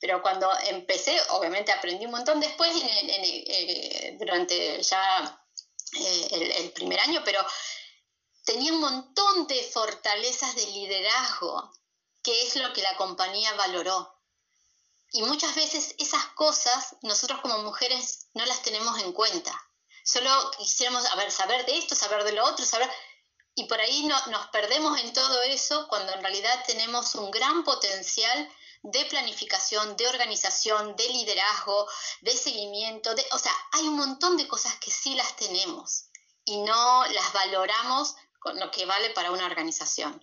pero 0.03 0.21
cuando 0.21 0.51
empecé, 0.67 1.17
obviamente 1.29 1.71
aprendí 1.71 2.03
un 2.03 2.11
montón 2.11 2.37
después, 2.41 2.75
eh, 2.75 4.17
durante 4.19 4.83
ya 4.83 5.41
el, 5.93 6.71
primer 6.71 6.99
año, 6.99 7.21
pero 7.23 7.39
tenía 8.45 8.73
un 8.73 8.81
montón 8.81 9.47
de 9.47 9.63
fortalezas 9.63 10.55
de 10.55 10.65
liderazgo, 10.67 11.71
que 12.21 12.43
es 12.43 12.55
lo 12.55 12.71
que 12.73 12.81
la 12.81 12.95
compañía 12.97 13.53
valoró. 13.53 14.13
Y 15.11 15.21
muchas 15.23 15.53
veces 15.55 15.95
esas 15.99 16.25
cosas 16.27 16.95
nosotros 17.01 17.39
como 17.41 17.59
mujeres 17.59 18.27
no 18.33 18.45
las 18.45 18.61
tenemos 18.63 18.99
en 18.99 19.13
cuenta. 19.13 19.53
Solo 20.03 20.29
quisiéramos 20.57 21.03
saber 21.29 21.65
de 21.65 21.77
esto, 21.77 21.95
saber 21.95 22.23
de 22.23 22.33
lo 22.33 22.45
otro, 22.45 22.65
saber... 22.65 22.89
Y 23.55 23.65
por 23.65 23.79
ahí 23.79 24.03
no, 24.05 24.19
nos 24.27 24.47
perdemos 24.47 24.99
en 24.99 25.13
todo 25.13 25.43
eso 25.43 25.87
cuando 25.87 26.11
en 26.11 26.21
realidad 26.21 26.63
tenemos 26.65 27.13
un 27.13 27.29
gran 27.29 27.63
potencial 27.63 28.49
de 28.81 29.05
planificación, 29.05 29.95
de 29.95 30.07
organización, 30.07 30.95
de 30.95 31.07
liderazgo, 31.07 31.87
de 32.21 32.35
seguimiento, 32.35 33.13
de, 33.13 33.23
o 33.31 33.37
sea, 33.37 33.53
hay 33.73 33.87
un 33.87 33.95
montón 33.95 34.37
de 34.37 34.47
cosas 34.47 34.75
que 34.77 34.89
sí 34.89 35.13
las 35.13 35.35
tenemos 35.35 36.05
y 36.45 36.57
no 36.57 37.05
las 37.05 37.31
valoramos 37.31 38.15
con 38.43 38.59
lo 38.59 38.69
que 38.69 38.85
vale 38.85 39.09
para 39.11 39.31
una 39.31 39.45
organización. 39.45 40.21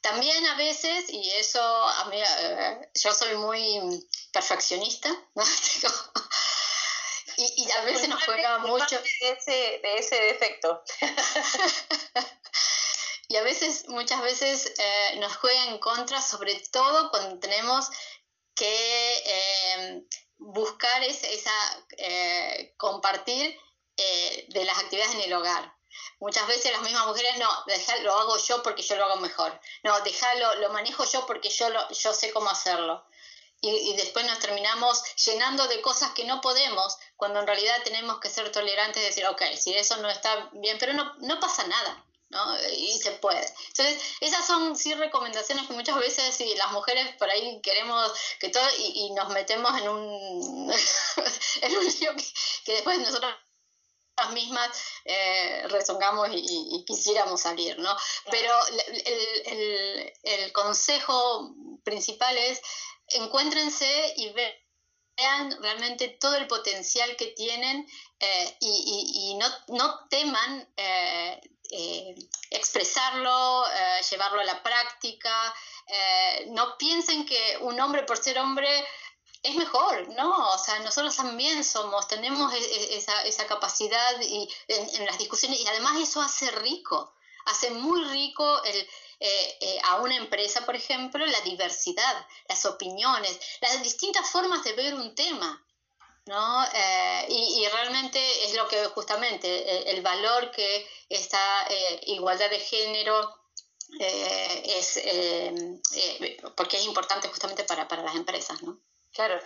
También 0.00 0.44
a 0.46 0.56
veces, 0.56 1.08
y 1.08 1.30
eso 1.30 1.62
a 1.62 2.06
mí, 2.06 2.20
eh, 2.20 2.90
yo 2.94 3.14
soy 3.14 3.36
muy 3.36 4.04
perfeccionista, 4.32 5.08
y, 7.36 7.70
a 7.70 7.82
veces 7.82 8.08
nos 8.08 8.24
juega 8.24 8.58
mucho... 8.58 9.00
De 9.00 9.30
ese, 9.30 9.80
de 9.80 9.98
ese 9.98 10.16
defecto. 10.16 10.82
y 13.28 13.36
a 13.36 13.42
veces, 13.42 13.88
muchas 13.88 14.20
veces 14.22 14.72
eh, 14.76 15.16
nos 15.20 15.36
juega 15.36 15.66
en 15.66 15.78
contra, 15.78 16.20
sobre 16.20 16.56
todo 16.72 17.10
cuando 17.10 17.38
tenemos 17.38 17.88
que 18.56 19.22
eh, 19.24 20.02
buscar 20.38 21.04
esa, 21.04 21.84
eh, 21.96 22.74
compartir 22.76 23.56
de 24.48 24.64
las 24.64 24.78
actividades 24.78 25.14
en 25.14 25.20
el 25.20 25.32
hogar. 25.32 25.72
Muchas 26.22 26.46
veces 26.46 26.70
las 26.70 26.82
mismas 26.82 27.04
mujeres, 27.08 27.36
no, 27.38 27.48
lo 28.04 28.14
hago 28.14 28.36
yo 28.38 28.62
porque 28.62 28.82
yo 28.82 28.94
lo 28.94 29.06
hago 29.06 29.16
mejor. 29.16 29.60
No, 29.82 30.00
déjalo, 30.02 30.54
lo 30.60 30.70
manejo 30.70 31.04
yo 31.04 31.26
porque 31.26 31.50
yo, 31.50 31.68
lo, 31.68 31.90
yo 31.90 32.14
sé 32.14 32.32
cómo 32.32 32.48
hacerlo. 32.48 33.04
Y, 33.60 33.70
y, 33.70 33.96
después 33.96 34.24
nos 34.24 34.38
terminamos 34.38 35.02
llenando 35.16 35.66
de 35.66 35.82
cosas 35.82 36.12
que 36.12 36.24
no 36.24 36.40
podemos, 36.40 36.96
cuando 37.16 37.40
en 37.40 37.46
realidad 37.48 37.82
tenemos 37.82 38.20
que 38.20 38.30
ser 38.30 38.52
tolerantes 38.52 39.02
y 39.02 39.06
decir, 39.06 39.26
ok, 39.26 39.42
si 39.58 39.74
eso 39.74 39.96
no 39.96 40.08
está 40.08 40.48
bien, 40.52 40.78
pero 40.78 40.92
no, 40.92 41.12
no 41.18 41.40
pasa 41.40 41.66
nada. 41.66 42.04
¿no? 42.32 42.56
Y 42.70 42.98
se 42.98 43.10
puede. 43.12 43.44
Entonces, 43.68 44.00
esas 44.20 44.46
son 44.46 44.76
sí 44.76 44.94
recomendaciones 44.94 45.66
que 45.66 45.74
muchas 45.74 45.98
veces 45.98 46.34
si 46.34 46.54
las 46.54 46.70
mujeres 46.72 47.14
por 47.16 47.28
ahí 47.28 47.60
queremos 47.62 48.12
que 48.38 48.48
todo 48.48 48.66
y, 48.78 49.10
nos 49.10 49.28
metemos 49.30 49.76
en 49.80 49.88
un, 49.88 50.72
en 51.62 51.76
un 51.76 51.84
lío 51.84 52.12
que, 52.64 52.72
después 52.74 52.98
nosotros 53.00 53.34
mismas 54.32 54.70
eh, 55.04 55.66
rezongamos 55.68 56.28
y, 56.32 56.84
quisiéramos 56.86 57.40
salir, 57.40 57.78
¿no? 57.78 57.94
Pero 58.30 58.52
el, 58.68 59.02
el, 59.06 60.12
el, 60.22 60.52
consejo 60.52 61.54
principal 61.84 62.36
es 62.36 62.60
encuéntrense 63.08 64.14
y 64.16 64.30
vean 64.30 65.62
realmente 65.62 66.08
todo 66.08 66.36
el 66.36 66.46
potencial 66.46 67.16
que 67.16 67.28
tienen 67.28 67.86
eh, 68.20 68.56
y, 68.60 69.30
y, 69.30 69.34
no, 69.34 69.46
no 69.68 70.06
teman 70.08 70.68
eh, 70.76 71.40
expresarlo, 72.50 73.64
llevarlo 74.10 74.40
a 74.40 74.44
la 74.44 74.62
práctica. 74.62 75.54
No 76.48 76.76
piensen 76.76 77.24
que 77.24 77.56
un 77.62 77.80
hombre 77.80 78.02
por 78.02 78.18
ser 78.18 78.38
hombre 78.38 78.86
es 79.42 79.54
mejor, 79.56 80.08
¿no? 80.10 80.50
O 80.50 80.58
sea, 80.58 80.78
nosotros 80.80 81.16
también 81.16 81.64
somos, 81.64 82.06
tenemos 82.08 82.52
e, 82.52 82.58
e, 82.58 82.96
esa, 82.96 83.24
esa 83.24 83.46
capacidad 83.46 84.20
y, 84.20 84.48
en, 84.68 85.06
las 85.06 85.18
discusiones 85.18 85.60
y 85.60 85.66
además 85.66 85.98
eso 86.00 86.20
hace 86.20 86.50
rico, 86.50 87.14
hace 87.46 87.70
muy 87.70 88.04
rico 88.04 88.62
el, 88.64 88.88
a 89.84 89.96
una 89.96 90.16
empresa, 90.16 90.64
por 90.66 90.74
ejemplo, 90.74 91.24
la 91.24 91.40
diversidad, 91.42 92.26
las 92.48 92.64
opiniones, 92.66 93.38
las 93.60 93.82
distintas 93.82 94.28
formas 94.28 94.64
de 94.64 94.72
ver 94.72 94.94
un 94.94 95.14
tema. 95.14 95.64
¿no? 96.26 96.64
Eh, 96.72 97.26
y, 97.28 97.66
realmente 97.68 98.20
es 98.44 98.54
lo 98.54 98.68
que 98.68 98.84
justamente 98.86 99.90
el, 99.90 100.02
valor 100.02 100.50
que 100.50 100.88
esta 101.08 101.66
eh, 101.68 102.00
igualdad 102.06 102.50
de 102.50 102.60
género 102.60 103.34
eh, 103.98 104.62
es, 104.76 105.00
porque 106.56 106.76
es 106.76 106.84
importante 106.84 107.28
justamente 107.28 107.64
para, 107.64 107.88
para 107.88 108.02
las 108.02 108.14
empresas, 108.14 108.62
¿no? 108.62 108.78
Claro. 109.12 109.38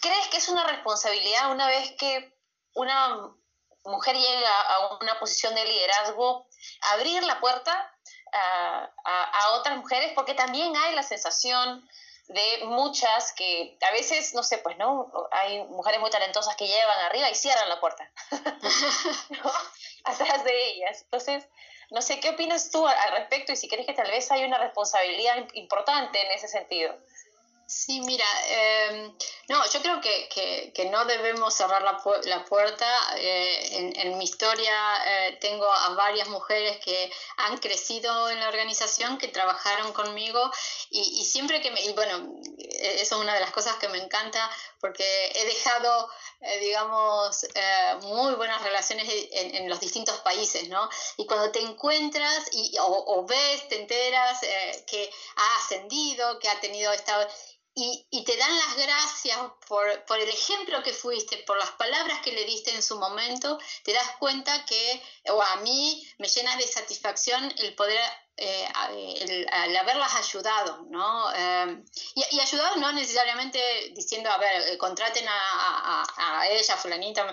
¿Crees 0.00 0.28
que 0.28 0.36
es 0.38 0.48
una 0.48 0.64
responsabilidad 0.64 1.50
una 1.50 1.66
vez 1.68 1.92
que 1.98 2.34
una 2.74 3.34
mujer 3.84 4.16
llega 4.16 4.60
a 4.60 4.96
una 5.00 5.18
posición 5.18 5.54
de 5.54 5.64
liderazgo, 5.64 6.48
abrir 6.92 7.22
la 7.22 7.40
puerta 7.40 7.92
a, 8.32 8.90
a 9.04 9.50
otras 9.52 9.76
mujeres? 9.76 10.12
Porque 10.14 10.34
también 10.34 10.76
hay 10.76 10.94
la 10.94 11.02
sensación 11.02 11.88
de 12.28 12.64
muchas 12.64 13.32
que 13.32 13.78
a 13.88 13.92
veces, 13.92 14.34
no 14.34 14.42
sé, 14.42 14.58
pues, 14.58 14.76
¿no? 14.78 15.12
Hay 15.30 15.62
mujeres 15.64 16.00
muy 16.00 16.10
talentosas 16.10 16.56
que 16.56 16.66
llevan 16.66 16.98
arriba 17.00 17.30
y 17.30 17.34
cierran 17.34 17.68
la 17.68 17.80
puerta, 17.80 18.10
Atrás 20.04 20.44
de 20.44 20.68
ellas. 20.70 21.02
Entonces, 21.02 21.48
no 21.90 22.02
sé, 22.02 22.18
¿qué 22.20 22.30
opinas 22.30 22.70
tú 22.70 22.86
al 22.86 23.12
respecto 23.12 23.52
y 23.52 23.56
si 23.56 23.68
crees 23.68 23.86
que 23.86 23.94
tal 23.94 24.10
vez 24.10 24.30
hay 24.32 24.44
una 24.44 24.58
responsabilidad 24.58 25.46
importante 25.54 26.20
en 26.20 26.32
ese 26.32 26.48
sentido? 26.48 26.96
Sí, 27.68 28.00
mira, 28.00 28.24
em, 28.46 29.12
no, 29.48 29.68
yo 29.68 29.82
creo 29.82 30.00
que, 30.00 30.28
que, 30.72 30.84
no 30.84 31.04
debemos 31.04 31.52
cerrar 31.52 31.82
la, 31.82 32.00
la 32.24 32.44
puerta. 32.44 32.86
Eh, 33.16 33.92
en, 33.96 34.18
mi 34.18 34.24
historia 34.24 34.72
eh, 35.04 35.38
tengo 35.40 35.66
a 35.68 35.88
varias 35.94 36.28
mujeres 36.28 36.78
que 36.84 37.10
han 37.38 37.58
crecido 37.58 38.30
en 38.30 38.38
la 38.38 38.48
organización, 38.48 39.18
que 39.18 39.26
trabajaron 39.28 39.92
conmigo 39.92 40.48
y, 40.90 41.24
siempre 41.24 41.60
que 41.60 41.72
me, 41.72 41.80
y 41.82 41.92
bueno, 41.94 42.38
e, 42.56 43.02
eso 43.02 43.16
es 43.16 43.20
una 43.20 43.34
de 43.34 43.40
las 43.40 43.50
cosas 43.50 43.74
que 43.76 43.88
me 43.88 43.98
encanta 43.98 44.48
porque 44.80 45.32
he 45.34 45.44
dejado, 45.46 46.08
eh, 46.42 46.60
digamos, 46.60 47.46
muy 48.02 48.34
buenas 48.34 48.62
relaciones 48.62 49.08
en, 49.32 49.56
en, 49.56 49.68
los 49.68 49.80
distintos 49.80 50.20
países, 50.20 50.68
¿no? 50.68 50.88
Y 51.16 51.26
cuando 51.26 51.50
te 51.50 51.60
encuentras 51.60 52.44
y, 52.52 52.78
o, 52.78 52.86
o 52.86 53.26
ves, 53.26 53.68
te 53.68 53.80
enteras 53.80 54.40
que 54.86 55.10
ha 55.36 55.56
ascendido, 55.56 56.38
que 56.38 56.48
ha 56.48 56.60
tenido 56.60 56.92
esta 56.92 57.26
y, 57.78 58.24
te 58.24 58.36
dan 58.38 58.56
las 58.56 58.74
gracias 58.74 59.38
por, 59.68 59.86
el 59.86 60.28
ejemplo 60.30 60.82
que 60.82 60.94
fuiste, 60.94 61.36
por 61.46 61.58
las 61.58 61.72
palabras 61.72 62.22
que 62.22 62.32
le 62.32 62.46
diste 62.46 62.74
en 62.74 62.82
su 62.82 62.98
momento, 62.98 63.58
te 63.84 63.92
das 63.92 64.16
cuenta 64.18 64.64
que, 64.64 65.02
o 65.28 65.42
a 65.42 65.56
mí 65.56 66.02
me 66.16 66.26
llena 66.26 66.56
de 66.56 66.66
satisfacción 66.66 67.52
el 67.58 67.74
poder, 67.74 68.00
eh, 68.38 68.66
el, 69.20 69.76
haberlas 69.76 70.14
ayudado, 70.14 70.86
¿no? 70.88 71.30
Eh, 71.34 71.84
y, 72.14 72.40
ayudado 72.40 72.76
no 72.76 72.92
necesariamente 72.92 73.92
diciendo, 73.94 74.30
a 74.30 74.38
ver, 74.38 74.68
eh, 74.68 74.78
contraten 74.78 75.28
a, 75.28 76.06
a, 76.16 76.48
ella, 76.48 76.78
fulanita, 76.78 77.30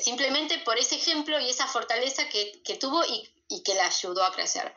simplemente 0.00 0.60
por 0.60 0.78
ese 0.78 0.96
ejemplo 0.96 1.38
y 1.38 1.50
esa 1.50 1.66
fortaleza 1.66 2.26
que, 2.30 2.62
que 2.62 2.76
tuvo 2.76 3.04
y, 3.04 3.30
y 3.48 3.62
que 3.62 3.74
la 3.74 3.84
ayudó 3.84 4.24
a 4.24 4.32
crecer. 4.32 4.74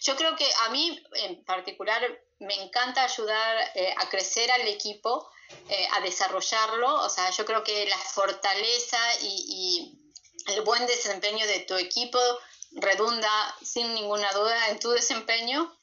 Yo 0.00 0.16
creo 0.16 0.34
que 0.34 0.50
a 0.66 0.70
mí 0.70 1.00
en 1.12 1.44
particular 1.44 2.02
me 2.40 2.54
encanta 2.54 3.02
ayudar 3.04 3.70
eh, 3.74 3.94
a 3.96 4.08
crecer 4.08 4.50
al 4.50 4.66
equipo, 4.68 5.30
eh, 5.68 5.88
a 5.92 6.00
desarrollarlo. 6.00 7.02
O 7.02 7.10
sea, 7.10 7.30
yo 7.30 7.44
creo 7.44 7.64
que 7.64 7.86
la 7.86 7.98
fortaleza 7.98 8.98
y, 9.22 9.94
el 10.46 10.62
buen 10.62 10.86
desempeño 10.86 11.46
de 11.46 11.60
tu 11.60 11.74
equipo 11.74 12.18
redunda 12.72 13.30
sin 13.62 13.92
ninguna 13.92 14.32
duda 14.32 14.68
en 14.68 14.78
tu 14.78 14.90
desempeño. 14.90 15.76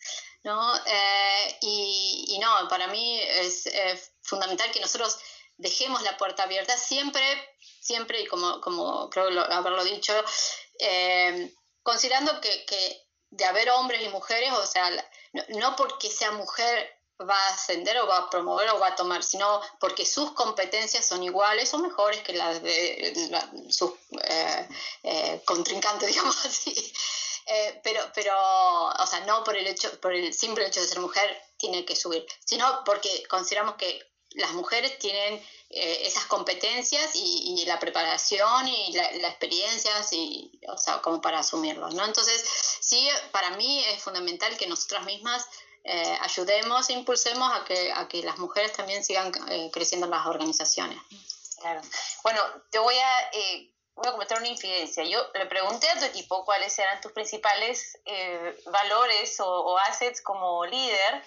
¿no? 0.43 0.75
Eh, 0.85 1.57
y, 1.61 2.39
no, 2.41 2.67
para 2.67 2.87
mí 2.87 3.19
es 3.21 3.69
fundamental 4.23 4.71
que 4.71 4.79
nosotros 4.79 5.19
dejemos 5.57 6.01
la 6.01 6.17
puerta 6.17 6.43
abierta 6.43 6.77
siempre, 6.77 7.21
siempre, 7.79 8.21
y 8.21 8.27
como, 8.27 8.59
como 8.61 9.09
creo 9.09 9.27
haberlo 9.51 9.83
dicho, 9.83 10.13
considerando 11.83 12.41
que, 12.41 12.65
que, 12.65 13.05
de 13.29 13.45
haber 13.45 13.69
hombres 13.71 14.01
y 14.01 14.09
mujeres, 14.09 14.51
o 14.53 14.65
sea, 14.65 14.89
no, 15.49 15.75
porque 15.75 16.09
sea 16.09 16.31
mujer 16.31 16.95
va 17.21 17.35
a 17.35 17.53
ascender 17.53 17.97
o 17.99 18.07
va 18.07 18.17
a 18.17 18.29
promover 18.29 18.69
o 18.69 18.79
va 18.79 18.87
a 18.87 18.95
tomar, 18.95 19.23
sino 19.23 19.61
porque 19.79 20.05
sus 20.05 20.31
competencias 20.31 21.05
son 21.05 21.23
iguales 21.23 21.73
o 21.73 21.79
mejores 21.79 22.21
que 22.21 22.33
las 22.33 22.61
de 22.61 23.13
sus 23.69 23.91
eh, 24.23 24.67
eh, 25.03 25.41
contrincantes, 25.45 26.07
digamos 26.13 26.45
así. 26.45 26.93
Eh, 27.47 27.79
pero, 27.83 28.01
pero, 28.13 28.33
o 28.35 29.07
sea, 29.07 29.19
no 29.21 29.43
por 29.43 29.55
el 29.55 29.67
hecho, 29.67 29.99
por 30.01 30.13
el 30.13 30.33
simple 30.33 30.65
hecho 30.65 30.81
de 30.81 30.87
ser 30.87 30.99
mujer 30.99 31.41
tiene 31.57 31.85
que 31.85 31.95
subir, 31.95 32.25
sino 32.43 32.83
porque 32.83 33.23
consideramos 33.29 33.75
que 33.75 34.01
las 34.35 34.53
mujeres 34.53 34.97
tienen 34.99 35.41
esas 35.69 36.25
competencias 36.25 37.11
y, 37.15 37.63
la 37.65 37.79
preparación 37.79 38.67
y 38.67 38.93
la, 38.93 39.27
experiencia, 39.27 39.91
y, 40.11 40.59
o 40.67 40.77
sea, 40.77 41.01
como 41.01 41.19
para 41.19 41.39
asumirlos, 41.39 41.93
¿no? 41.95 42.05
Entonces, 42.05 42.43
sí, 42.79 43.09
para 43.31 43.49
mí 43.51 43.83
es 43.85 44.01
fundamental 44.01 44.55
que 44.57 44.67
nosotras 44.67 45.03
mismas 45.05 45.45
eh, 45.87 46.17
ayudemos 46.21 46.89
e 46.89 46.93
impulsemos 46.93 47.47
a 47.53 47.63
que, 47.63 47.91
a 47.93 48.07
que 48.07 48.23
las 48.23 48.39
mujeres 48.39 48.73
también 48.73 49.03
sigan 49.03 49.31
eh, 49.49 49.69
creciendo 49.71 50.07
en 50.07 50.11
las 50.11 50.25
organizaciones. 50.25 50.97
Claro. 51.59 51.79
Bueno, 52.23 52.41
te 52.71 52.79
voy 52.79 52.97
a, 52.97 53.29
eh, 53.33 53.71
voy 53.93 54.07
a 54.07 54.11
cometer 54.13 54.39
una 54.39 54.47
infidencia. 54.47 55.03
Yo 55.03 55.19
le 55.35 55.45
pregunté 55.45 55.87
a 55.87 55.99
tu 55.99 56.05
equipo 56.05 56.43
cuáles 56.43 56.77
eran 56.79 56.99
tus 57.01 57.11
principales 57.11 57.99
valores 58.65 59.39
o, 59.39 59.77
assets 59.77 60.21
como 60.21 60.65
líder. 60.65 61.23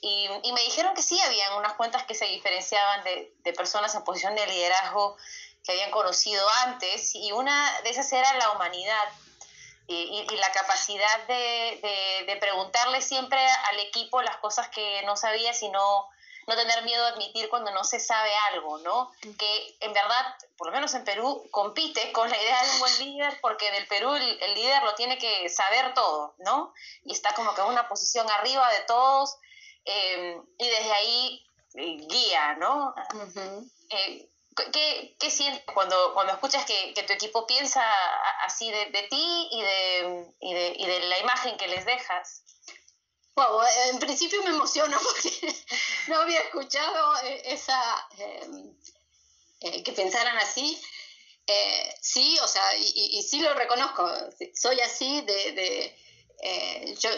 Y, 0.00 0.28
y, 0.42 0.52
me 0.52 0.60
dijeron 0.62 0.94
que 0.94 1.02
sí, 1.02 1.18
habían 1.20 1.54
unas 1.54 1.74
cuentas 1.74 2.04
que 2.04 2.14
se 2.14 2.26
diferenciaban 2.26 3.02
de, 3.04 3.34
de 3.38 3.52
personas 3.52 3.94
en 3.94 4.04
posición 4.04 4.34
de 4.34 4.46
liderazgo 4.46 5.16
que 5.64 5.72
habían 5.72 5.90
conocido 5.90 6.46
antes, 6.64 7.14
y 7.14 7.32
una 7.32 7.80
de 7.82 7.90
esas 7.90 8.12
era 8.12 8.32
la 8.34 8.52
humanidad 8.52 9.08
y, 9.88 10.36
la 10.36 10.52
capacidad 10.52 11.26
de, 11.28 12.24
de, 12.26 12.36
preguntarle 12.36 13.00
siempre 13.00 13.38
al 13.70 13.78
equipo 13.80 14.20
las 14.22 14.36
cosas 14.38 14.68
que 14.68 15.02
no 15.04 15.16
sabías 15.16 15.62
y 15.62 15.68
no, 15.68 16.08
tener 16.46 16.84
miedo 16.84 17.04
a 17.04 17.08
admitir 17.08 17.48
cuando 17.48 17.70
no 17.72 17.84
se 17.84 18.00
sabe 18.00 18.30
algo, 18.52 18.78
¿no? 18.78 19.12
Que 19.38 19.76
en 19.80 19.92
verdad, 19.92 20.34
por 20.56 20.68
lo 20.68 20.72
menos 20.72 20.94
en 20.94 21.04
Perú, 21.04 21.46
compite 21.50 22.12
con 22.12 22.30
la 22.30 22.40
idea 22.40 22.64
de 22.64 22.70
un 22.70 22.78
buen 22.78 22.98
líder, 22.98 23.38
porque 23.40 23.70
del 23.72 23.86
Perú 23.86 24.14
el, 24.14 24.54
líder 24.54 24.82
lo 24.82 24.94
tiene 24.94 25.18
que 25.18 25.48
saber 25.48 25.92
todo, 25.94 26.34
¿no? 26.38 26.72
Y 27.04 27.12
está 27.12 27.34
como 27.34 27.54
que 27.54 27.60
en 27.60 27.68
una 27.68 27.88
posición 27.88 28.28
arriba 28.30 28.68
de 28.72 28.80
todos, 28.86 29.38
eh, 29.86 30.40
y 30.58 30.68
desde 30.68 30.92
ahí 30.92 31.46
eh, 31.74 31.96
guía, 32.08 32.56
¿no? 32.56 32.94
¿Qué, 34.72 35.16
qué 35.20 35.30
sientes 35.30 35.62
cuando, 35.74 36.14
cuando 36.14 36.32
escuchas 36.32 36.64
que, 36.64 36.94
que, 36.94 37.02
tu 37.02 37.12
equipo 37.12 37.46
piensa 37.46 37.84
así 38.42 38.70
de, 38.70 38.86
de 38.86 39.02
ti 39.02 39.48
y 39.52 39.62
de, 39.62 40.26
y, 40.40 40.54
de, 40.54 40.74
y 40.78 40.86
de, 40.86 41.00
la 41.00 41.18
imagen 41.18 41.56
que 41.58 41.68
les 41.68 41.84
dejas? 41.84 42.42
Wow, 43.34 43.60
en 43.90 43.98
principio 43.98 44.42
me 44.42 44.50
emociona 44.50 44.98
porque 45.02 45.54
no 46.08 46.20
había 46.20 46.40
escuchado 46.40 47.16
eh, 47.22 47.42
esa 47.44 48.08
em, 48.16 48.74
eh, 49.60 49.82
que 49.82 49.92
pensaran 49.92 50.38
así. 50.38 50.80
Eh, 51.46 51.94
sí, 52.00 52.38
o 52.42 52.48
sea, 52.48 52.76
y, 52.78 53.18
y, 53.18 53.22
sí 53.22 53.40
lo 53.40 53.52
reconozco, 53.54 54.10
soy 54.54 54.80
así 54.80 55.20
de, 55.20 55.52
de 55.52 55.98
yo, 56.98 57.10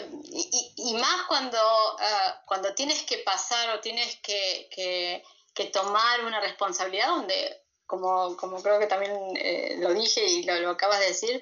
y, 0.75 0.93
más 0.93 1.27
cuando, 1.27 1.57
ah, 1.57 2.41
cuando 2.45 2.73
tienes 2.73 3.03
que 3.03 3.19
pasar 3.19 3.75
o 3.75 3.79
tienes 3.79 4.15
que, 4.17 5.23
que 5.53 5.65
tomar 5.65 6.23
una 6.25 6.39
responsabilidad 6.39 7.07
donde, 7.07 7.61
como, 7.89 8.37
como 8.37 8.61
creo 8.61 8.79
que 8.79 8.85
también 8.85 9.11
eh, 9.35 9.75
lo 9.79 9.93
dije 9.95 10.23
y 10.23 10.43
lo, 10.43 10.69
acabas 10.69 10.99
de 10.99 11.07
decir, 11.07 11.41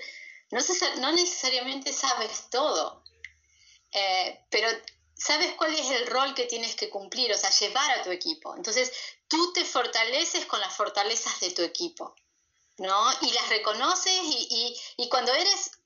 no, 0.50 0.62
no 1.00 1.12
necesariamente 1.12 1.92
sabes 1.92 2.50
todo, 2.50 3.04
eh, 3.92 4.46
pero 4.50 4.70
sabes 5.14 5.54
cuál 5.58 5.74
es 5.74 5.90
el 5.92 6.08
rol 6.08 6.34
que 6.34 6.46
tienes 6.46 6.76
que 6.76 6.90
cumplir, 6.90 7.34
o 7.34 7.38
sea, 7.38 7.50
llevar 7.50 8.00
a 8.00 8.02
tu 8.02 8.12
equipo. 8.12 8.56
Entonces, 8.56 8.94
tú 9.28 9.52
te 9.52 9.66
fortaleces 9.66 10.46
con 10.46 10.62
las 10.62 10.74
fortalezas 10.74 11.38
de 11.42 11.52
tu 11.52 11.64
equipo, 11.64 12.16
¿no? 12.78 13.12
Y 13.24 13.32
las 13.32 13.50
reconoces 13.50 14.22
y, 14.24 14.78
y, 14.96 15.10
cuando 15.10 15.34
eres 15.34 15.72
eh, 15.72 15.78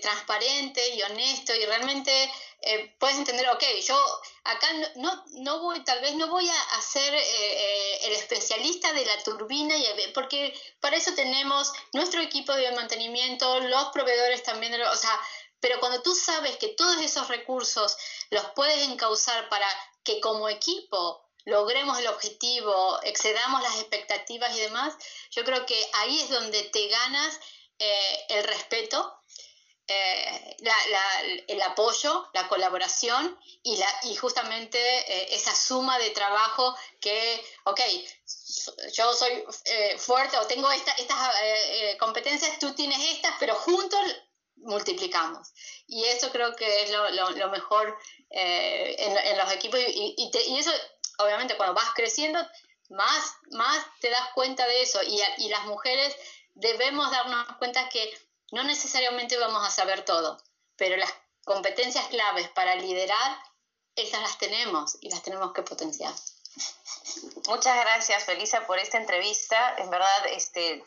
transparente 0.00 0.94
y 0.94 1.02
honesto 1.02 1.54
y 1.54 1.64
realmente 1.66 2.30
eh, 2.66 2.94
puedes 2.98 3.18
entender, 3.18 3.46
ok, 3.50 3.62
yo 3.86 4.22
acá 4.44 4.66
no, 4.96 5.24
no 5.32 5.60
voy, 5.60 5.84
tal 5.84 6.00
vez 6.00 6.14
no 6.14 6.28
voy 6.28 6.48
a 6.48 6.80
ser 6.80 7.12
eh, 7.14 8.06
el 8.06 8.12
especialista 8.12 8.90
de 8.94 9.04
la 9.04 9.22
turbina, 9.22 9.76
y, 9.76 9.84
porque 10.14 10.58
para 10.80 10.96
eso 10.96 11.14
tenemos 11.14 11.72
nuestro 11.92 12.22
equipo 12.22 12.54
de 12.54 12.72
mantenimiento, 12.72 13.60
los 13.60 13.88
proveedores 13.88 14.42
también, 14.42 14.80
o 14.80 14.96
sea, 14.96 15.20
pero 15.60 15.78
cuando 15.78 16.00
tú 16.00 16.14
sabes 16.14 16.56
que 16.56 16.68
todos 16.68 17.02
esos 17.02 17.28
recursos 17.28 17.98
los 18.30 18.44
puedes 18.54 18.88
encauzar 18.88 19.48
para 19.50 19.68
que 20.02 20.20
como 20.20 20.48
equipo 20.48 21.22
logremos 21.44 21.98
el 21.98 22.06
objetivo, 22.06 22.98
excedamos 23.02 23.60
las 23.62 23.76
expectativas 23.76 24.56
y 24.56 24.60
demás, 24.60 24.94
yo 25.30 25.44
creo 25.44 25.66
que 25.66 25.90
ahí 25.94 26.20
es 26.20 26.30
donde 26.30 26.62
te 26.64 26.88
ganas 26.88 27.38
el 28.28 28.44
respeto 28.44 29.23
eh, 29.86 30.56
el 31.46 31.60
apoyo, 31.62 32.30
la 32.32 32.48
colaboración 32.48 33.38
y, 33.62 33.76
la, 33.76 33.86
y 34.04 34.16
justamente 34.16 34.78
eh, 34.78 35.34
esa 35.34 35.54
suma 35.54 35.98
de 35.98 36.08
trabajo 36.10 36.74
que, 37.00 37.44
ok, 37.64 37.80
yo 38.94 39.12
soy 39.12 39.44
eh, 39.66 39.98
fuerte 39.98 40.38
o 40.38 40.46
tengo 40.46 40.70
estas 40.70 40.94
competencias, 41.98 42.58
tú 42.58 42.74
tienes 42.74 42.98
estas, 43.12 43.34
pero 43.38 43.54
juntos 43.56 44.00
multiplicamos. 44.56 45.52
Y 45.86 46.04
eso 46.04 46.30
creo 46.30 46.56
que 46.56 46.84
es 46.84 46.90
lo, 46.90 47.50
mejor 47.50 47.98
en, 48.30 49.36
los 49.36 49.52
equipos 49.52 49.78
y, 49.80 50.14
y, 50.16 50.58
eso, 50.58 50.72
obviamente, 51.18 51.58
cuando 51.58 51.74
vas 51.74 51.90
creciendo, 51.94 52.40
más, 52.88 53.34
más 53.50 53.84
te 54.00 54.08
das 54.08 54.32
cuenta 54.34 54.66
de 54.66 54.80
eso 54.80 55.02
y, 55.02 55.20
y 55.38 55.48
las 55.50 55.66
mujeres 55.66 56.16
debemos 56.54 57.10
darnos 57.10 57.46
cuenta 57.58 57.88
que 57.90 58.10
no 58.54 58.62
necesariamente 58.62 59.36
vamos 59.36 59.66
a 59.66 59.70
saber 59.70 60.04
todo, 60.04 60.40
pero 60.76 60.96
las 60.96 61.12
competencias 61.44 62.06
claves 62.06 62.48
para 62.50 62.76
liderar, 62.76 63.38
esas 63.96 64.22
las 64.22 64.38
tenemos 64.38 64.96
y 65.00 65.10
las 65.10 65.22
tenemos 65.22 65.52
que 65.52 65.62
potenciar. 65.62 66.12
Muchas 67.48 67.76
gracias, 67.80 68.24
Felisa, 68.24 68.66
por 68.66 68.78
esta 68.78 68.98
entrevista. 68.98 69.74
En 69.78 69.90
verdad, 69.90 70.26
este, 70.28 70.84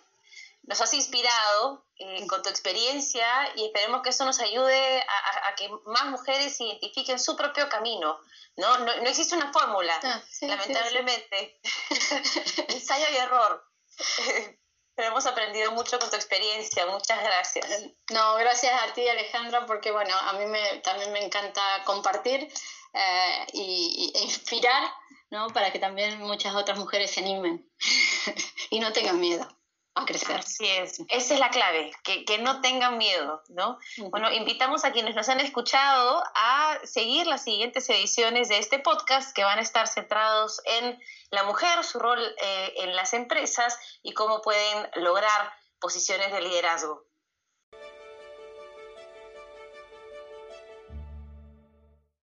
nos 0.63 0.79
has 0.79 0.93
inspirado 0.93 1.85
eh, 1.97 2.25
con 2.27 2.41
tu 2.41 2.49
experiencia 2.49 3.27
y 3.55 3.65
esperemos 3.65 4.01
que 4.01 4.09
eso 4.09 4.23
nos 4.23 4.39
ayude 4.39 5.01
a, 5.01 5.55
que 5.55 5.69
más 5.87 6.05
mujeres 6.05 6.59
identifiquen 6.61 7.19
su 7.19 7.35
propio 7.35 7.67
camino. 7.67 8.17
No, 8.55 8.77
no, 8.79 8.91
existe 8.93 9.35
una 9.35 9.51
fórmula, 9.51 9.99
ah, 10.03 10.23
lamentablemente. 10.41 11.59
Ensayo 12.69 13.05
y 13.11 13.17
error. 13.17 13.65
Pero 14.97 15.09
hemos 15.09 15.27
aprendido 15.27 15.71
mucho 15.73 15.99
con 15.99 16.09
tu 16.09 16.15
experiencia. 16.15 16.87
Muchas 16.87 17.23
gracias. 17.23 17.65
No, 18.11 18.35
gracias 18.35 18.73
a 18.81 18.93
ti, 18.93 19.07
Alejandra, 19.07 19.67
porque 19.67 19.91
bueno, 19.91 20.13
a 20.17 20.33
mí 20.33 20.45
me, 20.47 20.79
también 20.79 21.13
me 21.13 21.23
encanta 21.23 21.61
compartir 21.85 22.51
eh, 22.93 23.45
y, 23.53 24.11
e 24.15 24.23
inspirar, 24.23 24.91
¿no? 25.29 25.49
Para 25.49 25.71
que 25.71 25.77
también 25.77 26.19
muchas 26.19 26.55
otras 26.55 26.79
mujeres 26.79 27.11
se 27.11 27.19
animen 27.19 27.69
y 28.71 28.79
no 28.79 28.91
tengan 28.91 29.19
miedo 29.19 29.47
a 29.97 30.05
crecer. 30.05 30.39
Así 30.39 30.67
es, 30.67 30.99
esa 31.09 31.33
es 31.33 31.39
la 31.39 31.49
clave, 31.49 31.91
que, 32.03 32.25
que 32.25 32.37
no 32.37 32.61
tengan 32.61 32.97
miedo, 32.97 33.41
¿no? 33.49 33.79
Bueno, 34.09 34.31
invitamos 34.31 34.85
a 34.85 34.91
quienes 34.91 35.15
nos 35.15 35.29
han 35.29 35.39
escuchado 35.39 36.23
a 36.35 36.79
seguir 36.83 37.27
las 37.27 37.43
siguientes 37.43 37.89
ediciones 37.89 38.49
de 38.49 38.59
este 38.59 38.79
podcast 38.79 39.35
que 39.35 39.43
van 39.43 39.59
a 39.59 39.61
estar 39.61 39.87
centrados 39.87 40.61
en 40.65 40.99
la 41.31 41.43
mujer, 41.43 41.83
su 41.83 41.99
rol 41.99 42.19
eh, 42.19 42.73
en 42.77 42.95
las 42.95 43.13
empresas 43.13 43.77
y 44.03 44.13
cómo 44.13 44.41
pueden 44.41 44.89
lograr 44.95 45.51
posiciones 45.79 46.31
de 46.31 46.41
liderazgo. 46.41 47.03